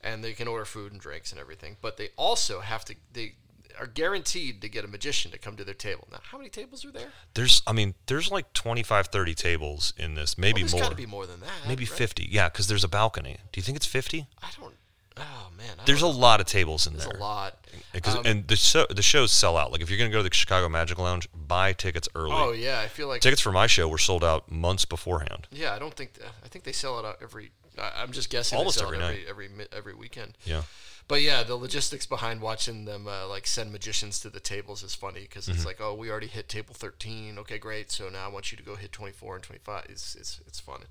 and 0.00 0.24
they 0.24 0.32
can 0.32 0.48
order 0.48 0.64
food 0.64 0.92
and 0.92 1.00
drinks 1.00 1.32
and 1.32 1.40
everything, 1.40 1.76
but 1.80 1.96
they 1.96 2.10
also 2.16 2.60
have 2.60 2.84
to 2.86 2.94
they 3.12 3.34
are 3.78 3.86
guaranteed 3.86 4.60
to 4.60 4.68
get 4.68 4.84
a 4.84 4.88
magician 4.88 5.30
to 5.30 5.38
come 5.38 5.56
to 5.56 5.64
their 5.64 5.74
table. 5.74 6.06
Now, 6.12 6.18
how 6.22 6.38
many 6.38 6.50
tables 6.50 6.84
are 6.84 6.90
there? 6.90 7.08
There's, 7.34 7.62
I 7.66 7.72
mean, 7.72 7.94
there's 8.06 8.30
like 8.30 8.52
25, 8.52 9.06
30 9.06 9.34
tables 9.34 9.94
in 9.96 10.14
this, 10.14 10.36
maybe 10.36 10.54
well, 10.54 10.60
there's 10.60 10.72
more. 10.72 10.82
got 10.82 10.90
to 10.90 10.96
be 10.96 11.06
more 11.06 11.26
than 11.26 11.40
that. 11.40 11.50
maybe 11.66 11.84
right? 11.84 11.98
50. 11.98 12.28
Yeah, 12.30 12.48
because 12.48 12.66
there's 12.68 12.84
a 12.84 12.88
balcony. 12.88 13.38
Do 13.52 13.58
you 13.58 13.62
think 13.62 13.76
it's 13.76 13.86
50? 13.86 14.26
I 14.42 14.48
don't. 14.60 14.74
Oh 15.16 15.48
man, 15.56 15.76
I 15.80 15.84
There's 15.84 16.02
a 16.02 16.06
lot 16.08 16.40
of 16.40 16.46
tables 16.46 16.86
in 16.86 16.92
there's 16.94 17.06
there. 17.06 17.16
a 17.16 17.20
lot. 17.20 17.56
Because 17.92 18.16
Um, 18.16 18.26
and 18.26 18.46
the 18.48 18.56
show 18.56 18.86
the 18.88 19.02
shows 19.02 19.32
sell 19.32 19.56
out. 19.56 19.72
Like 19.72 19.80
if 19.80 19.90
you're 19.90 19.98
gonna 19.98 20.10
go 20.10 20.18
to 20.22 20.28
the 20.28 20.34
Chicago 20.34 20.68
Magic 20.68 20.98
Lounge, 20.98 21.28
buy 21.34 21.72
tickets 21.72 22.08
early. 22.14 22.32
Oh 22.34 22.52
yeah, 22.52 22.80
I 22.80 22.88
feel 22.88 23.08
like 23.08 23.20
Tickets 23.20 23.42
for 23.42 23.52
my 23.52 23.66
show 23.66 23.88
were 23.88 23.98
sold 23.98 24.22
out 24.24 24.50
months 24.50 24.84
beforehand. 24.84 25.48
Yeah, 25.50 25.74
I 25.74 25.78
don't 25.78 25.94
think 25.94 26.12
I 26.44 26.48
think 26.48 26.64
they 26.64 26.72
sell 26.72 26.98
it 26.98 27.04
out 27.04 27.18
every. 27.22 27.50
I- 27.78 28.02
I'm 28.02 28.12
just 28.12 28.30
guessing. 28.30 28.56
Almost 28.58 28.76
they 28.78 28.80
sell 28.84 28.88
every 28.94 28.98
it 28.98 29.00
night. 29.08 29.20
every 29.28 29.46
every 29.46 29.56
mi- 29.58 29.68
every 29.72 29.94
weekend. 29.94 30.38
Yeah. 30.44 30.62
But 31.08 31.22
yeah, 31.22 31.42
the 31.42 31.56
logistics 31.56 32.06
behind 32.06 32.40
watching 32.40 32.84
them 32.84 33.08
uh, 33.08 33.26
like 33.26 33.44
send 33.48 33.72
magicians 33.72 34.20
to 34.20 34.30
the 34.30 34.38
tables 34.38 34.84
is 34.84 34.94
funny 34.94 35.22
because 35.22 35.46
Mm-hmm. 35.46 35.56
it's 35.56 35.66
like, 35.66 35.80
oh, 35.80 35.92
we 35.92 36.08
already 36.08 36.28
hit 36.28 36.48
table 36.48 36.72
13. 36.72 37.36
Okay, 37.40 37.58
great. 37.58 37.90
So 37.90 38.08
now 38.08 38.26
I 38.26 38.28
want 38.28 38.52
you 38.52 38.56
to 38.58 38.62
go 38.62 38.76
hit 38.76 38.92
24 38.92 39.34
and 39.34 39.42
25. 39.42 39.86
It's 39.88 40.14
it's 40.14 40.40
it's 40.46 40.60
fun. 40.60 40.82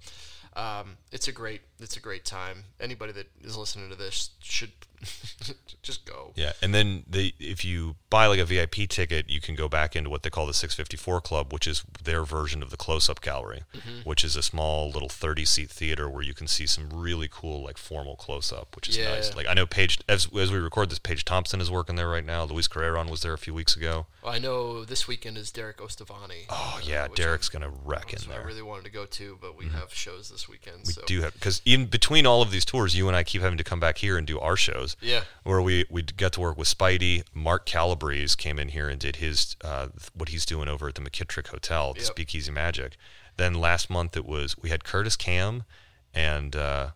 Um, 0.60 0.98
it's 1.14 1.30
a 1.30 1.32
great 1.32 1.62
it's 1.80 1.96
a 1.96 2.02
great 2.02 2.26
time. 2.26 2.66
Anybody 2.82 3.14
that 3.14 3.28
is 3.42 3.56
listening 3.56 3.90
to 3.90 3.96
this 3.96 4.32
should 4.42 4.72
just 5.82 6.06
go. 6.06 6.32
Yeah, 6.36 6.54
and 6.62 6.74
then 6.74 7.04
they 7.10 7.34
if 7.40 7.64
you 7.64 7.96
buy 8.10 8.28
like 8.28 8.40
a 8.40 8.46
VIP 8.46 8.88
ticket, 8.90 9.30
you 9.30 9.40
can 9.42 9.56
go 9.56 9.68
back 9.70 9.96
into 9.96 10.10
what 10.10 10.24
they 10.24 10.30
call 10.30 10.46
the 10.46 10.54
654 10.54 11.22
Club, 11.22 11.54
which 11.54 11.68
is 11.68 11.84
their 12.04 12.24
version 12.24 12.62
of 12.64 12.70
the 12.70 12.78
close-up 12.78 13.22
gallery, 13.22 13.64
Mm-hmm. 13.74 14.10
which 14.10 14.24
is 14.24 14.36
a 14.36 14.42
small 14.44 14.90
little 14.90 15.08
30-seat 15.10 15.70
theater 15.70 16.10
where 16.10 16.24
you 16.24 16.34
can 16.34 16.48
see 16.48 16.66
some 16.66 16.90
really 16.92 17.28
cool 17.32 17.64
like 17.64 17.78
formal 17.78 18.16
close-up, 18.16 18.76
which 18.76 18.90
is 18.90 18.98
nice. 18.98 19.36
Like 19.36 19.48
I 19.48 19.54
know 19.54 19.66
Paige 19.66 20.00
as 20.08 20.28
as 20.36 20.52
we 20.52 20.58
record 20.58 20.90
this, 20.90 21.00
Paige 21.00 21.26
Thompson 21.26 21.62
is 21.62 21.72
working 21.72 21.96
there 21.96 22.10
right 22.10 22.26
now. 22.26 22.44
Luis 22.44 22.68
Carreon 22.68 23.10
was 23.10 23.22
there 23.22 23.34
a 23.34 23.38
few 23.38 23.54
weeks 23.54 23.76
ago. 23.76 24.08
I 24.26 24.38
know 24.40 24.84
this 24.84 25.08
weekend 25.08 25.38
is 25.38 25.52
Derek 25.52 25.78
Ostavani. 25.78 26.46
Oh 26.50 26.76
uh, 26.78 26.82
yeah, 26.84 27.08
Derek's 27.14 27.50
gonna 27.50 27.72
wreck 27.86 28.14
in 28.14 28.28
there. 28.30 28.42
I 28.42 28.44
really 28.44 28.62
wanted 28.62 28.86
to 28.86 28.92
go 28.92 29.06
to, 29.06 29.38
but 29.42 29.58
we 29.58 29.68
have 29.70 29.94
shows 29.94 30.30
this 30.30 30.50
weekend. 30.50 30.80
We 30.86 30.94
so 30.94 31.02
do 31.06 31.22
have 31.22 31.34
because 31.34 31.62
in 31.66 31.86
between 31.86 32.26
all 32.26 32.42
of 32.42 32.52
these 32.52 32.66
tours, 32.66 32.96
you 32.96 33.08
and 33.08 33.16
I 33.16 33.24
keep 33.24 33.42
having 33.42 33.58
to 33.58 33.64
come 33.64 33.80
back 33.80 33.98
here 34.00 34.18
and 34.18 34.28
do 34.28 34.40
our 34.40 34.56
shows. 34.58 34.89
Yeah. 35.02 35.22
where 35.44 35.62
we 35.62 35.86
we 35.90 36.02
got 36.04 36.34
to 36.34 36.40
work 36.42 36.58
with 36.58 36.68
Spidey. 36.68 37.24
Mark 37.34 37.66
Calabrese 37.66 38.36
came 38.38 38.60
in 38.60 38.70
here 38.70 38.90
and 38.90 39.00
did 39.00 39.18
his 39.18 39.56
uh, 39.64 39.88
what 40.14 40.30
he's 40.30 40.46
doing 40.46 40.68
over 40.70 40.88
at 40.88 40.96
the 40.96 41.02
McKittrick 41.02 41.48
Hotel, 41.48 41.94
the 41.94 42.00
Yep. 42.02 42.08
Speakeasy 42.08 42.52
Magic. 42.52 42.98
Then 43.38 43.54
last 43.54 43.90
month 43.90 44.18
it 44.18 44.26
was 44.26 44.58
we 44.58 44.70
had 44.70 44.84
Curtis 44.84 45.16
Kam 45.16 45.64
and 46.14 46.56
uh, 46.56 46.90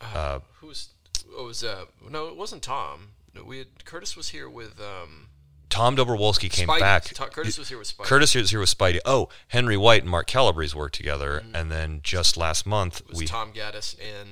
uh, 0.00 0.40
Who's? 0.60 0.90
Oh, 1.36 1.44
it 1.44 1.46
was 1.46 1.64
uh 1.64 1.84
no, 2.08 2.26
it 2.28 2.36
wasn't 2.36 2.62
Tom. 2.62 3.12
No, 3.34 3.44
we 3.44 3.58
had 3.58 3.84
Curtis 3.84 4.16
was 4.16 4.30
here 4.30 4.48
with 4.48 4.80
um 4.80 5.28
Tom 5.70 5.96
Dobrowolski 5.96 6.50
came 6.50 6.66
Spidey. 6.66 6.80
back. 6.80 7.04
Ta- 7.04 7.28
Curtis 7.28 7.58
was 7.58 7.68
here 7.68 7.76
with 7.78 7.94
Spidey. 7.94 8.04
Curtis 8.04 8.34
was 8.34 8.50
here 8.50 8.60
with 8.60 8.76
Spidey. 8.76 9.00
Oh, 9.04 9.28
Henry 9.48 9.76
White 9.76 10.00
and 10.02 10.10
Mark 10.10 10.26
Calabrese 10.26 10.74
worked 10.76 10.94
together, 10.94 11.42
and 11.52 11.70
then 11.70 12.00
just 12.02 12.36
last 12.38 12.64
month 12.66 12.94
Mm-hmm. 13.02 13.04
it 13.04 13.10
was 13.10 13.18
we 13.20 13.26
Tom 13.26 13.52
Gaddis 13.52 13.94
and 14.00 14.28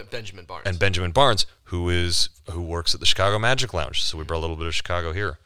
but 0.00 0.10
Benjamin 0.10 0.44
Barnes. 0.44 0.66
and 0.66 0.78
Benjamin 0.78 1.10
Barnes, 1.12 1.46
who 1.64 1.88
is 1.90 2.28
who 2.50 2.62
works 2.62 2.94
at 2.94 3.00
the 3.00 3.06
Chicago 3.06 3.38
Magic 3.38 3.72
Lounge. 3.74 4.02
So 4.02 4.18
we 4.18 4.24
brought 4.24 4.38
a 4.38 4.44
little 4.46 4.56
bit 4.56 4.66
of 4.66 4.74
Chicago 4.74 5.12
here. 5.12 5.38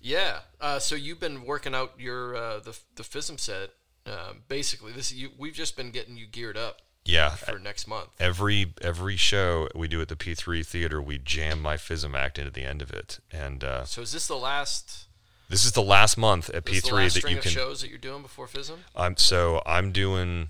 yeah. 0.00 0.40
Uh, 0.60 0.78
so 0.78 0.94
you've 0.94 1.20
been 1.20 1.44
working 1.44 1.74
out 1.74 1.92
your 1.98 2.36
uh, 2.36 2.58
the 2.60 2.78
the 2.96 3.02
FISM 3.02 3.38
set. 3.38 3.70
Um, 4.06 4.42
basically, 4.48 4.92
this 4.92 5.12
you 5.12 5.30
we've 5.38 5.54
just 5.54 5.76
been 5.76 5.90
getting 5.90 6.16
you 6.16 6.26
geared 6.26 6.56
up 6.56 6.82
Yeah, 7.04 7.30
for 7.30 7.58
next 7.58 7.86
month. 7.86 8.08
every 8.18 8.74
every 8.82 9.16
show 9.16 9.68
we 9.74 9.86
do 9.88 10.00
at 10.00 10.08
the 10.08 10.16
P3 10.16 10.66
Theater, 10.66 11.00
we 11.00 11.18
jam 11.18 11.60
my 11.62 11.76
FISM 11.76 12.14
act 12.16 12.38
into 12.38 12.50
the 12.50 12.64
end 12.64 12.82
of 12.82 12.92
it, 12.92 13.20
and 13.30 13.62
uh, 13.62 13.84
So 13.84 14.02
is 14.02 14.12
this 14.12 14.26
the 14.26 14.36
last? 14.36 15.06
this 15.48 15.64
is 15.64 15.72
the 15.72 15.82
last 15.82 16.16
month 16.16 16.48
at 16.50 16.64
This 16.64 16.76
is 16.78 16.82
the 16.82 16.90
P3 16.90 17.12
that 17.22 17.30
you 17.30 17.36
can. 17.38 17.50
shows 17.52 17.80
that 17.82 17.90
you're 17.90 17.98
doing 17.98 18.22
before 18.22 18.46
FISM. 18.48 18.78
I'm 18.96 19.16
so 19.16 19.62
I'm 19.66 19.92
doing 19.92 20.48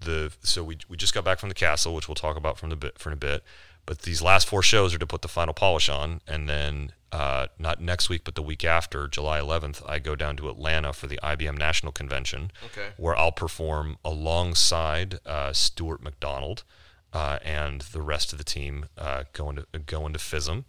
the 0.00 0.32
so 0.42 0.62
we 0.64 0.78
we 0.88 0.96
just 0.96 1.14
got 1.14 1.24
back 1.24 1.38
from 1.38 1.48
the 1.48 1.54
castle, 1.54 1.94
which 1.94 2.08
we'll 2.08 2.14
talk 2.14 2.36
about 2.36 2.58
from 2.58 2.70
the 2.70 2.76
bit 2.76 2.98
for 2.98 3.10
a 3.10 3.16
bit. 3.16 3.42
But 3.86 4.02
these 4.02 4.20
last 4.20 4.46
four 4.46 4.62
shows 4.62 4.94
are 4.94 4.98
to 4.98 5.06
put 5.06 5.22
the 5.22 5.28
final 5.28 5.54
polish 5.54 5.88
on, 5.88 6.20
and 6.28 6.46
then 6.48 6.92
uh, 7.10 7.46
not 7.58 7.80
next 7.80 8.10
week, 8.10 8.20
but 8.22 8.34
the 8.34 8.42
week 8.42 8.62
after, 8.62 9.08
July 9.08 9.40
11th, 9.40 9.82
I 9.88 9.98
go 9.98 10.14
down 10.14 10.36
to 10.36 10.50
Atlanta 10.50 10.92
for 10.92 11.06
the 11.06 11.18
IBM 11.22 11.56
National 11.56 11.90
Convention, 11.90 12.50
Okay. 12.66 12.88
where 12.98 13.16
I'll 13.16 13.32
perform 13.32 13.96
alongside 14.04 15.20
uh, 15.24 15.52
Stuart 15.54 16.02
McDonald 16.02 16.64
uh, 17.14 17.38
and 17.42 17.80
the 17.80 18.02
rest 18.02 18.32
of 18.32 18.38
the 18.38 18.44
team 18.44 18.86
uh, 18.98 19.24
going 19.32 19.56
to 19.56 19.66
going 19.86 20.12
to 20.12 20.18
FISM, 20.18 20.64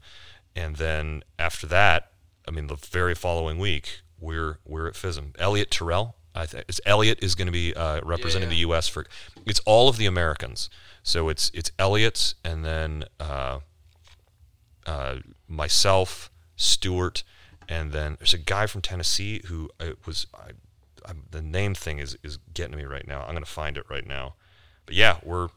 and 0.55 0.77
then 0.77 1.23
after 1.37 1.67
that, 1.67 2.11
I 2.47 2.51
mean, 2.51 2.67
the 2.67 2.75
very 2.77 3.15
following 3.15 3.57
week, 3.59 3.99
we're 4.17 4.59
we're 4.65 4.87
at 4.87 4.93
FISM. 4.95 5.33
Elliot 5.37 5.69
Terrell, 5.71 6.15
I 6.39 6.45
think 6.45 6.65
it's 6.67 6.81
Elliot 6.85 7.19
is 7.21 7.35
going 7.35 7.47
to 7.47 7.51
be 7.51 7.73
uh, 7.75 8.01
representing 8.03 8.49
Yeah. 8.49 8.55
the 8.55 8.59
U.S. 8.61 8.87
for. 8.87 9.05
It's 9.45 9.59
all 9.65 9.89
of 9.89 9.97
the 9.97 10.05
Americans, 10.05 10.69
so 11.03 11.29
it's 11.29 11.51
it's 11.53 11.71
Elliot's, 11.77 12.35
and 12.43 12.63
then 12.65 13.03
uh, 13.19 13.59
uh, 14.85 15.15
myself, 15.47 16.31
Stuart, 16.55 17.23
and 17.67 17.91
then 17.91 18.15
there's 18.19 18.33
a 18.33 18.37
guy 18.39 18.65
from 18.67 18.81
Tennessee 18.81 19.41
who 19.47 19.69
uh, 19.79 19.91
was. 20.05 20.27
I, 20.33 20.51
I, 21.05 21.13
the 21.31 21.41
name 21.41 21.73
thing 21.75 21.99
is 21.99 22.17
is 22.23 22.37
getting 22.53 22.71
to 22.73 22.77
me 22.77 22.83
right 22.85 23.07
now. 23.07 23.21
I'm 23.21 23.31
going 23.31 23.43
to 23.43 23.49
find 23.49 23.77
it 23.77 23.85
right 23.89 24.05
now. 24.05 24.35
But 24.85 24.95
yeah, 24.95 25.17
we're 25.23 25.49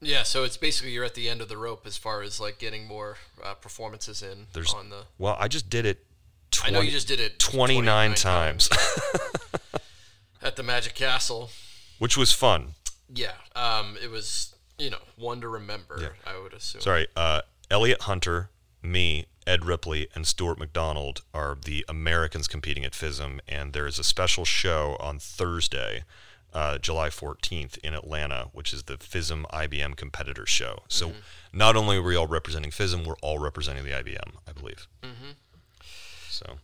Yeah, 0.00 0.22
so 0.24 0.44
it's 0.44 0.56
basically 0.56 0.92
you're 0.92 1.04
at 1.04 1.14
the 1.14 1.28
end 1.28 1.40
of 1.40 1.48
the 1.48 1.56
rope 1.56 1.86
as 1.86 1.96
far 1.96 2.22
as 2.22 2.40
like 2.40 2.58
getting 2.58 2.86
more 2.86 3.16
uh, 3.44 3.54
performances 3.54 4.22
in 4.22 4.46
There's- 4.52 4.74
on 4.74 4.90
the. 4.90 5.04
well. 5.18 5.36
I 5.38 5.48
just 5.48 5.70
did 5.70 5.86
it. 5.86 6.04
20, 6.50 6.68
I 6.76 6.78
know 6.78 6.84
you 6.84 6.90
just 6.90 7.08
did 7.08 7.18
it 7.18 7.38
29 7.38 8.12
times, 8.14 8.68
at 10.42 10.56
the 10.56 10.62
Magic 10.62 10.94
Castle. 10.94 11.50
which 11.98 12.16
was 12.16 12.32
fun. 12.32 12.74
Yeah, 13.14 13.32
um, 13.54 13.96
it 14.02 14.10
was 14.10 14.54
you 14.78 14.90
know 14.90 14.98
one 15.16 15.40
to 15.40 15.48
remember. 15.48 16.14
I 16.26 16.38
would 16.40 16.52
assume. 16.54 16.80
Sorry, 16.80 17.06
uh, 17.16 17.42
Elliot 17.70 18.02
Hunter, 18.02 18.50
me, 18.82 19.26
Ed 19.46 19.64
Ripley, 19.64 20.08
and 20.14 20.26
Stuart 20.26 20.58
McDonald 20.58 21.20
are 21.34 21.56
the 21.62 21.84
Americans 21.88 22.48
competing 22.48 22.84
at 22.84 22.92
FISM, 22.92 23.40
and 23.48 23.72
there 23.72 23.86
is 23.86 23.98
a 23.98 24.04
special 24.04 24.44
show 24.44 24.96
on 25.00 25.18
Thursday, 25.18 26.04
uh, 26.54 26.78
July 26.78 27.08
14th 27.08 27.78
in 27.78 27.94
Atlanta, 27.94 28.48
which 28.52 28.72
is 28.72 28.84
the 28.84 28.96
FISM 28.98 29.44
IBM 29.52 29.96
competitor 29.96 30.46
show. 30.46 30.80
So 30.88 31.08
Mm-hmm. 31.10 31.18
not 31.58 31.76
only 31.76 31.96
are 31.98 32.02
we 32.02 32.16
all 32.16 32.26
representing 32.26 32.70
FISM, 32.70 33.04
we're 33.06 33.16
all 33.22 33.38
representing 33.38 33.84
the 33.84 33.90
IBM, 33.90 34.32
I 34.48 34.52
believe. 34.52 34.86
Mm-hmm. 35.02 35.32
So 36.28 36.46
Well, 36.48 36.58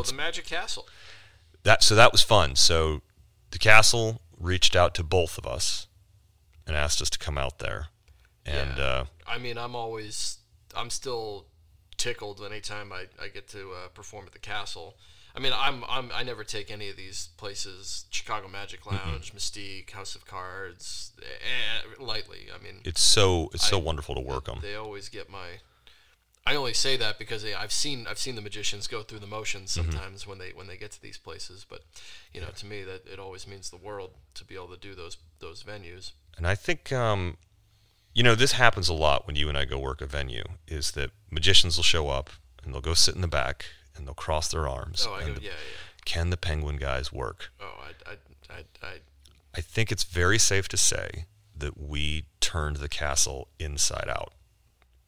it's 0.00 0.10
the 0.10 0.16
Magic 0.16 0.44
Castle. 0.44 0.86
that 1.62 1.82
so 1.82 1.94
that 1.94 2.12
was 2.12 2.22
fun. 2.22 2.56
So 2.56 3.00
the 3.50 3.58
castle 3.58 4.20
reached 4.38 4.76
out 4.76 4.94
to 4.96 5.02
both 5.02 5.38
of 5.38 5.46
us 5.46 5.86
and 6.66 6.76
asked 6.76 7.00
us 7.02 7.10
to 7.10 7.18
come 7.18 7.38
out 7.38 7.58
there, 7.58 7.88
and 8.44 8.76
Yeah. 8.78 8.84
uh, 8.84 9.04
I 9.26 9.38
mean, 9.38 9.56
I'm 9.58 9.74
always, 9.74 10.38
I'm 10.76 10.90
still 10.90 11.46
tickled 11.96 12.40
anytime 12.44 12.92
I, 12.92 13.06
I 13.22 13.28
get 13.28 13.48
to 13.48 13.72
uh, 13.72 13.88
perform 13.88 14.26
at 14.26 14.32
the 14.32 14.38
castle. 14.38 14.96
I 15.34 15.40
mean, 15.40 15.52
I'm, 15.54 15.84
I'm 15.88 16.10
I 16.12 16.22
never 16.24 16.42
take 16.42 16.70
any 16.70 16.88
of 16.88 16.96
these 16.96 17.28
places, 17.36 18.06
Chicago 18.10 18.48
Magic 18.48 18.84
Lounge, 18.86 19.32
Mystique, 19.34 19.90
House 19.90 20.14
of 20.14 20.24
Cards, 20.26 21.12
eh, 21.22 22.02
lightly. 22.02 22.48
I 22.54 22.62
mean, 22.62 22.80
it's 22.84 23.00
so 23.00 23.50
it's 23.54 23.66
so 23.68 23.78
I- 23.78 23.82
wonderful 23.82 24.14
to 24.14 24.20
work 24.20 24.46
them. 24.46 24.58
they 24.62 24.74
always 24.74 25.08
get 25.08 25.30
my. 25.30 25.60
I 26.46 26.54
only 26.54 26.72
say 26.74 26.96
that 26.96 27.18
because 27.18 27.44
I've 27.44 27.72
seen 27.72 28.06
I've 28.08 28.18
seen 28.18 28.34
the 28.34 28.40
magicians 28.40 28.86
go 28.86 29.02
through 29.02 29.18
the 29.18 29.26
motions 29.26 29.76
Mm-hmm. 29.76 29.90
sometimes 29.90 30.26
when 30.26 30.38
they 30.38 30.50
when 30.50 30.66
they 30.66 30.76
get 30.76 30.92
to 30.92 31.02
these 31.02 31.18
places. 31.18 31.66
But 31.68 31.82
you 32.32 32.40
know, 32.40 32.48
to 32.56 32.66
me, 32.66 32.82
that 32.84 33.06
it 33.06 33.18
always 33.18 33.46
means 33.46 33.70
the 33.70 33.76
world 33.76 34.12
to 34.34 34.44
be 34.44 34.54
able 34.54 34.68
to 34.68 34.78
do 34.78 34.94
those 34.94 35.18
those 35.40 35.62
venues. 35.62 36.12
And 36.36 36.46
I 36.46 36.54
think, 36.54 36.92
um, 36.92 37.36
you 38.14 38.22
know, 38.22 38.34
this 38.34 38.52
happens 38.52 38.88
a 38.88 38.94
lot 38.94 39.26
when 39.26 39.36
you 39.36 39.48
and 39.48 39.58
I 39.58 39.64
go 39.64 39.78
work 39.78 40.00
a 40.00 40.06
venue. 40.06 40.44
Is 40.66 40.92
that 40.92 41.10
magicians 41.30 41.76
will 41.76 41.84
show 41.84 42.08
up 42.08 42.30
and 42.64 42.72
they'll 42.72 42.80
go 42.80 42.94
sit 42.94 43.14
in 43.14 43.20
the 43.20 43.28
back 43.28 43.66
and 43.96 44.06
they'll 44.06 44.14
cross 44.14 44.48
their 44.50 44.66
arms. 44.68 45.04
Oh, 45.08 45.14
I 45.14 45.22
and 45.22 45.34
go, 45.36 45.40
yeah, 45.42 45.50
yeah. 45.50 45.78
Can 46.04 46.30
the 46.30 46.36
penguin 46.38 46.76
guys 46.78 47.12
work? 47.12 47.50
Oh, 47.60 47.84
I, 48.06 48.12
I, 48.12 48.14
I, 48.58 48.86
I 48.86 48.92
I 49.54 49.60
think 49.60 49.90
it's 49.92 50.04
very 50.04 50.38
safe 50.38 50.68
to 50.68 50.76
say 50.76 51.26
that 51.56 51.78
we 51.78 52.24
turned 52.40 52.76
the 52.76 52.88
castle 52.88 53.48
inside 53.58 54.08
out. 54.08 54.32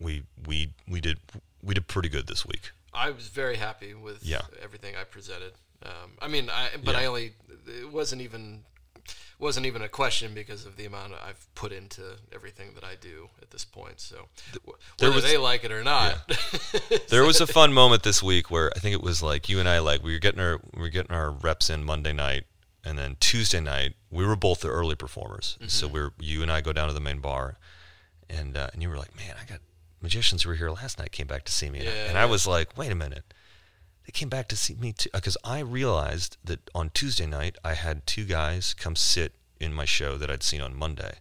We 0.01 0.23
we 0.47 0.73
we 0.89 1.01
did 1.01 1.19
we 1.63 1.75
did 1.75 1.87
pretty 1.87 2.09
good 2.09 2.27
this 2.27 2.47
week. 2.47 2.71
I 2.95 3.11
was 3.11 3.29
very 3.29 3.57
happy 3.57 3.95
with 3.95 4.25
Yeah. 4.25 4.41
everything 4.63 4.97
I 4.97 5.05
presented. 5.05 5.53
Um, 5.85 6.13
I 6.21 6.29
mean, 6.29 6.51
I 6.51 6.71
but 6.85 6.95
I 6.97 7.07
only 7.07 7.33
it 7.69 7.91
wasn't 7.93 8.23
even 8.23 8.65
wasn't 9.39 9.65
even 9.67 9.81
a 9.83 9.89
question 9.89 10.35
because 10.35 10.67
of 10.67 10.77
the 10.77 10.85
amount 10.85 11.15
I've 11.15 11.47
put 11.55 11.73
into 11.73 12.03
everything 12.35 12.73
that 12.75 12.85
I 12.85 12.95
do 13.01 13.31
at 13.41 13.51
this 13.51 13.65
point. 13.65 13.99
So 14.01 14.29
whether 14.99 15.15
was- 15.15 15.25
they 15.25 15.39
like 15.39 15.65
it 15.65 15.73
or 15.73 15.83
not, 15.85 16.19
There 17.09 17.25
was 17.25 17.41
a 17.41 17.47
fun 17.47 17.73
moment 17.73 18.03
this 18.03 18.23
week 18.23 18.51
where 18.51 18.71
I 18.77 18.79
think 18.81 18.95
it 18.95 19.03
was 19.03 19.23
like 19.23 19.49
you 19.49 19.59
and 19.61 19.69
I 19.69 19.79
like 19.79 20.03
we 20.03 20.13
were 20.13 20.19
getting 20.19 20.41
our 20.41 20.61
we 20.75 20.81
were 20.83 20.89
getting 20.91 21.13
our 21.15 21.31
reps 21.31 21.71
in 21.71 21.85
Monday 21.85 22.13
night, 22.13 22.45
and 22.85 22.99
then 22.99 23.17
Tuesday 23.21 23.61
night 23.61 23.95
we 24.11 24.25
were 24.27 24.37
both 24.37 24.61
the 24.61 24.69
early 24.69 24.95
performers. 24.95 25.57
So 25.69 25.87
Mm-hmm. 25.87 25.95
we're 25.95 26.11
you 26.21 26.43
and 26.43 26.51
I 26.53 26.61
go 26.61 26.73
down 26.73 26.89
to 26.89 26.95
the 26.95 27.01
main 27.01 27.21
bar, 27.21 27.57
and 28.29 28.57
uh, 28.57 28.69
and 28.73 28.83
you 28.83 28.89
were 28.91 28.99
like, 28.99 29.15
man, 29.17 29.35
I 29.41 29.45
got 29.49 29.61
magicians 30.01 30.43
who 30.43 30.49
were 30.49 30.55
here 30.55 30.71
last 30.71 30.99
night 30.99 31.13
came 31.13 31.27
back 31.27 31.45
to 31.45 31.53
see 31.53 31.71
me, 31.71 31.81
and, 31.81 31.89
I, 31.89 31.93
Yeah, 31.93 32.09
and 32.09 32.19
I 32.19 32.27
was 32.27 32.47
like, 32.47 32.77
wait 32.77 32.93
a 32.93 32.97
minute. 32.97 33.25
They 34.07 34.13
came 34.13 34.29
back 34.29 34.49
to 34.49 34.57
see 34.57 34.75
me 34.75 34.93
too, 34.93 35.11
because 35.13 35.37
I 35.45 35.61
realized 35.61 36.37
that 36.45 36.71
on 36.75 36.91
Tuesday 36.91 37.27
night 37.27 37.57
I 37.63 37.75
had 37.75 38.07
two 38.07 38.25
guys 38.25 38.75
come 38.75 38.97
sit 38.97 39.35
in 39.61 39.73
my 39.75 39.85
show 39.85 40.17
that 40.17 40.31
I'd 40.31 40.43
seen 40.43 40.61
on 40.61 40.75
Monday, 40.75 41.19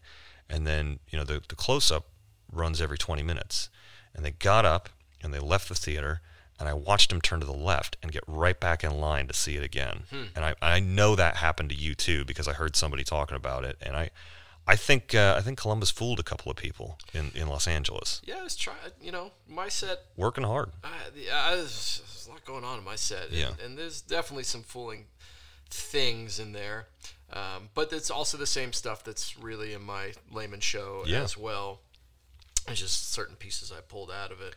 and 0.50 0.65
then 0.65 1.00
you 1.10 1.20
know 1.20 1.26
the 1.26 1.42
the 1.48 1.56
close 1.56 1.92
up 1.92 2.06
runs 2.52 2.82
every 2.82 2.98
20 2.98 3.22
minutes, 3.22 3.70
and 4.15 4.26
they 4.26 4.32
got 4.32 4.65
up 4.65 4.89
and 5.22 5.34
they 5.34 5.39
left 5.39 5.68
the 5.68 5.76
theater, 5.76 6.22
and 6.60 6.70
I 6.70 6.74
watched 6.74 7.10
them 7.10 7.22
turn 7.22 7.42
to 7.42 7.46
the 7.46 7.52
left 7.52 7.98
and 8.02 8.12
get 8.12 8.24
right 8.26 8.60
back 8.60 8.84
in 8.84 9.00
line 9.00 9.28
to 9.28 9.34
see 9.34 9.58
it 9.58 9.63
again, 9.63 10.04
hmm. 10.10 10.24
and 10.36 10.46
I 10.46 10.56
I 10.62 10.80
know 10.80 11.15
that 11.15 11.36
happened 11.36 11.70
to 11.70 11.76
you 11.76 11.96
too 11.96 12.24
because 12.26 12.48
I 12.48 12.54
heard 12.54 12.76
somebody 12.76 13.04
talking 13.04 13.38
about 13.38 13.65
it, 13.65 13.78
and 13.82 13.96
I. 13.96 14.10
I 14.70 14.76
think 14.76 15.16
uh, 15.16 15.34
I 15.36 15.42
think 15.42 15.58
Columbus 15.58 15.90
fooled 15.90 16.20
a 16.20 16.24
couple 16.24 16.52
of 16.52 16.56
people 16.58 17.00
in, 17.12 17.32
in 17.34 17.48
Los 17.48 17.68
Angeles. 17.68 18.22
Yeah, 18.24 18.36
I 18.40 18.44
was 18.44 18.56
trying. 18.56 18.78
You 19.02 19.12
know, 19.12 19.32
my 19.48 19.68
set 19.68 19.98
Working 20.16 20.44
hard. 20.44 20.70
I, 20.84 20.90
the, 21.16 21.26
uh, 21.36 21.56
there's, 21.56 22.28
a 22.28 22.32
lot 22.32 22.46
going 22.46 22.64
on 22.64 22.78
in 22.78 22.86
my 22.86 22.96
set, 22.96 23.30
and, 23.30 23.38
Yeah. 23.38 23.52
and 23.66 23.76
there's 23.80 24.02
definitely 24.02 24.44
some 24.44 24.62
fooling 24.62 25.06
things 25.72 26.38
in 26.40 26.52
there. 26.52 26.88
Um, 27.34 27.70
but 27.74 27.92
it's 27.92 28.12
also 28.12 28.38
the 28.38 28.46
same 28.46 28.72
stuff 28.72 29.04
that's 29.04 29.38
really 29.40 29.74
in 29.74 29.82
my 29.82 30.14
layman 30.32 30.60
show 30.60 31.04
Yeah. 31.08 31.24
as 31.24 31.36
well. 31.36 31.80
It's 32.68 32.80
just 32.80 33.12
certain 33.12 33.36
pieces 33.36 33.72
I 33.72 33.82
pulled 33.82 34.12
out 34.12 34.32
of 34.32 34.40
it. 34.40 34.56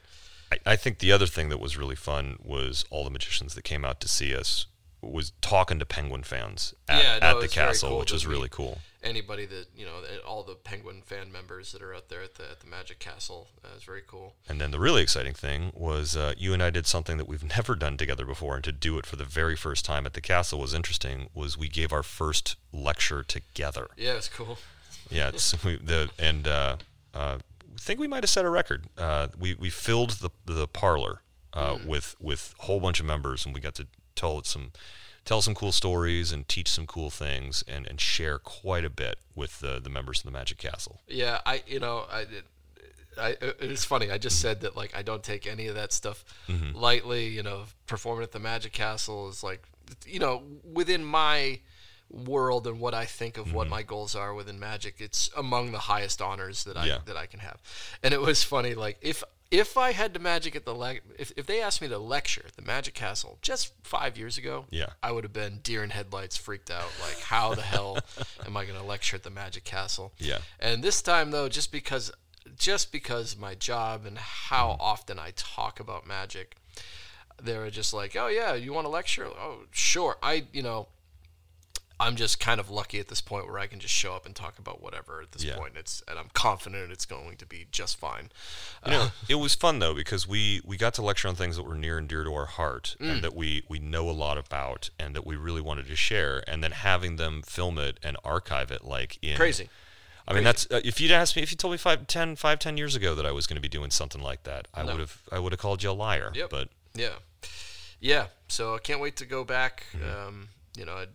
I, 0.53 0.73
I 0.73 0.77
think 0.77 0.99
the 0.99 1.13
other 1.13 1.27
thing 1.27 1.49
that 1.49 1.59
was 1.61 1.79
really 1.79 1.97
fun 1.97 2.37
was 2.43 2.85
all 2.91 3.05
the 3.05 3.11
magicians 3.11 3.55
that 3.55 3.63
came 3.65 3.83
out 3.85 4.01
to 4.01 4.09
see 4.09 4.35
us 4.37 4.67
was 5.03 5.33
talking 5.41 5.79
to 5.81 5.85
Penguin 5.85 6.23
fans 6.23 6.75
at, 6.89 7.03
Yeah, 7.03 7.19
no, 7.19 7.37
at 7.37 7.41
the 7.43 7.49
castle, 7.49 7.91
cool 7.91 7.99
which 7.99 8.13
was 8.13 8.27
really 8.27 8.49
cool. 8.49 8.79
Anybody 9.03 9.47
that 9.47 9.67
you 9.77 9.85
know, 9.85 10.01
all 10.25 10.45
the 10.45 10.55
Penguin 10.55 11.03
fan 11.05 11.33
members 11.33 11.73
that 11.73 11.83
are 11.83 11.93
out 11.93 12.09
there 12.09 12.23
at 12.23 12.37
the 12.37 12.45
at 12.49 12.61
the 12.61 12.69
Magic 12.69 13.01
Castle, 13.01 13.49
uh, 13.65 13.77
is 13.77 13.83
very 13.83 14.03
cool. 14.07 14.37
And 14.49 14.61
then 14.61 14.71
the 14.71 14.79
really 14.79 15.03
exciting 15.03 15.35
thing 15.35 15.73
was 15.75 16.17
uh, 16.17 16.35
you 16.39 16.53
and 16.55 16.63
I 16.63 16.71
did 16.71 16.87
something 16.87 17.17
that 17.17 17.27
we've 17.27 17.43
never 17.57 17.75
done 17.75 17.97
together 17.97 18.25
before, 18.25 18.55
and 18.55 18.65
to 18.65 18.71
do 18.73 18.99
it 18.99 19.07
for 19.07 19.17
the 19.17 19.25
very 19.25 19.57
first 19.57 19.85
time 19.85 20.07
at 20.07 20.13
the 20.15 20.21
castle 20.21 20.61
was 20.61 20.73
interesting. 20.73 21.29
Was 21.35 21.59
we 21.59 21.69
gave 21.69 21.93
our 21.93 22.05
first 22.05 22.55
lecture 22.73 23.25
together. 23.25 23.89
Yeah, 23.97 24.13
it's 24.15 24.29
cool. 24.29 24.59
Yeah, 25.11 25.29
it's 25.31 25.65
we, 25.65 25.77
the 25.79 26.11
and 26.21 26.47
uh, 26.47 26.77
uh, 27.13 27.39
I 27.41 27.79
think 27.81 27.99
we 27.99 28.07
might 28.07 28.23
have 28.23 28.31
set 28.31 28.45
a 28.45 28.51
record. 28.51 28.85
Uh, 28.97 29.29
we 29.37 29.55
we 29.55 29.69
filled 29.69 30.11
the 30.21 30.31
the 30.47 30.69
parlor 30.69 31.23
uh, 31.55 31.75
Hmm. 31.77 31.89
with 31.89 32.15
with 32.21 32.55
a 32.61 32.63
whole 32.67 32.79
bunch 32.79 33.01
of 33.01 33.07
members, 33.07 33.45
and 33.45 33.53
we 33.53 33.61
got 33.61 33.75
to 33.75 33.89
tell 34.15 34.43
some 34.43 34.73
tell 35.25 35.43
some 35.43 35.55
cool 35.55 35.73
stories 35.73 36.33
and 36.33 36.49
teach 36.49 36.69
some 36.69 36.87
cool 36.87 37.11
things 37.11 37.63
and, 37.69 37.87
and 37.87 38.01
share 38.01 38.39
quite 38.39 38.85
a 38.85 38.91
bit 38.91 39.19
with 39.35 39.61
the 39.61 39.81
the 39.81 39.91
members 39.91 40.21
of 40.21 40.25
the 40.25 40.31
Magic 40.31 40.59
Castle. 40.59 41.01
Yeah, 41.09 41.41
I 41.47 41.63
you 41.67 41.81
know 41.81 42.07
I. 42.11 42.27
I, 43.19 43.37
it's 43.61 43.85
funny. 43.85 44.11
I 44.11 44.17
just 44.17 44.37
mm-hmm. 44.37 44.49
said 44.49 44.61
that 44.63 44.75
like 44.75 44.97
I 44.97 45.03
don't 45.03 45.23
take 45.23 45.47
any 45.47 45.67
of 45.67 45.75
that 45.75 45.93
stuff 45.93 46.25
mm-hmm. 46.49 46.75
lightly. 46.75 47.29
You 47.29 47.43
know, 47.43 47.65
performing 47.87 48.23
at 48.23 48.33
the 48.33 48.39
Magic 48.39 48.73
Castle 48.73 49.29
is 49.29 49.45
like, 49.45 49.63
you 50.07 50.19
know, 50.19 50.43
within 50.65 51.05
my 51.05 51.61
world 52.13 52.67
and 52.67 52.81
what 52.81 52.95
I 52.95 53.05
think 53.05 53.39
of 53.39 53.53
what 53.53 53.65
mm-hmm. 53.65 53.71
my 53.71 53.83
goals 53.83 54.15
are 54.15 54.33
within 54.33 54.59
Magic, 54.59 54.97
it's 54.99 55.31
among 55.37 55.73
the 55.73 55.79
highest 55.79 56.23
honors 56.23 56.65
that 56.65 56.77
I 56.79 56.87
Yeah. 56.87 56.99
that 57.05 57.19
I 57.19 57.27
can 57.27 57.41
have. 57.41 57.61
And 58.03 58.15
it 58.15 58.21
was 58.21 58.43
funny. 58.43 58.75
Like 58.75 58.99
if 59.03 59.23
if 59.53 59.77
I 59.77 59.93
had 59.93 60.15
to 60.15 60.21
Magic 60.21 60.57
at 60.57 60.65
the 60.65 60.75
le- 60.75 60.97
if 61.19 61.31
if 61.37 61.47
they 61.47 61.61
asked 61.61 61.83
me 61.83 61.89
to 61.89 61.99
lecture 61.99 62.43
at 62.47 62.57
the 62.57 62.63
Magic 62.63 62.95
Castle 62.95 63.39
just 63.43 63.75
five 63.85 64.17
years 64.17 64.39
ago, 64.39 64.65
Yeah. 64.71 64.95
I 65.03 65.13
would 65.13 65.25
have 65.25 65.33
been 65.33 65.59
deer 65.63 65.85
in 65.85 65.91
headlights, 65.91 66.39
freaked 66.39 66.71
out. 66.71 66.91
Like, 67.01 67.21
how 67.21 67.55
the 67.55 67.63
hell 67.63 67.99
am 68.47 68.57
I 68.57 68.65
going 68.65 68.79
to 68.79 68.85
lecture 68.85 69.15
at 69.15 69.23
the 69.23 69.31
Magic 69.31 69.63
Castle? 69.63 70.15
Yeah. 70.17 70.39
And 70.59 70.83
this 70.83 71.03
time, 71.03 71.33
though, 71.33 71.51
just 71.51 71.71
because, 71.71 72.11
just 72.59 72.91
because 72.91 73.37
my 73.37 73.55
job 73.55 74.07
and 74.07 74.17
how 74.17 74.71
mm. 74.71 74.77
often 74.81 75.19
I 75.19 75.33
talk 75.37 75.79
about 75.79 76.07
magic, 76.07 76.57
they 77.41 77.59
were 77.59 77.71
just 77.71 77.93
like, 77.93 78.17
"Oh 78.17 78.29
yeah, 78.29 78.55
you 78.55 78.73
want 78.73 78.87
to 78.87 78.91
lecture? 78.91 79.27
Oh 79.27 79.67
sure." 79.71 80.17
I, 80.23 80.47
you 80.53 80.63
know, 80.63 80.89
I'm 82.01 82.17
just 82.17 82.41
kind 82.41 82.59
of 82.59 82.69
lucky 82.71 82.99
at 82.99 83.09
this 83.09 83.21
point 83.21 83.47
where 83.47 83.59
I 83.59 83.67
can 83.69 83.79
just 83.79 83.95
show 83.95 84.15
up 84.15 84.27
and 84.27 84.35
talk 84.35 84.59
about 84.59 84.83
whatever 84.83 85.21
at 85.23 85.33
this 85.33 85.45
Yeah. 85.45 85.57
point. 85.57 85.75
It's 85.77 86.03
and 86.09 86.19
I'm 86.19 86.31
confident 86.35 86.91
it's 86.91 87.07
going 87.07 87.37
to 87.37 87.47
be 87.47 87.67
just 87.71 87.97
fine. 87.97 88.31
You 88.85 88.93
know, 88.93 89.09
it 89.29 89.37
was 89.37 89.55
fun 89.55 89.79
though 89.79 89.95
because 89.95 90.27
we 90.27 90.61
we 90.65 90.77
got 90.77 90.95
to 90.95 91.03
lecture 91.03 91.29
on 91.29 91.37
things 91.37 91.57
that 91.57 91.63
were 91.63 91.75
near 91.77 91.99
and 91.99 92.09
dear 92.09 92.25
to 92.25 92.35
our 92.35 92.47
heart 92.47 92.97
Mm. 93.01 93.11
and 93.13 93.23
that 93.25 93.35
we 93.37 93.63
we 93.69 93.79
know 93.79 94.11
a 94.11 94.13
lot 94.13 94.37
about 94.39 94.91
and 94.99 95.15
that 95.15 95.25
we 95.27 95.37
really 95.37 95.61
wanted 95.61 95.87
to 95.87 95.97
share 95.97 96.43
and 96.49 96.63
then 96.65 96.73
having 96.73 97.17
them 97.17 97.43
film 97.43 97.79
it 97.79 97.99
and 98.03 98.17
archive 98.25 98.71
it 98.71 98.85
like 98.85 99.19
in 99.23 99.37
Crazy. 99.37 99.69
I 100.27 100.35
mean 100.35 100.45
that's 100.45 100.67
uh, 100.71 100.81
if 100.85 101.01
you'd 101.01 101.11
asked 101.13 101.37
me 101.37 101.43
if 101.43 101.51
you 101.51 101.57
told 101.57 101.73
me 101.73 101.79
five, 101.79 102.07
10, 102.07 102.37
five, 102.37 102.59
10 102.59 102.77
years 102.77 102.95
ago 102.97 103.15
that 103.15 103.27
I 103.27 103.33
was 103.33 103.47
going 103.47 103.57
to 103.57 103.61
be 103.63 103.69
doing 103.69 103.91
something 103.91 104.23
like 104.23 104.43
that 104.45 104.67
I 104.75 104.83
No. 104.83 104.93
would 104.93 105.01
have 105.01 105.19
I 105.31 105.39
would 105.39 105.53
have 105.53 105.61
called 105.61 105.83
you 105.83 105.91
a 105.91 105.93
liar 105.93 106.31
Yep. 106.35 106.51
but 106.51 106.69
Yeah, 106.95 107.15
yeah. 108.01 108.27
So 108.49 108.75
I 108.75 108.79
can't 108.79 109.01
wait 109.01 109.17
to 109.17 109.25
go 109.27 109.45
back. 109.45 109.85
Mm-hmm. 109.97 110.29
Um, 110.29 110.49
you 110.77 110.85
know, 110.85 110.95
I'd, 110.97 111.09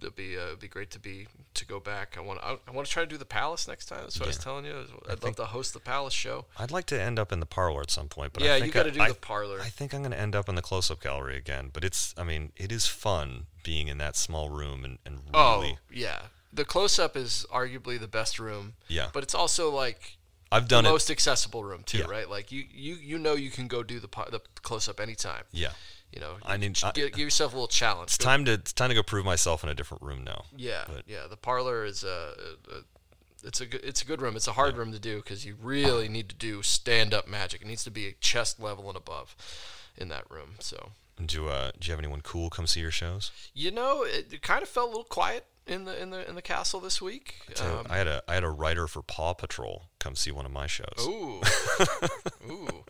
it'd 0.00 0.14
be 0.16 0.36
uh, 0.36 0.46
it'd 0.48 0.60
be 0.60 0.68
great 0.68 0.90
to 0.90 0.98
be 0.98 1.26
to 1.54 1.66
go 1.66 1.80
back. 1.80 2.16
I 2.18 2.20
want 2.20 2.40
I, 2.42 2.56
I 2.66 2.70
want 2.70 2.86
to 2.86 2.92
try 2.92 3.02
to 3.02 3.08
do 3.08 3.16
the 3.16 3.24
Palace 3.24 3.66
next 3.68 3.86
time. 3.86 4.00
That's 4.02 4.18
what 4.18 4.26
I 4.26 4.28
was 4.28 4.38
telling 4.38 4.64
you. 4.64 4.72
I'd 5.04 5.08
love 5.08 5.20
think- 5.20 5.36
to 5.36 5.44
host 5.46 5.72
the 5.74 5.80
Palace 5.80 6.14
show. 6.14 6.44
I'd 6.58 6.70
like 6.70 6.86
to 6.86 7.00
end 7.00 7.18
up 7.18 7.32
in 7.32 7.40
the 7.40 7.46
parlor 7.46 7.80
at 7.82 7.90
some 7.90 8.08
point 8.08 8.32
but 8.32 8.42
yeah, 8.42 8.54
I 8.54 8.56
you 8.58 8.70
got 8.70 8.84
to 8.84 8.90
I- 8.90 8.92
do 8.92 9.00
I- 9.02 9.08
the 9.08 9.14
parlor. 9.14 9.60
I 9.60 9.68
think 9.68 9.92
I'm 9.94 10.00
going 10.00 10.12
to 10.12 10.18
end 10.18 10.34
up 10.36 10.48
in 10.48 10.54
the 10.54 10.62
close-up 10.62 11.00
gallery 11.00 11.36
again, 11.36 11.70
but 11.72 11.84
it's 11.84 12.14
I 12.18 12.24
mean 12.24 12.52
it 12.56 12.70
is 12.72 12.86
fun 12.86 13.46
being 13.62 13.88
in 13.88 13.98
that 13.98 14.16
small 14.16 14.50
room 14.50 14.84
and, 14.84 14.98
and 15.04 15.20
oh 15.34 15.72
yeah, 15.92 16.22
the 16.52 16.64
close 16.64 16.98
up 16.98 17.16
is 17.16 17.44
arguably 17.52 17.98
the 17.98 18.08
best 18.08 18.38
room. 18.38 18.74
Yeah. 18.88 19.08
but 19.12 19.22
it's 19.22 19.34
also 19.34 19.70
like 19.70 20.16
I've 20.52 20.68
the 20.68 20.76
done 20.76 20.86
it 20.86 20.90
most 20.90 21.10
accessible 21.10 21.64
room 21.64 21.82
too, 21.84 21.98
Yeah. 21.98 22.04
right? 22.08 22.30
Like 22.30 22.52
you 22.52 22.64
you 22.72 22.94
you 22.94 23.18
know 23.18 23.34
you 23.34 23.50
can 23.50 23.66
go 23.66 23.82
do 23.82 23.98
the 23.98 24.08
the 24.30 24.40
close 24.62 24.88
up 24.88 25.00
anytime. 25.00 25.42
yeah 25.52 25.70
You 26.12 26.20
know, 26.20 26.36
I 26.44 26.56
need- 26.56 26.78
I- 26.82 26.92
give, 26.92 27.10
give 27.10 27.18
yourself 27.20 27.52
a 27.52 27.56
little 27.56 27.68
challenge. 27.68 28.08
it's 28.08 28.16
Go- 28.18 28.24
time 28.24 28.44
to 28.46 28.52
it's 28.52 28.72
time 28.72 28.88
to 28.88 28.94
go 28.94 29.02
prove 29.02 29.24
myself 29.26 29.62
in 29.62 29.68
a 29.70 29.74
different 29.74 30.02
room 30.02 30.24
now 30.24 30.44
Yeah, 30.56 30.84
But- 30.86 31.02
yeah. 31.06 31.26
The 31.28 31.36
parlor 31.36 31.84
is 31.84 32.04
a, 32.04 32.08
a, 32.68 32.74
a 32.76 32.82
it's 33.44 33.60
a 33.60 33.66
good 33.66 33.82
it's 33.84 34.02
a 34.02 34.06
good 34.06 34.22
room. 34.22 34.34
It's 34.36 34.48
a 34.48 34.52
hard 34.52 34.76
room 34.76 34.92
to 34.92 34.98
do 34.98 35.16
because 35.16 35.44
you 35.44 35.56
really 35.60 36.08
need 36.08 36.28
to 36.30 36.34
do 36.34 36.62
stand 36.62 37.12
up 37.12 37.28
magic. 37.28 37.60
It 37.62 37.66
needs 37.68 37.84
to 37.84 37.90
be 37.90 38.14
chest 38.20 38.58
level 38.60 38.88
and 38.88 38.96
above 38.96 39.36
in 39.96 40.08
that 40.08 40.30
room. 40.30 40.54
So 40.58 40.92
do 41.24 41.48
uh 41.48 41.70
do 41.78 41.86
you 41.88 41.92
have 41.92 41.98
anyone 42.00 42.20
cool 42.22 42.50
come 42.50 42.66
see 42.66 42.80
your 42.80 42.90
shows 42.90 43.30
you 43.54 43.70
know, 43.70 44.02
it, 44.04 44.32
it 44.32 44.42
kind 44.42 44.62
of 44.62 44.68
felt 44.68 44.86
a 44.88 44.90
little 44.90 45.04
quiet 45.04 45.44
in 45.66 45.84
the 45.84 46.00
in 46.00 46.10
the 46.10 46.26
in 46.28 46.34
the 46.34 46.42
castle 46.42 46.80
this 46.80 47.02
week. 47.02 47.34
So 47.54 47.80
Um, 47.80 47.86
I 47.90 47.98
had 47.98 48.06
a 48.06 48.22
I 48.26 48.34
had 48.34 48.44
a 48.44 48.50
writer 48.50 48.86
for 48.86 49.02
Paw 49.02 49.34
Patrol 49.34 49.84
come 49.98 50.14
see 50.16 50.30
one 50.32 50.46
of 50.46 50.52
my 50.52 50.66
shows. 50.66 50.86
ooh, 51.00 51.40
ooh. 52.50 52.84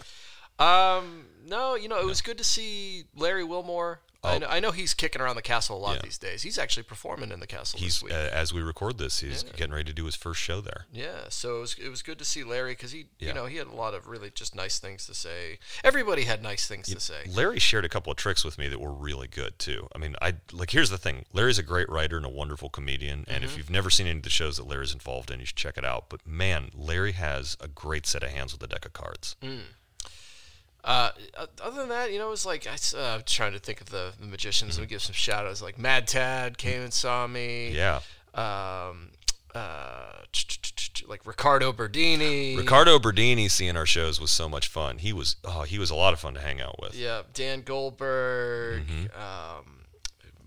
Um, 0.59 1.27
no, 1.47 1.75
you 1.75 1.89
know, 1.89 1.99
it 2.01 2.07
was 2.07 2.21
good 2.23 2.39
to 2.39 2.45
see 2.45 3.05
Larry 3.15 3.45
Wilmore. 3.45 4.01
I, 4.25 4.35
Oh. 4.35 4.39
know, 4.39 4.47
I 4.49 4.59
know 4.59 4.73
he's 4.73 4.93
kicking 4.93 5.23
around 5.23 5.37
the 5.37 5.43
castle 5.43 5.77
a 5.77 5.79
lot 5.79 5.97
Yeah. 5.97 6.03
these 6.03 6.19
days. 6.19 6.43
He's 6.43 6.59
actually 6.59 6.83
performing 6.83 7.31
in 7.31 7.39
the 7.39 7.47
castle 7.47 7.79
He's 7.79 8.01
this 8.01 8.03
week. 8.03 8.13
uh, 8.13 8.17
as 8.17 8.53
we 8.53 8.61
record 8.61 8.99
this, 8.99 9.21
he's 9.21 9.45
Yeah. 9.45 9.51
getting 9.53 9.73
ready 9.73 9.85
to 9.85 9.93
do 9.93 10.05
his 10.07 10.17
first 10.17 10.41
show 10.41 10.61
there. 10.61 10.87
Yeah, 10.91 11.29
so 11.29 11.59
it 11.59 11.61
was, 11.61 11.77
it 11.79 11.89
was 11.91 12.03
good 12.03 12.19
to 12.19 12.25
see 12.25 12.43
Larry 12.43 12.73
because 12.73 12.91
he, 12.91 13.07
Yeah. 13.21 13.29
you 13.29 13.35
know, 13.35 13.47
he 13.47 13.57
had 13.57 13.69
a 13.69 13.73
lot 13.75 13.95
of 13.95 14.09
really 14.09 14.31
just 14.31 14.53
nice 14.57 14.81
things 14.81 15.07
to 15.07 15.15
say. 15.15 15.61
Everybody 15.85 16.25
had 16.25 16.43
nice 16.43 16.67
things 16.67 16.89
to 16.89 16.99
say. 16.99 17.25
Larry 17.29 17.61
shared 17.61 17.85
a 17.85 17.89
couple 17.89 18.11
of 18.11 18.17
tricks 18.17 18.43
with 18.43 18.59
me 18.59 18.67
that 18.69 18.81
were 18.81 18.93
really 18.95 19.29
good 19.29 19.61
too. 19.61 19.87
I 19.95 19.99
mean, 19.99 20.17
I 20.21 20.35
like 20.51 20.71
here's 20.71 20.91
the 20.91 20.99
thing. 20.99 21.27
Larry's 21.33 21.59
a 21.59 21.63
great 21.63 21.89
writer 21.89 22.17
and 22.17 22.27
a 22.27 22.31
wonderful 22.31 22.69
comedian, 22.71 23.27
and 23.29 23.45
Mm-hmm. 23.45 23.45
if 23.45 23.57
you've 23.57 23.71
never 23.71 23.91
seen 23.91 24.09
any 24.09 24.17
of 24.17 24.23
the 24.25 24.31
shows 24.31 24.57
that 24.57 24.67
Larry's 24.67 24.93
involved 24.93 25.31
in, 25.31 25.39
you 25.39 25.47
should 25.47 25.57
check 25.57 25.79
it 25.79 25.85
out. 25.85 26.09
But 26.09 26.27
man, 26.27 26.71
Larry 26.75 27.13
has 27.13 27.57
a 27.61 27.69
great 27.69 28.07
set 28.07 28.25
of 28.25 28.31
hands 28.31 28.53
with 28.55 28.63
a 28.65 28.67
deck 28.67 28.85
of 28.87 28.93
cards. 28.93 29.37
Uh, 30.87 31.11
other 31.61 31.77
than 31.81 31.89
that, 31.89 32.13
you 32.13 32.19
know, 32.21 32.29
it 32.29 32.31
was 32.31 32.47
like 32.47 32.67
I 32.67 32.73
was 32.73 32.95
uh, 32.95 33.21
trying 33.27 33.53
to 33.55 33.59
think 33.59 33.81
of 33.81 33.91
the, 33.91 34.13
the 34.21 34.27
magicians. 34.27 34.75
Mm-hmm. 34.75 34.83
Me 34.83 34.87
give 34.87 35.03
some 35.03 35.15
shout 35.15 35.45
outs. 35.45 35.61
Like 35.61 35.79
Mad 35.79 36.07
Tad 36.07 36.59
came 36.59 36.81
and 36.81 36.93
saw 36.93 37.27
me. 37.27 37.71
Yeah, 37.73 38.01
Um, 38.35 39.11
uh, 39.53 40.13
like 41.09 41.27
Ricardo 41.27 41.73
Berdini. 41.73 42.57
Ricardo 42.57 42.99
Berdini 43.01 43.51
seeing 43.51 43.77
our 43.77 43.87
shows 43.87 44.21
was 44.21 44.31
so 44.31 44.49
much 44.49 44.69
fun. 44.69 44.99
He 44.99 45.13
was 45.13 45.37
oh 45.45 45.63
he 45.63 45.79
was 45.79 45.91
a 45.91 45.95
lot 45.95 46.13
of 46.13 46.21
fun 46.21 46.35
to 46.35 46.41
hang 46.41 46.61
out 46.61 46.81
with. 46.81 46.95
Yeah, 46.95 47.23
Dan 47.35 47.63
Goldberg. 47.63 48.85
Mm-hmm. 48.87 49.21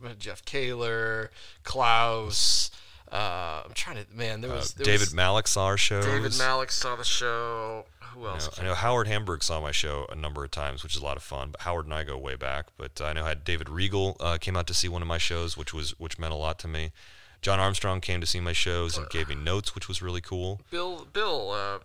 Um, 0.06 0.16
Jeff 0.20 0.46
Kaler. 0.46 1.32
Klaus. 1.64 2.72
Uh, 3.12 3.64
I'm 3.66 3.74
trying 3.74 3.98
to 3.98 4.06
man. 4.16 4.42
There 4.42 4.52
Uh, 4.52 4.56
was 4.58 4.74
there 4.74 4.86
David 4.86 5.00
was, 5.08 5.14
Malik 5.14 5.48
saw 5.48 5.66
our 5.66 5.78
shows. 5.78 6.06
David 6.06 6.38
Malik 6.38 6.72
saw 6.72 6.96
the 6.96 7.04
show. 7.04 7.86
Who 8.14 8.26
else? 8.28 8.46
know, 8.58 8.64
I 8.64 8.68
know 8.68 8.74
Howard 8.76 9.08
Hamburg 9.08 9.44
saw 9.44 9.60
my 9.62 9.72
show 9.72 10.06
a 10.10 10.16
number 10.16 10.44
of 10.44 10.52
times, 10.52 10.84
which 10.84 10.96
is 10.96 11.02
a 11.02 11.06
lot 11.06 11.18
of 11.18 11.24
fun. 11.24 11.50
But 11.52 11.62
Howard 11.62 11.86
and 11.86 11.94
I 11.94 12.04
go 12.04 12.18
way 12.18 12.36
back. 12.36 12.68
But 12.78 13.00
I 13.02 13.14
know 13.14 13.26
I 13.26 13.30
had 13.30 13.44
David 13.44 13.70
Regal 13.70 14.18
uh, 14.20 14.38
came 14.40 14.56
out 14.58 14.68
to 14.68 14.74
see 14.74 14.88
one 14.90 15.02
of 15.02 15.08
my 15.08 15.18
shows, 15.18 15.56
which 15.58 15.74
was 15.74 15.92
which 16.00 16.18
meant 16.20 16.34
a 16.34 16.38
lot 16.38 16.60
to 16.60 16.68
me. 16.68 16.92
John 17.42 17.60
Armstrong 17.60 18.02
came 18.02 18.20
to 18.20 18.28
see 18.28 18.40
my 18.42 18.52
shows 18.54 18.98
and 18.98 19.10
gave 19.10 19.30
me 19.30 19.36
notes, 19.36 19.74
which 19.74 19.88
was 19.88 20.02
really 20.02 20.22
cool. 20.22 20.60
Bill. 20.70 21.08
Bill. 21.14 21.52
Uh, 21.52 21.80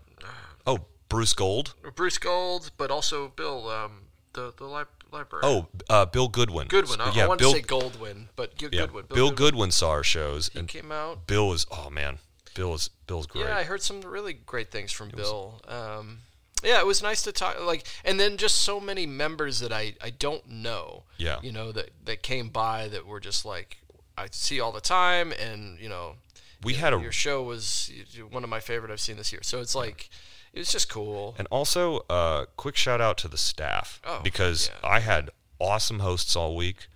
Oh, 0.66 0.78
Bruce 1.08 1.34
Gold. 1.34 1.74
Bruce 1.94 2.18
Gold, 2.18 2.70
but 2.78 2.90
also 2.90 3.28
Bill, 3.36 3.68
um, 3.68 4.06
the 4.32 4.52
the 4.56 4.64
lib- 4.64 4.88
library? 5.12 5.42
Oh, 5.44 5.68
uh, 5.88 6.06
Bill 6.06 6.26
Goodwin. 6.28 6.66
Goodwin. 6.68 7.00
I, 7.00 7.12
yeah, 7.12 7.24
I 7.24 7.28
wanted 7.28 7.40
Bill, 7.40 7.52
to 7.52 7.56
say 7.58 7.62
Goldwyn, 7.62 8.28
but 8.34 8.56
G- 8.56 8.68
yeah, 8.72 8.80
Goodwin. 8.86 9.04
Bill, 9.12 9.30
Goodwin 9.30 9.70
saw 9.70 9.90
our 9.90 10.02
shows, 10.02 10.48
He 10.52 10.58
and 10.58 10.66
came 10.68 10.90
out. 10.90 11.26
Bill 11.26 11.48
was 11.48 11.66
oh 11.70 11.90
man, 11.90 12.18
Bill 12.54 12.74
is 12.74 12.90
Bill's 13.06 13.26
great. 13.26 13.46
Yeah, 13.46 13.56
I 13.56 13.64
heard 13.64 13.82
some 13.82 14.00
really 14.00 14.32
great 14.32 14.70
things 14.70 14.92
from 14.92 15.10
Bill. 15.10 15.60
Um, 15.66 16.18
yeah, 16.62 16.80
it 16.80 16.86
was 16.86 17.02
nice 17.02 17.22
to 17.22 17.32
talk. 17.32 17.60
Like, 17.60 17.84
and 18.04 18.18
then 18.18 18.36
just 18.36 18.62
so 18.62 18.80
many 18.80 19.06
members 19.06 19.60
that 19.60 19.72
I, 19.72 19.94
I 20.02 20.10
don't 20.10 20.48
know. 20.48 21.02
Yeah. 21.18 21.38
You 21.42 21.52
know 21.52 21.72
that 21.72 21.90
that 22.04 22.22
came 22.22 22.48
by 22.48 22.88
that 22.88 23.06
were 23.06 23.20
just 23.20 23.44
like 23.44 23.78
I 24.16 24.28
see 24.30 24.60
all 24.60 24.72
the 24.72 24.80
time, 24.80 25.32
and 25.32 25.78
you 25.78 25.88
know, 25.88 26.14
we 26.62 26.74
had 26.74 26.94
a 26.94 27.00
your 27.00 27.12
show 27.12 27.42
was 27.42 27.90
one 28.30 28.44
of 28.44 28.50
my 28.50 28.60
favorite 28.60 28.90
I've 28.90 29.00
seen 29.00 29.16
this 29.16 29.32
year. 29.32 29.42
So 29.42 29.60
it's 29.60 29.74
like 29.74 30.08
it 30.52 30.58
was 30.58 30.70
just 30.72 30.88
cool. 30.88 31.34
And 31.36 31.48
also, 31.50 32.04
uh, 32.08 32.46
quick 32.56 32.76
shout 32.76 33.00
out 33.00 33.18
to 33.18 33.28
the 33.28 33.38
staff 33.38 34.00
Oh, 34.04 34.20
because 34.22 34.70
yeah. 34.72 34.88
I 34.88 35.00
had 35.00 35.30
awesome 35.58 35.98
hosts 35.98 36.36
all 36.36 36.54
week. 36.56 36.86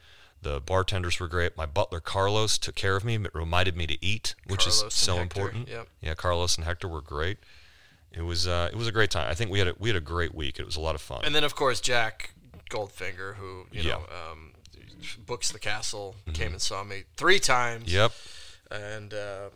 The 0.42 0.60
bartenders 0.60 1.18
were 1.18 1.26
great. 1.28 1.56
My 1.56 1.66
butler 1.66 2.00
Carlos 2.00 2.58
took 2.58 2.74
care 2.76 2.94
of 2.96 3.04
me, 3.04 3.16
it 3.16 3.34
reminded 3.34 3.76
me 3.76 3.86
to 3.88 3.98
eat, 4.04 4.34
which 4.46 4.60
Carlos 4.64 4.82
is 4.84 4.94
so 4.94 5.16
Hector, 5.16 5.40
important. 5.40 5.68
yep. 5.68 5.88
Yeah, 6.00 6.14
Carlos 6.14 6.56
and 6.56 6.64
Hector 6.64 6.86
were 6.88 7.00
great. 7.00 7.38
It 8.12 8.22
was 8.22 8.46
uh, 8.46 8.68
it 8.72 8.76
was 8.76 8.86
a 8.86 8.92
great 8.92 9.10
time. 9.10 9.28
I 9.30 9.34
think 9.34 9.50
we 9.50 9.58
had 9.58 9.68
a, 9.68 9.74
we 9.78 9.88
had 9.88 9.96
a 9.96 10.00
great 10.00 10.34
week. 10.34 10.58
It 10.58 10.64
was 10.64 10.76
a 10.76 10.80
lot 10.80 10.94
of 10.94 11.00
fun. 11.00 11.22
And 11.24 11.34
then 11.34 11.44
of 11.44 11.54
course 11.54 11.80
Jack 11.80 12.34
Goldfinger, 12.70 13.34
who 13.34 13.66
you 13.72 13.82
Yeah. 13.82 13.92
know 13.94 13.98
um, 14.30 14.52
books 15.26 15.50
the 15.52 15.58
castle, 15.58 16.16
came 16.32 16.52
and 16.52 16.62
saw 16.62 16.84
me 16.84 17.04
three 17.16 17.38
times. 17.38 17.84
Mm-hmm. 17.86 17.94
yep, 17.96 18.12
And 18.70 19.14
uh, 19.14 19.48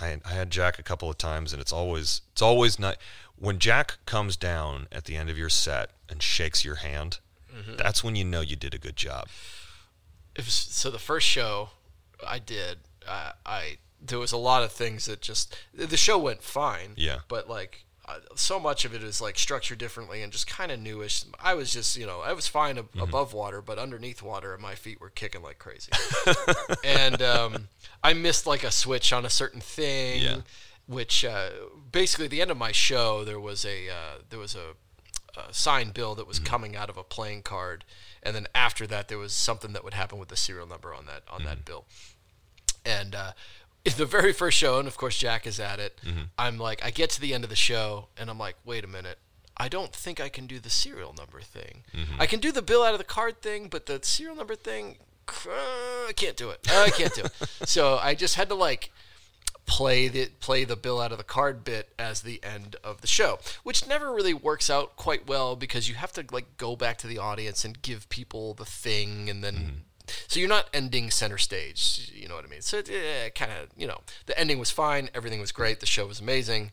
I, 0.00 0.18
I 0.24 0.30
had 0.32 0.50
Jack 0.50 0.78
a 0.78 0.82
couple 0.82 1.08
of 1.10 1.18
times, 1.18 1.52
and 1.52 1.60
it's 1.60 1.72
always 1.72 2.22
it's 2.32 2.42
always 2.42 2.78
not 2.78 2.96
when 3.36 3.58
Jack 3.58 3.98
comes 4.06 4.36
down 4.36 4.86
at 4.92 5.04
the 5.04 5.16
end 5.16 5.30
of 5.30 5.38
your 5.38 5.48
set 5.48 5.90
and 6.08 6.22
shakes 6.22 6.64
your 6.64 6.76
hand. 6.76 7.18
Mm-hmm. 7.54 7.76
That's 7.76 8.02
when 8.04 8.16
you 8.16 8.24
know 8.24 8.40
you 8.40 8.56
did 8.56 8.74
a 8.74 8.78
good 8.78 8.96
job. 8.96 9.28
It 10.36 10.44
was, 10.44 10.54
so 10.54 10.90
the 10.90 10.98
first 10.98 11.26
show 11.26 11.70
I 12.26 12.38
did, 12.38 12.78
uh, 13.06 13.32
I 13.46 13.78
there 14.02 14.18
was 14.18 14.32
a 14.32 14.36
lot 14.38 14.62
of 14.62 14.72
things 14.72 15.04
that 15.06 15.20
just 15.20 15.56
the 15.74 15.96
show 15.96 16.18
went 16.18 16.42
fine. 16.42 16.90
Yeah. 16.96 17.18
But 17.28 17.48
like 17.48 17.84
so 18.34 18.58
much 18.58 18.84
of 18.84 18.92
it 18.92 19.04
is 19.04 19.20
like 19.20 19.38
structured 19.38 19.78
differently 19.78 20.20
and 20.22 20.32
just 20.32 20.46
kind 20.48 20.72
of 20.72 20.80
newish. 20.80 21.24
I 21.38 21.54
was 21.54 21.72
just 21.72 21.96
you 21.96 22.06
know 22.06 22.20
I 22.20 22.32
was 22.32 22.46
fine 22.48 22.76
ab- 22.78 22.88
Mm-hmm. 22.90 23.00
above 23.00 23.32
water, 23.34 23.62
but 23.62 23.78
underneath 23.78 24.20
water, 24.22 24.56
my 24.58 24.74
feet 24.74 25.00
were 25.00 25.10
kicking 25.10 25.42
like 25.42 25.58
crazy. 25.58 25.92
and 26.84 27.22
um, 27.22 27.68
I 28.02 28.12
missed 28.14 28.46
like 28.46 28.64
a 28.64 28.70
switch 28.72 29.12
on 29.12 29.24
a 29.24 29.30
certain 29.30 29.60
thing. 29.60 30.22
Yeah. 30.22 30.36
Which 30.86 31.24
uh, 31.24 31.50
basically 31.92 32.24
at 32.24 32.30
the 32.32 32.40
end 32.42 32.50
of 32.50 32.56
my 32.56 32.72
show 32.72 33.22
there 33.24 33.38
was 33.38 33.64
a 33.64 33.88
uh, 33.88 34.18
there 34.28 34.40
was 34.40 34.56
a 34.56 34.72
a 35.36 35.52
signed 35.54 35.94
bill 35.94 36.14
that 36.14 36.26
was 36.26 36.36
Mm-hmm. 36.38 36.46
coming 36.46 36.76
out 36.76 36.88
of 36.90 36.96
a 36.96 37.02
playing 37.04 37.42
card, 37.42 37.84
and 38.22 38.34
then 38.34 38.46
after 38.54 38.86
that 38.86 39.08
there 39.08 39.18
was 39.18 39.32
something 39.34 39.72
that 39.72 39.84
would 39.84 39.94
happen 39.94 40.18
with 40.18 40.28
the 40.28 40.36
serial 40.36 40.66
number 40.66 40.94
on 40.94 41.06
that 41.06 41.22
on 41.28 41.40
Mm-hmm. 41.40 41.48
that 41.48 41.64
bill. 41.64 41.84
And 42.84 43.14
uh, 43.14 43.32
in 43.84 43.92
the 43.96 44.06
very 44.06 44.32
first 44.32 44.56
show, 44.58 44.78
and 44.78 44.88
of 44.88 44.96
course 44.96 45.18
Jack 45.18 45.46
is 45.46 45.60
at 45.60 45.78
it. 45.78 46.00
Mm-hmm. 46.04 46.22
I'm 46.38 46.58
like, 46.58 46.84
I 46.84 46.90
get 46.90 47.10
to 47.10 47.20
the 47.20 47.34
end 47.34 47.44
of 47.44 47.50
the 47.50 47.56
show, 47.56 48.08
and 48.16 48.30
I'm 48.30 48.38
like, 48.38 48.56
wait 48.64 48.84
a 48.84 48.88
minute. 48.88 49.18
I 49.56 49.68
don't 49.68 49.92
think 49.94 50.20
I 50.20 50.30
can 50.30 50.46
do 50.46 50.58
the 50.58 50.70
serial 50.70 51.12
number 51.12 51.40
thing. 51.42 51.82
Mm-hmm. 51.94 52.20
I 52.20 52.24
can 52.26 52.40
do 52.40 52.50
the 52.50 52.62
bill 52.62 52.82
out 52.82 52.92
of 52.94 52.98
the 52.98 53.04
card 53.04 53.42
thing, 53.42 53.68
but 53.68 53.84
the 53.86 54.00
serial 54.02 54.34
number 54.36 54.54
thing, 54.54 54.96
uh, 55.28 56.08
I 56.08 56.12
can't 56.16 56.36
do 56.36 56.48
it. 56.48 56.60
I 56.70 56.88
can't 56.90 57.14
do 57.14 57.22
it. 57.24 57.32
So 57.68 57.98
I 57.98 58.14
just 58.14 58.36
had 58.36 58.48
to 58.48 58.54
like 58.54 58.90
play 59.70 60.08
the 60.08 60.26
play 60.40 60.64
the 60.64 60.74
bill 60.74 61.00
out 61.00 61.12
of 61.12 61.18
the 61.18 61.22
card 61.22 61.62
bit 61.62 61.90
as 61.96 62.22
the 62.22 62.42
end 62.42 62.74
of 62.82 63.02
the 63.02 63.06
show, 63.06 63.38
which 63.62 63.86
never 63.86 64.12
really 64.12 64.34
works 64.34 64.68
out 64.68 64.96
quite 64.96 65.28
well 65.28 65.54
because 65.54 65.88
you 65.88 65.94
have 65.94 66.12
to 66.12 66.24
like 66.32 66.56
go 66.56 66.74
back 66.74 66.98
to 66.98 67.06
the 67.06 67.18
audience 67.18 67.64
and 67.64 67.80
give 67.80 68.08
people 68.08 68.52
the 68.52 68.64
thing, 68.64 69.30
and 69.30 69.44
then 69.44 69.82
so 70.26 70.40
you're 70.40 70.48
not 70.48 70.68
ending 70.74 71.08
center 71.12 71.38
stage. 71.38 72.10
You 72.12 72.26
know 72.26 72.34
what 72.34 72.44
I 72.44 72.48
mean? 72.48 72.62
So 72.62 72.78
it 72.78 72.90
eh, 72.90 73.28
kind 73.30 73.52
of 73.52 73.68
you 73.76 73.86
know 73.86 74.00
the 74.26 74.36
ending 74.36 74.58
was 74.58 74.72
fine, 74.72 75.08
everything 75.14 75.38
was 75.38 75.52
great, 75.52 75.78
the 75.78 75.86
show 75.86 76.04
was 76.04 76.18
amazing, 76.20 76.72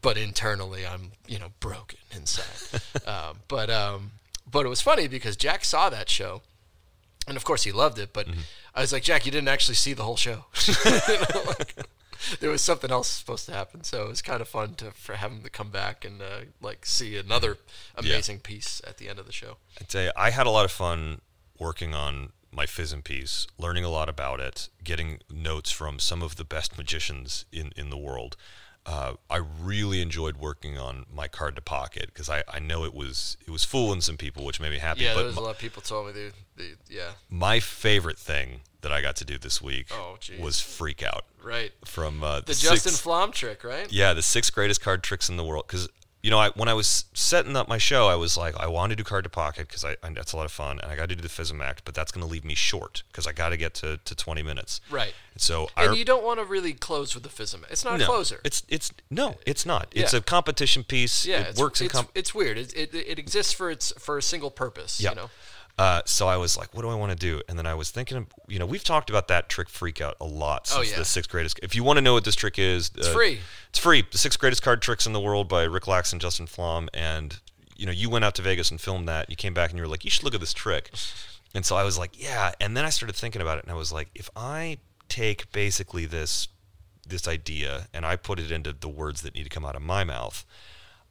but 0.00 0.16
internally 0.16 0.86
I'm 0.86 1.10
you 1.26 1.40
know 1.40 1.48
broken 1.58 1.98
inside. 2.14 2.80
um, 3.08 3.40
but 3.48 3.70
um, 3.70 4.12
but 4.48 4.64
it 4.64 4.68
was 4.68 4.80
funny 4.80 5.08
because 5.08 5.36
Jack 5.36 5.64
saw 5.64 5.90
that 5.90 6.08
show. 6.08 6.42
And 7.26 7.38
of 7.38 7.44
course, 7.44 7.62
he 7.62 7.72
loved 7.72 7.98
it. 7.98 8.12
But 8.12 8.28
I 8.74 8.80
was 8.80 8.92
like, 8.92 9.02
Jack, 9.02 9.24
you 9.24 9.32
didn't 9.32 9.48
actually 9.48 9.76
see 9.76 9.94
the 9.94 10.02
whole 10.02 10.16
show. 10.16 10.44
You 10.84 11.16
know, 11.16 11.42
like, 11.46 11.73
there 12.40 12.50
was 12.50 12.62
something 12.62 12.90
else 12.90 13.08
supposed 13.08 13.46
to 13.46 13.52
happen, 13.52 13.84
so 13.84 14.04
it 14.04 14.08
was 14.08 14.22
kind 14.22 14.40
of 14.40 14.48
fun 14.48 14.74
to 14.76 14.90
for 14.92 15.14
have 15.14 15.32
him 15.32 15.42
to 15.42 15.50
come 15.50 15.70
back 15.70 16.04
and 16.04 16.20
uh, 16.22 16.40
like 16.60 16.86
see 16.86 17.16
another 17.16 17.58
amazing 17.96 18.40
piece 18.40 18.80
at 18.86 18.98
the 18.98 19.08
end 19.08 19.18
of 19.18 19.26
the 19.26 19.32
show. 19.32 19.56
I'd 19.80 19.90
say 19.90 20.10
I 20.16 20.30
had 20.30 20.46
a 20.46 20.50
lot 20.50 20.64
of 20.64 20.70
fun 20.70 21.20
working 21.58 21.94
on 21.94 22.30
my 22.50 22.66
FISM 22.66 23.02
piece, 23.02 23.46
learning 23.58 23.84
a 23.84 23.88
lot 23.88 24.08
about 24.08 24.40
it, 24.40 24.68
getting 24.82 25.18
notes 25.30 25.70
from 25.70 25.98
some 25.98 26.22
of 26.22 26.36
the 26.36 26.44
best 26.44 26.78
magicians 26.78 27.44
in, 27.52 27.72
in 27.76 27.90
the 27.90 27.98
world. 27.98 28.36
Uh, 28.86 29.14
I 29.30 29.40
really 29.62 30.02
enjoyed 30.02 30.36
working 30.36 30.76
on 30.78 31.06
my 31.12 31.26
card 31.26 31.56
to 31.56 31.62
pocket 31.62 32.06
because 32.06 32.28
I, 32.28 32.42
I 32.46 32.58
know 32.58 32.84
it 32.84 32.92
was 32.92 33.36
it 33.46 33.50
was 33.50 33.64
fooling 33.64 34.02
some 34.02 34.16
people, 34.18 34.44
which 34.44 34.60
made 34.60 34.70
me 34.72 34.78
happy. 34.78 35.04
Yeah, 35.04 35.14
but 35.14 35.18
there 35.20 35.26
was 35.26 35.36
my, 35.36 35.40
a 35.42 35.44
lot 35.46 35.50
of 35.52 35.58
people 35.58 35.80
told 35.80 36.06
me 36.08 36.12
they, 36.12 36.30
they 36.56 36.70
yeah, 36.88 37.12
my 37.30 37.60
favorite 37.60 38.18
thing 38.18 38.60
that 38.82 38.92
I 38.92 39.00
got 39.00 39.16
to 39.16 39.24
do 39.24 39.38
this 39.38 39.62
week 39.62 39.86
Oh, 39.90 40.18
was 40.38 40.60
freak 40.60 41.02
out 41.02 41.24
right. 41.42 41.72
from 41.86 42.22
uh, 42.22 42.40
the, 42.40 42.46
The 42.46 42.52
Justin 42.52 42.78
sixth- 42.92 43.00
Flom 43.00 43.32
trick, 43.32 43.64
right? 43.64 43.90
yeah, 43.90 44.12
the 44.12 44.20
six 44.20 44.50
greatest 44.50 44.82
card 44.82 45.02
tricks 45.02 45.30
in 45.30 45.38
the 45.38 45.44
world. 45.44 45.66
Because 45.66 45.88
you 46.24 46.30
know, 46.30 46.38
I, 46.38 46.48
when 46.52 46.70
I 46.70 46.72
was 46.72 47.04
setting 47.12 47.54
up 47.54 47.68
my 47.68 47.76
show, 47.76 48.08
I 48.08 48.14
was 48.14 48.34
like, 48.34 48.56
I 48.58 48.66
want 48.66 48.88
to 48.88 48.96
do 48.96 49.04
card 49.04 49.24
to 49.24 49.28
pocket 49.30 49.68
because 49.68 49.84
I, 49.84 49.96
I 50.02 50.08
that's 50.14 50.32
a 50.32 50.38
lot 50.38 50.46
of 50.46 50.52
fun, 50.52 50.80
and 50.80 50.90
I 50.90 50.96
got 50.96 51.10
to 51.10 51.14
do 51.14 51.20
the 51.20 51.28
FISM 51.28 51.62
Act, 51.62 51.84
but 51.84 51.94
that's 51.94 52.10
going 52.12 52.24
to 52.24 52.32
leave 52.32 52.46
me 52.46 52.54
short 52.54 53.02
because 53.08 53.26
I 53.26 53.32
got 53.32 53.50
to 53.50 53.58
get 53.58 53.74
to, 53.74 53.98
to 54.02 54.14
twenty 54.14 54.42
minutes. 54.42 54.80
Right. 54.90 55.12
And 55.34 55.42
so 55.42 55.68
And 55.76 55.90
I 55.90 55.94
you 55.94 56.02
don't 56.02 56.24
want 56.24 56.40
to 56.40 56.46
really 56.46 56.72
close 56.72 57.14
with 57.14 57.24
the 57.24 57.28
FISM. 57.28 57.70
It's 57.70 57.84
not 57.84 57.98
no, 57.98 58.04
a 58.04 58.08
closer. 58.08 58.40
It's 58.42 58.62
it's 58.70 58.90
no, 59.10 59.28
uh, 59.28 59.34
it's 59.44 59.66
not. 59.66 59.88
It's 59.92 60.14
Yeah. 60.14 60.20
a 60.20 60.22
competition 60.22 60.82
piece. 60.82 61.26
yeah, 61.26 61.40
it 61.40 61.48
it's, 61.48 61.60
works 61.60 61.82
in 61.82 61.88
it's, 61.88 61.94
comp. 61.94 62.10
it's 62.14 62.34
weird. 62.34 62.56
It, 62.56 62.72
it, 62.72 62.94
it 62.94 63.18
exists 63.18 63.52
for 63.52 63.70
its 63.70 63.92
for 63.98 64.16
a 64.16 64.22
single 64.22 64.50
purpose. 64.50 65.02
Yeah. 65.02 65.10
You 65.10 65.16
know. 65.16 65.30
Uh, 65.76 66.02
so 66.04 66.28
I 66.28 66.36
was 66.36 66.56
like, 66.56 66.72
what 66.74 66.82
do 66.82 66.88
I 66.88 66.94
want 66.94 67.10
to 67.10 67.18
do? 67.18 67.40
And 67.48 67.58
then 67.58 67.66
I 67.66 67.74
was 67.74 67.90
thinking, 67.90 68.28
you 68.46 68.60
know, 68.60 68.66
we've 68.66 68.84
talked 68.84 69.10
about 69.10 69.26
that 69.28 69.48
trick 69.48 69.68
freak 69.68 70.00
out 70.00 70.16
a 70.20 70.24
lot 70.24 70.70
Oh, 70.72 70.76
since 70.82 70.92
yeah. 70.92 70.98
the 70.98 71.04
sixth 71.04 71.28
greatest. 71.30 71.58
If 71.64 71.74
you 71.74 71.82
want 71.82 71.96
to 71.96 72.00
know 72.00 72.12
what 72.12 72.24
this 72.24 72.36
trick 72.36 72.58
is, 72.58 72.92
It's 72.96 73.08
uh, 73.08 73.12
free. 73.12 73.40
It's 73.70 73.78
free. 73.80 74.04
The 74.10 74.18
six 74.18 74.36
greatest 74.36 74.62
card 74.62 74.82
tricks 74.82 75.04
in 75.04 75.12
the 75.12 75.20
world 75.20 75.48
by 75.48 75.64
Rick 75.64 75.88
Lax 75.88 76.12
and 76.12 76.20
Justin 76.20 76.46
Flom. 76.46 76.88
And 76.94 77.40
you 77.76 77.86
know, 77.86 77.92
you 77.92 78.08
went 78.08 78.24
out 78.24 78.36
to 78.36 78.42
Vegas 78.42 78.70
and 78.70 78.80
filmed 78.80 79.08
that. 79.08 79.28
You 79.28 79.34
came 79.34 79.52
back 79.52 79.70
and 79.70 79.76
you 79.78 79.82
were 79.82 79.88
like, 79.88 80.04
you 80.04 80.10
should 80.10 80.22
look 80.22 80.34
at 80.34 80.40
this 80.40 80.52
trick. 80.52 80.90
And 81.56 81.66
so 81.66 81.74
I 81.74 81.82
was 81.82 81.98
like, 81.98 82.20
yeah. 82.22 82.52
And 82.60 82.76
then 82.76 82.84
I 82.84 82.90
started 82.90 83.16
thinking 83.16 83.42
about 83.42 83.58
it, 83.58 83.64
and 83.64 83.72
I 83.72 83.74
was 83.74 83.92
like, 83.92 84.10
if 84.14 84.30
I 84.36 84.78
take 85.08 85.50
basically 85.52 86.06
this 86.06 86.48
this 87.06 87.28
idea 87.28 87.88
and 87.92 88.06
I 88.06 88.16
put 88.16 88.38
it 88.40 88.50
into 88.50 88.72
the 88.72 88.88
words 88.88 89.22
that 89.22 89.34
need 89.34 89.42
to 89.42 89.50
come 89.50 89.64
out 89.66 89.76
of 89.76 89.82
my 89.82 90.04
mouth, 90.04 90.44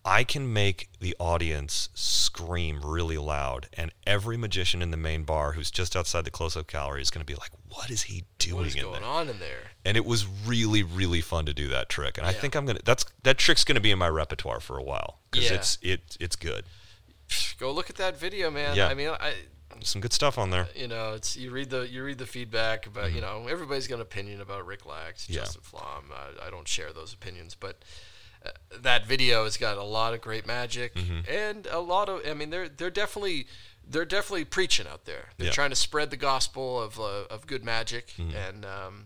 I 0.06 0.24
can 0.26 0.52
make 0.52 0.90
the 1.00 1.16
audience 1.20 1.88
scream 1.94 2.82
really 2.84 3.18
loud, 3.18 3.70
and 3.74 3.92
every 4.06 4.36
magician 4.36 4.82
in 4.82 4.92
the 4.92 4.98
main 4.98 5.24
bar 5.24 5.54
who's 5.54 5.72
just 5.72 5.96
outside 5.96 6.26
the 6.26 6.32
close-up 6.32 6.68
gallery 6.68 7.02
is 7.02 7.10
going 7.10 7.26
to 7.26 7.26
be 7.26 7.36
like, 7.36 7.52
"What 7.70 7.90
is 7.90 8.04
he 8.04 8.26
doing 8.38 8.58
What 8.58 8.68
is 8.68 8.76
going 8.76 8.94
there?" 9.02 9.04
on 9.10 9.30
in 9.30 9.40
there? 9.40 9.72
And 9.86 9.96
it 9.96 10.06
was 10.06 10.26
really, 10.28 10.84
really 10.84 11.22
fun 11.22 11.46
to 11.46 11.54
do 11.54 11.68
that 11.70 11.88
trick. 11.90 12.18
And 12.18 12.28
I 12.28 12.34
think 12.34 12.56
I'm 12.56 12.66
gonna 12.66 12.80
that's 12.84 13.06
that 13.24 13.38
trick's 13.38 13.64
gonna 13.64 13.80
be 13.80 13.92
in 13.92 14.00
my 14.00 14.10
repertoire 14.10 14.60
for 14.60 14.78
a 14.78 14.84
while 14.84 15.20
because 15.32 15.50
Yeah. 15.50 15.56
it's 15.56 15.78
it 15.82 16.18
it's 16.20 16.36
good. 16.36 16.66
Go 17.60 17.72
look 17.72 17.90
at 17.90 17.96
that 17.98 18.20
video, 18.20 18.52
man. 18.52 18.76
Yeah. 18.76 18.88
I 18.90 18.94
mean, 18.94 19.10
I 19.10 19.34
Some 19.82 20.02
good 20.02 20.14
stuff 20.14 20.38
on 20.38 20.50
there. 20.52 20.68
you 20.76 20.88
know, 20.88 21.14
it's 21.14 21.36
you 21.38 21.50
read 21.52 21.70
the 21.70 21.88
you 21.88 22.04
read 22.04 22.18
the 22.18 22.26
feedback 22.26 22.88
about 22.88 23.14
you 23.14 23.22
know 23.22 23.48
everybody's 23.50 23.88
got 23.88 23.96
an 23.96 24.02
opinion 24.02 24.42
about 24.42 24.66
Rick 24.66 24.86
Lax, 24.86 25.24
Mm-hmm. 25.24 25.34
Yeah. 25.34 25.40
Justin 25.42 25.62
Flom. 25.62 26.12
I, 26.14 26.48
I 26.48 26.50
don't 26.50 26.68
share 26.68 26.92
those 26.92 27.14
opinions, 27.14 27.56
but 27.56 27.84
that 28.82 29.06
video 29.06 29.44
has 29.44 29.58
got 29.58 29.78
a 29.78 29.84
lot 29.84 30.14
of 30.14 30.22
great 30.22 30.46
magic 30.48 30.94
Mm-hmm. 30.96 31.20
and 31.32 31.68
a 31.68 31.80
lot 31.80 32.10
of. 32.10 32.22
I 32.28 32.34
mean, 32.34 32.50
they're 32.50 32.70
they're 32.70 32.90
definitely 32.90 33.48
they're 33.88 34.06
definitely 34.06 34.46
preaching 34.46 34.88
out 34.88 35.06
there. 35.06 35.30
They're 35.38 35.52
trying 35.52 35.70
to 35.72 35.76
spread 35.76 36.10
the 36.10 36.18
gospel 36.18 36.82
of 36.82 37.00
uh, 37.00 37.26
of 37.30 37.48
good 37.48 37.64
magic, 37.64 38.08
Mm-hmm. 38.18 38.36
and 38.36 38.66
um, 38.66 39.06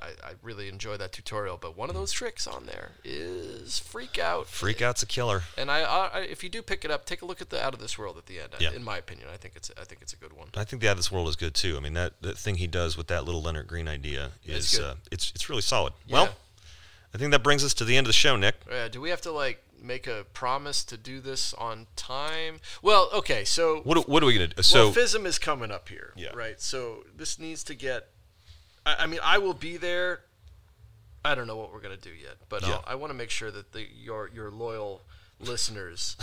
I, 0.00 0.06
I 0.28 0.32
really 0.42 0.68
enjoy 0.68 0.96
that 0.96 1.12
tutorial. 1.12 1.56
But 1.58 1.76
one 1.76 1.88
of 1.90 1.94
those 1.94 2.10
tricks 2.12 2.46
on 2.46 2.66
there 2.66 2.92
is 3.04 3.78
freak 3.78 4.18
out. 4.18 4.46
Freak 4.46 4.80
out's 4.80 5.02
a 5.02 5.06
killer. 5.06 5.42
And 5.58 5.70
I, 5.70 5.82
I, 5.82 6.20
if 6.20 6.42
you 6.42 6.48
do 6.48 6.62
pick 6.62 6.84
it 6.84 6.90
up, 6.90 7.04
take 7.04 7.20
a 7.22 7.26
look 7.26 7.42
at 7.42 7.50
the 7.50 7.62
Out 7.62 7.74
of 7.74 7.80
This 7.80 7.98
World 7.98 8.16
at 8.16 8.26
the 8.26 8.40
end. 8.40 8.50
Yeah. 8.58 8.72
In 8.72 8.82
my 8.82 8.96
opinion, 8.96 9.28
I 9.32 9.36
think 9.36 9.54
it's 9.56 9.70
I 9.80 9.84
think 9.84 10.00
it's 10.02 10.12
a 10.12 10.16
good 10.16 10.32
one. 10.32 10.48
I 10.56 10.64
think 10.64 10.80
the 10.82 10.88
Out 10.88 10.92
of 10.92 10.98
This 10.98 11.12
World 11.12 11.28
is 11.28 11.36
good 11.36 11.54
too. 11.54 11.76
I 11.76 11.80
mean 11.80 11.94
that, 11.94 12.14
that 12.22 12.38
thing 12.38 12.56
he 12.56 12.66
does 12.66 12.96
with 12.96 13.08
that 13.08 13.24
little 13.24 13.42
Lennart 13.42 13.66
Green 13.66 13.86
idea 13.88 14.30
is 14.44 14.76
good. 14.78 14.84
uh, 14.84 14.94
it's 15.12 15.30
it's 15.34 15.48
really 15.50 15.62
solid. 15.62 15.92
Yeah. 16.06 16.14
Well, 16.14 16.28
I 17.16 17.18
think 17.18 17.30
that 17.30 17.42
brings 17.42 17.64
us 17.64 17.72
to 17.72 17.84
the 17.86 17.96
end 17.96 18.06
of 18.06 18.08
the 18.10 18.12
show, 18.12 18.36
Nick. 18.36 18.56
Uh, 18.70 18.88
do 18.88 19.00
we 19.00 19.08
have 19.08 19.22
to 19.22 19.32
like 19.32 19.64
make 19.82 20.06
a 20.06 20.26
promise 20.34 20.84
to 20.84 20.98
do 20.98 21.18
this 21.18 21.54
on 21.54 21.86
time? 21.96 22.60
Well, 22.82 23.08
okay, 23.10 23.42
so 23.42 23.80
What 23.84 24.06
what 24.06 24.22
are 24.22 24.26
we 24.26 24.34
gonna 24.34 24.48
do? 24.48 24.62
So 24.62 24.88
well, 24.88 24.92
FISM 24.94 25.24
is 25.24 25.38
coming 25.38 25.70
up 25.70 25.88
here, 25.88 26.12
Yeah. 26.14 26.32
right? 26.34 26.60
So 26.60 27.04
this 27.16 27.38
needs 27.38 27.64
to 27.64 27.74
get. 27.74 28.08
I, 28.84 28.96
I 29.00 29.06
mean, 29.06 29.20
I 29.22 29.38
will 29.38 29.54
be 29.54 29.78
there. 29.78 30.24
I 31.24 31.34
don't 31.34 31.46
know 31.46 31.56
what 31.56 31.72
we're 31.72 31.80
gonna 31.80 31.96
do 31.96 32.10
yet, 32.10 32.36
but 32.50 32.60
Yeah. 32.60 32.74
I'll, 32.74 32.84
I 32.86 32.94
want 32.96 33.12
to 33.12 33.16
make 33.16 33.30
sure 33.30 33.50
that 33.50 33.72
the 33.72 33.86
your 33.90 34.28
your 34.34 34.50
loyal 34.50 35.00
listeners 35.40 36.18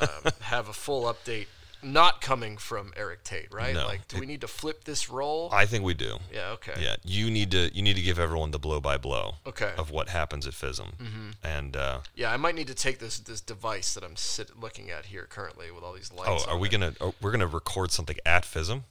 um, 0.00 0.32
have 0.42 0.68
a 0.68 0.72
full 0.72 1.12
update 1.12 1.48
not 1.82 2.20
coming 2.20 2.56
from 2.56 2.92
Erik 2.96 3.22
Tait, 3.24 3.52
right? 3.52 3.74
No. 3.74 3.86
Like, 3.86 4.06
do 4.08 4.18
we 4.18 4.26
need 4.26 4.40
to 4.40 4.48
flip 4.48 4.84
this 4.84 5.08
role? 5.08 5.48
I 5.52 5.64
think 5.66 5.84
we 5.84 5.94
do. 5.94 6.18
yeah. 6.32 6.50
Okay. 6.50 6.74
Yeah, 6.80 6.96
you 7.04 7.30
need 7.30 7.50
to 7.52 7.70
you 7.74 7.82
need 7.82 7.96
to 7.96 8.02
give 8.02 8.18
everyone 8.18 8.50
the 8.50 8.58
blow 8.58 8.80
by 8.80 8.96
blow 8.96 9.36
Okay. 9.46 9.72
of 9.78 9.90
what 9.90 10.08
happens 10.08 10.46
at 10.46 10.54
FISM, 10.54 11.34
and 11.42 11.76
uh, 11.76 12.00
Yeah, 12.14 12.32
I 12.32 12.36
might 12.36 12.54
need 12.54 12.66
to 12.68 12.74
take 12.74 12.98
this 12.98 13.18
this 13.18 13.40
device 13.40 13.94
that 13.94 14.02
I'm 14.04 14.16
sit, 14.16 14.58
looking 14.58 14.90
at 14.90 15.06
here 15.06 15.26
currently 15.28 15.70
with 15.70 15.84
all 15.84 15.92
these 15.92 16.12
lights. 16.12 16.44
oh, 16.48 16.52
are 16.52 16.58
we 16.58 16.68
it. 16.68 16.72
gonna 16.72 16.94
oh, 17.00 17.14
we're 17.20 17.30
gonna 17.32 17.46
record 17.46 17.90
something 17.92 18.16
at 18.26 18.44
FISM? 18.44 18.82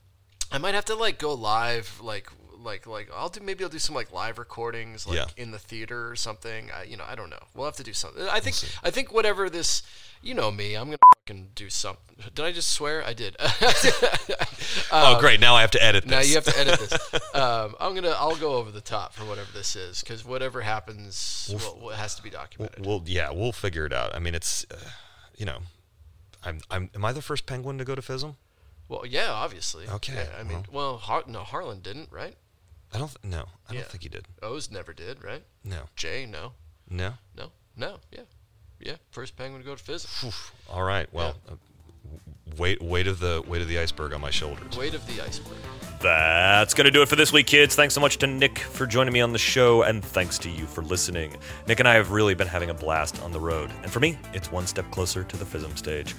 I 0.51 0.57
might 0.57 0.75
have 0.75 0.85
to 0.85 0.95
like 0.95 1.19
go 1.19 1.33
live, 1.33 1.99
like 2.01 2.29
like 2.63 2.85
like 2.87 3.09
I'll 3.15 3.29
do 3.29 3.41
maybe 3.41 3.63
I'll 3.63 3.69
do 3.69 3.79
some 3.79 3.95
like 3.95 4.11
live 4.11 4.37
recordings, 4.37 5.05
like 5.07 5.17
Yeah. 5.17 5.25
in 5.37 5.51
the 5.51 5.59
theater 5.59 6.09
or 6.09 6.15
something. 6.15 6.69
I, 6.71 6.83
you 6.83 6.97
know, 6.97 7.05
I 7.07 7.15
don't 7.15 7.29
know. 7.29 7.39
We'll 7.53 7.65
have 7.65 7.75
to 7.77 7.83
do 7.83 7.93
something. 7.93 8.23
I 8.29 8.39
think 8.39 8.55
I 8.83 8.89
think 8.91 9.13
whatever 9.13 9.49
this, 9.49 9.83
you 10.21 10.33
know 10.33 10.51
me, 10.51 10.75
I'm 10.75 10.85
gonna 10.87 10.97
fucking 11.27 11.49
do 11.55 11.69
something. 11.69 12.15
Did 12.33 12.45
I 12.45 12.51
just 12.51 12.71
swear? 12.71 13.03
I 13.05 13.13
did. 13.13 13.35
oh, 14.91 15.17
great! 15.19 15.39
Now 15.39 15.55
I 15.55 15.61
have 15.61 15.71
to 15.71 15.83
edit 15.83 16.03
this. 16.05 16.11
now 16.11 16.19
you 16.21 16.35
have 16.35 16.45
to 16.45 16.57
edit 16.59 16.79
this. 16.79 17.21
Um, 17.37 17.75
I'm 17.79 17.93
gonna 17.93 18.15
I'll 18.17 18.35
go 18.35 18.55
over 18.55 18.71
the 18.71 18.81
top 18.81 19.13
for 19.13 19.23
whatever 19.23 19.49
this 19.53 19.75
is 19.75 19.99
because 20.01 20.25
whatever 20.25 20.61
happens, 20.61 21.51
well, 21.53 21.77
well, 21.79 21.89
it 21.91 21.97
has 21.97 22.15
to 22.15 22.23
be 22.23 22.31
documented. 22.31 22.83
We'll 22.83 23.03
yeah, 23.05 23.29
we'll 23.31 23.51
figure 23.51 23.85
it 23.85 23.93
out. 23.93 24.15
I 24.15 24.19
mean, 24.19 24.33
it's 24.33 24.65
uh, 24.71 24.75
you 25.37 25.45
know, 25.45 25.59
I'm 26.43 26.61
I'm 26.71 26.89
am 26.95 27.05
I 27.05 27.11
the 27.11 27.21
first 27.21 27.45
penguin 27.45 27.77
to 27.77 27.85
go 27.85 27.93
to 27.93 28.01
FISM? 28.01 28.35
Well, 28.89 29.05
yeah, 29.05 29.31
obviously. 29.31 29.87
Okay, 29.87 30.13
Yeah, 30.15 30.39
I 30.39 30.43
mean, 30.43 30.65
well, 30.71 30.97
Har- 30.97 31.25
no, 31.27 31.41
Harlan 31.43 31.81
didn't, 31.81 32.11
right? 32.11 32.35
I 32.93 32.97
don't 32.99 33.07
th- 33.09 33.23
no, 33.23 33.45
I 33.69 33.73
Yeah. 33.73 33.81
don't 33.81 33.91
think 33.91 34.03
he 34.03 34.09
did. 34.09 34.27
O's 34.41 34.71
never 34.71 34.93
did, 34.93 35.23
right? 35.23 35.43
No, 35.63 35.83
Jay, 35.95 36.25
no, 36.25 36.53
no. 36.89 37.13
no, 37.35 37.51
no. 37.75 37.99
Yeah, 38.11 38.21
yeah. 38.79 38.95
First 39.11 39.35
penguin 39.35 39.61
to 39.61 39.65
go 39.65 39.75
to 39.75 39.83
FISM. 39.83 40.33
All 40.69 40.83
right, 40.83 41.11
well, 41.13 41.35
uh, 41.49 41.55
weight 42.57 42.81
weight 42.81 43.07
of 43.07 43.19
the 43.19 43.43
weight 43.47 43.61
of 43.61 43.67
the 43.67 43.77
iceberg 43.79 44.13
on 44.13 44.21
my 44.21 44.29
shoulders. 44.31 44.77
Weight 44.77 44.93
of 44.93 45.05
the 45.07 45.21
iceberg. 45.21 45.57
That's 45.99 46.73
going 46.75 46.85
to 46.85 46.91
do 46.91 47.01
it 47.01 47.09
for 47.09 47.15
this 47.15 47.33
week, 47.33 47.47
kids. 47.47 47.75
Thanks 47.75 47.93
so 47.95 47.99
much 48.01 48.17
to 48.19 48.27
Nick 48.27 48.59
for 48.59 48.85
joining 48.85 49.11
me 49.13 49.19
on 49.21 49.33
the 49.33 49.39
show, 49.39 49.81
and 49.81 50.03
thanks 50.05 50.37
to 50.39 50.49
you 50.49 50.65
for 50.67 50.83
listening. 50.83 51.35
Nick 51.67 51.79
and 51.79 51.87
I 51.89 51.95
have 51.95 52.11
really 52.11 52.35
been 52.35 52.47
having 52.47 52.69
a 52.69 52.73
blast 52.73 53.19
on 53.23 53.31
the 53.31 53.39
road, 53.39 53.71
and 53.83 53.91
for 53.91 53.99
me, 53.99 54.17
it's 54.33 54.51
one 54.51 54.67
step 54.67 54.89
closer 54.91 55.23
to 55.23 55.37
the 55.37 55.43
FISM 55.45 55.75
stage. 55.77 56.15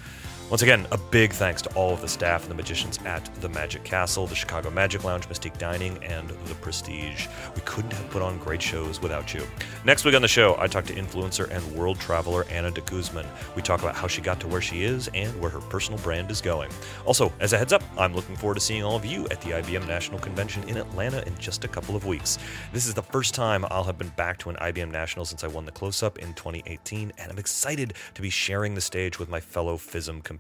Once 0.50 0.62
again, 0.62 0.86
a 0.92 0.96
big 0.96 1.30
thanks 1.30 1.60
to 1.60 1.68
all 1.74 1.92
of 1.92 2.00
the 2.00 2.08
staff 2.08 2.40
and 2.40 2.50
the 2.50 2.54
magicians 2.54 2.98
at 3.04 3.22
the 3.42 3.48
Magic 3.50 3.84
Castle, 3.84 4.26
the 4.26 4.34
Chicago 4.34 4.70
Magic 4.70 5.04
Lounge, 5.04 5.28
Mystique 5.28 5.58
Dining, 5.58 6.02
and 6.02 6.30
the 6.46 6.54
Prestige. 6.54 7.26
We 7.54 7.60
couldn't 7.66 7.92
have 7.92 8.08
put 8.08 8.22
on 8.22 8.38
great 8.38 8.62
shows 8.62 9.02
without 9.02 9.34
you. 9.34 9.46
Next 9.84 10.06
week 10.06 10.14
on 10.14 10.22
the 10.22 10.28
show, 10.28 10.56
I 10.58 10.66
talk 10.66 10.86
to 10.86 10.94
influencer 10.94 11.50
and 11.50 11.62
world 11.72 12.00
traveler 12.00 12.46
Anna 12.48 12.70
de 12.70 12.80
Guzman. 12.80 13.26
We 13.56 13.60
talk 13.60 13.82
about 13.82 13.94
how 13.94 14.06
she 14.06 14.22
got 14.22 14.40
to 14.40 14.48
where 14.48 14.62
she 14.62 14.84
is 14.84 15.10
and 15.12 15.38
where 15.38 15.50
her 15.50 15.60
personal 15.60 16.00
brand 16.00 16.30
is 16.30 16.40
going. 16.40 16.70
Also, 17.04 17.30
as 17.40 17.52
a 17.52 17.58
heads 17.58 17.74
up, 17.74 17.82
I'm 17.98 18.14
looking 18.14 18.34
forward 18.34 18.54
to 18.54 18.60
seeing 18.62 18.82
all 18.82 18.96
of 18.96 19.04
you 19.04 19.26
at 19.26 19.42
the 19.42 19.50
IBM 19.50 19.86
National 19.86 20.18
Convention 20.18 20.66
in 20.66 20.78
Atlanta 20.78 21.22
in 21.26 21.36
just 21.36 21.66
a 21.66 21.68
couple 21.68 21.94
of 21.94 22.06
weeks. 22.06 22.38
This 22.72 22.86
is 22.86 22.94
the 22.94 23.02
first 23.02 23.34
time 23.34 23.66
I'll 23.70 23.84
have 23.84 23.98
been 23.98 24.12
back 24.16 24.38
to 24.38 24.48
an 24.48 24.56
IBM 24.56 24.90
National 24.90 25.26
since 25.26 25.44
I 25.44 25.48
won 25.48 25.66
the 25.66 25.72
close 25.72 26.02
up 26.02 26.18
in 26.18 26.32
2018, 26.32 27.12
and 27.18 27.30
I'm 27.30 27.38
excited 27.38 27.92
to 28.14 28.22
be 28.22 28.30
sharing 28.30 28.74
the 28.74 28.80
stage 28.80 29.18
with 29.18 29.28
my 29.28 29.40
fellow 29.40 29.76
FISM 29.76 30.24
competitors. 30.24 30.37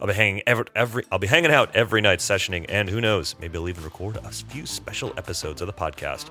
I'll 0.00 0.06
be 0.06 0.14
hanging 0.14 0.42
every, 0.46 0.66
every 0.74 1.04
I'll 1.10 1.18
be 1.18 1.26
hanging 1.26 1.50
out 1.50 1.74
every 1.74 2.00
night 2.00 2.20
sessioning, 2.20 2.66
and 2.68 2.88
who 2.88 3.00
knows, 3.00 3.34
maybe 3.40 3.58
I'll 3.58 3.68
even 3.68 3.84
record 3.84 4.16
a 4.16 4.30
few 4.30 4.66
special 4.66 5.12
episodes 5.16 5.60
of 5.60 5.66
the 5.66 5.72
podcast. 5.72 6.30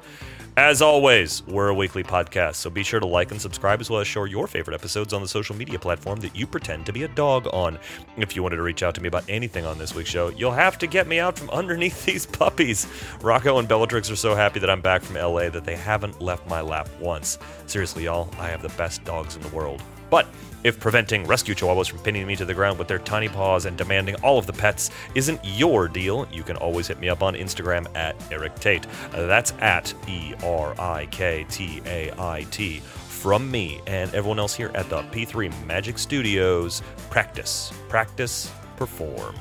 As 0.57 0.81
always, 0.81 1.45
we're 1.47 1.67
a 1.67 1.73
weekly 1.73 2.03
podcast, 2.03 2.55
so 2.55 2.69
be 2.69 2.83
sure 2.83 3.01
to 3.01 3.05
like 3.05 3.31
and 3.31 3.41
subscribe 3.41 3.81
as 3.81 3.89
well 3.89 3.99
as 3.99 4.07
share 4.07 4.25
your 4.25 4.47
favorite 4.47 4.73
episodes 4.73 5.11
on 5.11 5.21
the 5.21 5.27
social 5.27 5.53
media 5.55 5.77
platform 5.77 6.21
that 6.21 6.33
you 6.33 6.47
pretend 6.47 6.85
to 6.85 6.93
be 6.93 7.03
a 7.03 7.09
dog 7.09 7.47
on. 7.51 7.77
If 8.15 8.35
you 8.35 8.43
wanted 8.43 8.55
to 8.57 8.61
reach 8.61 8.81
out 8.81 8.95
to 8.95 9.01
me 9.01 9.09
about 9.09 9.25
anything 9.27 9.65
on 9.65 9.77
this 9.77 9.93
week's 9.93 10.09
show, 10.09 10.29
you'll 10.29 10.53
have 10.53 10.77
to 10.77 10.87
get 10.87 11.07
me 11.07 11.19
out 11.19 11.37
from 11.37 11.49
underneath 11.49 12.05
these 12.05 12.25
puppies. 12.25 12.87
Rocco 13.21 13.59
and 13.59 13.67
Bellatrix 13.67 14.09
are 14.09 14.15
so 14.15 14.33
happy 14.33 14.59
that 14.59 14.69
I'm 14.69 14.81
back 14.81 15.01
from 15.01 15.15
LA 15.17 15.49
that 15.49 15.65
they 15.65 15.75
haven't 15.75 16.21
left 16.21 16.47
my 16.47 16.61
lap 16.61 16.87
once. 17.01 17.37
Seriously, 17.67 18.05
y'all, 18.05 18.29
I 18.39 18.47
have 18.47 18.61
the 18.61 18.69
best 18.69 19.03
dogs 19.03 19.35
in 19.35 19.41
the 19.41 19.49
world. 19.49 19.81
But 20.09 20.27
if 20.63 20.79
preventing 20.79 21.27
rescue 21.27 21.53
chihuahuas 21.53 21.89
from 21.89 21.99
pinning 21.99 22.25
me 22.25 22.35
to 22.37 22.45
the 22.45 22.53
ground 22.53 22.79
with 22.79 22.87
their 22.87 22.97
tiny 22.97 23.29
paws 23.29 23.65
and 23.65 23.77
demanding 23.77 24.15
all 24.23 24.39
of 24.39 24.47
the 24.47 24.53
pets 24.53 24.89
isn't 25.13 25.39
your 25.43 25.87
deal, 25.87 26.27
you 26.31 26.41
can 26.41 26.57
always 26.57 26.87
hit 26.87 26.99
me 26.99 27.07
up 27.07 27.21
on 27.21 27.35
Instagram 27.35 27.85
at 27.95 28.15
Erik 28.31 28.55
Tait. 28.55 28.87
That's 29.11 29.53
at 29.59 29.93
E 30.07 30.33
R 30.43 30.73
I 30.79 31.05
K 31.11 31.45
T 31.49 31.83
A 31.85 32.11
I 32.17 32.47
T. 32.49 32.79
From 32.79 33.49
me 33.49 33.81
and 33.85 34.13
everyone 34.13 34.39
else 34.39 34.55
here 34.55 34.71
at 34.75 34.89
the 34.89 35.03
P3 35.03 35.65
Magic 35.65 35.97
Studios, 35.97 36.81
practice, 37.09 37.71
practice, 37.87 38.51
perform. 38.75 39.35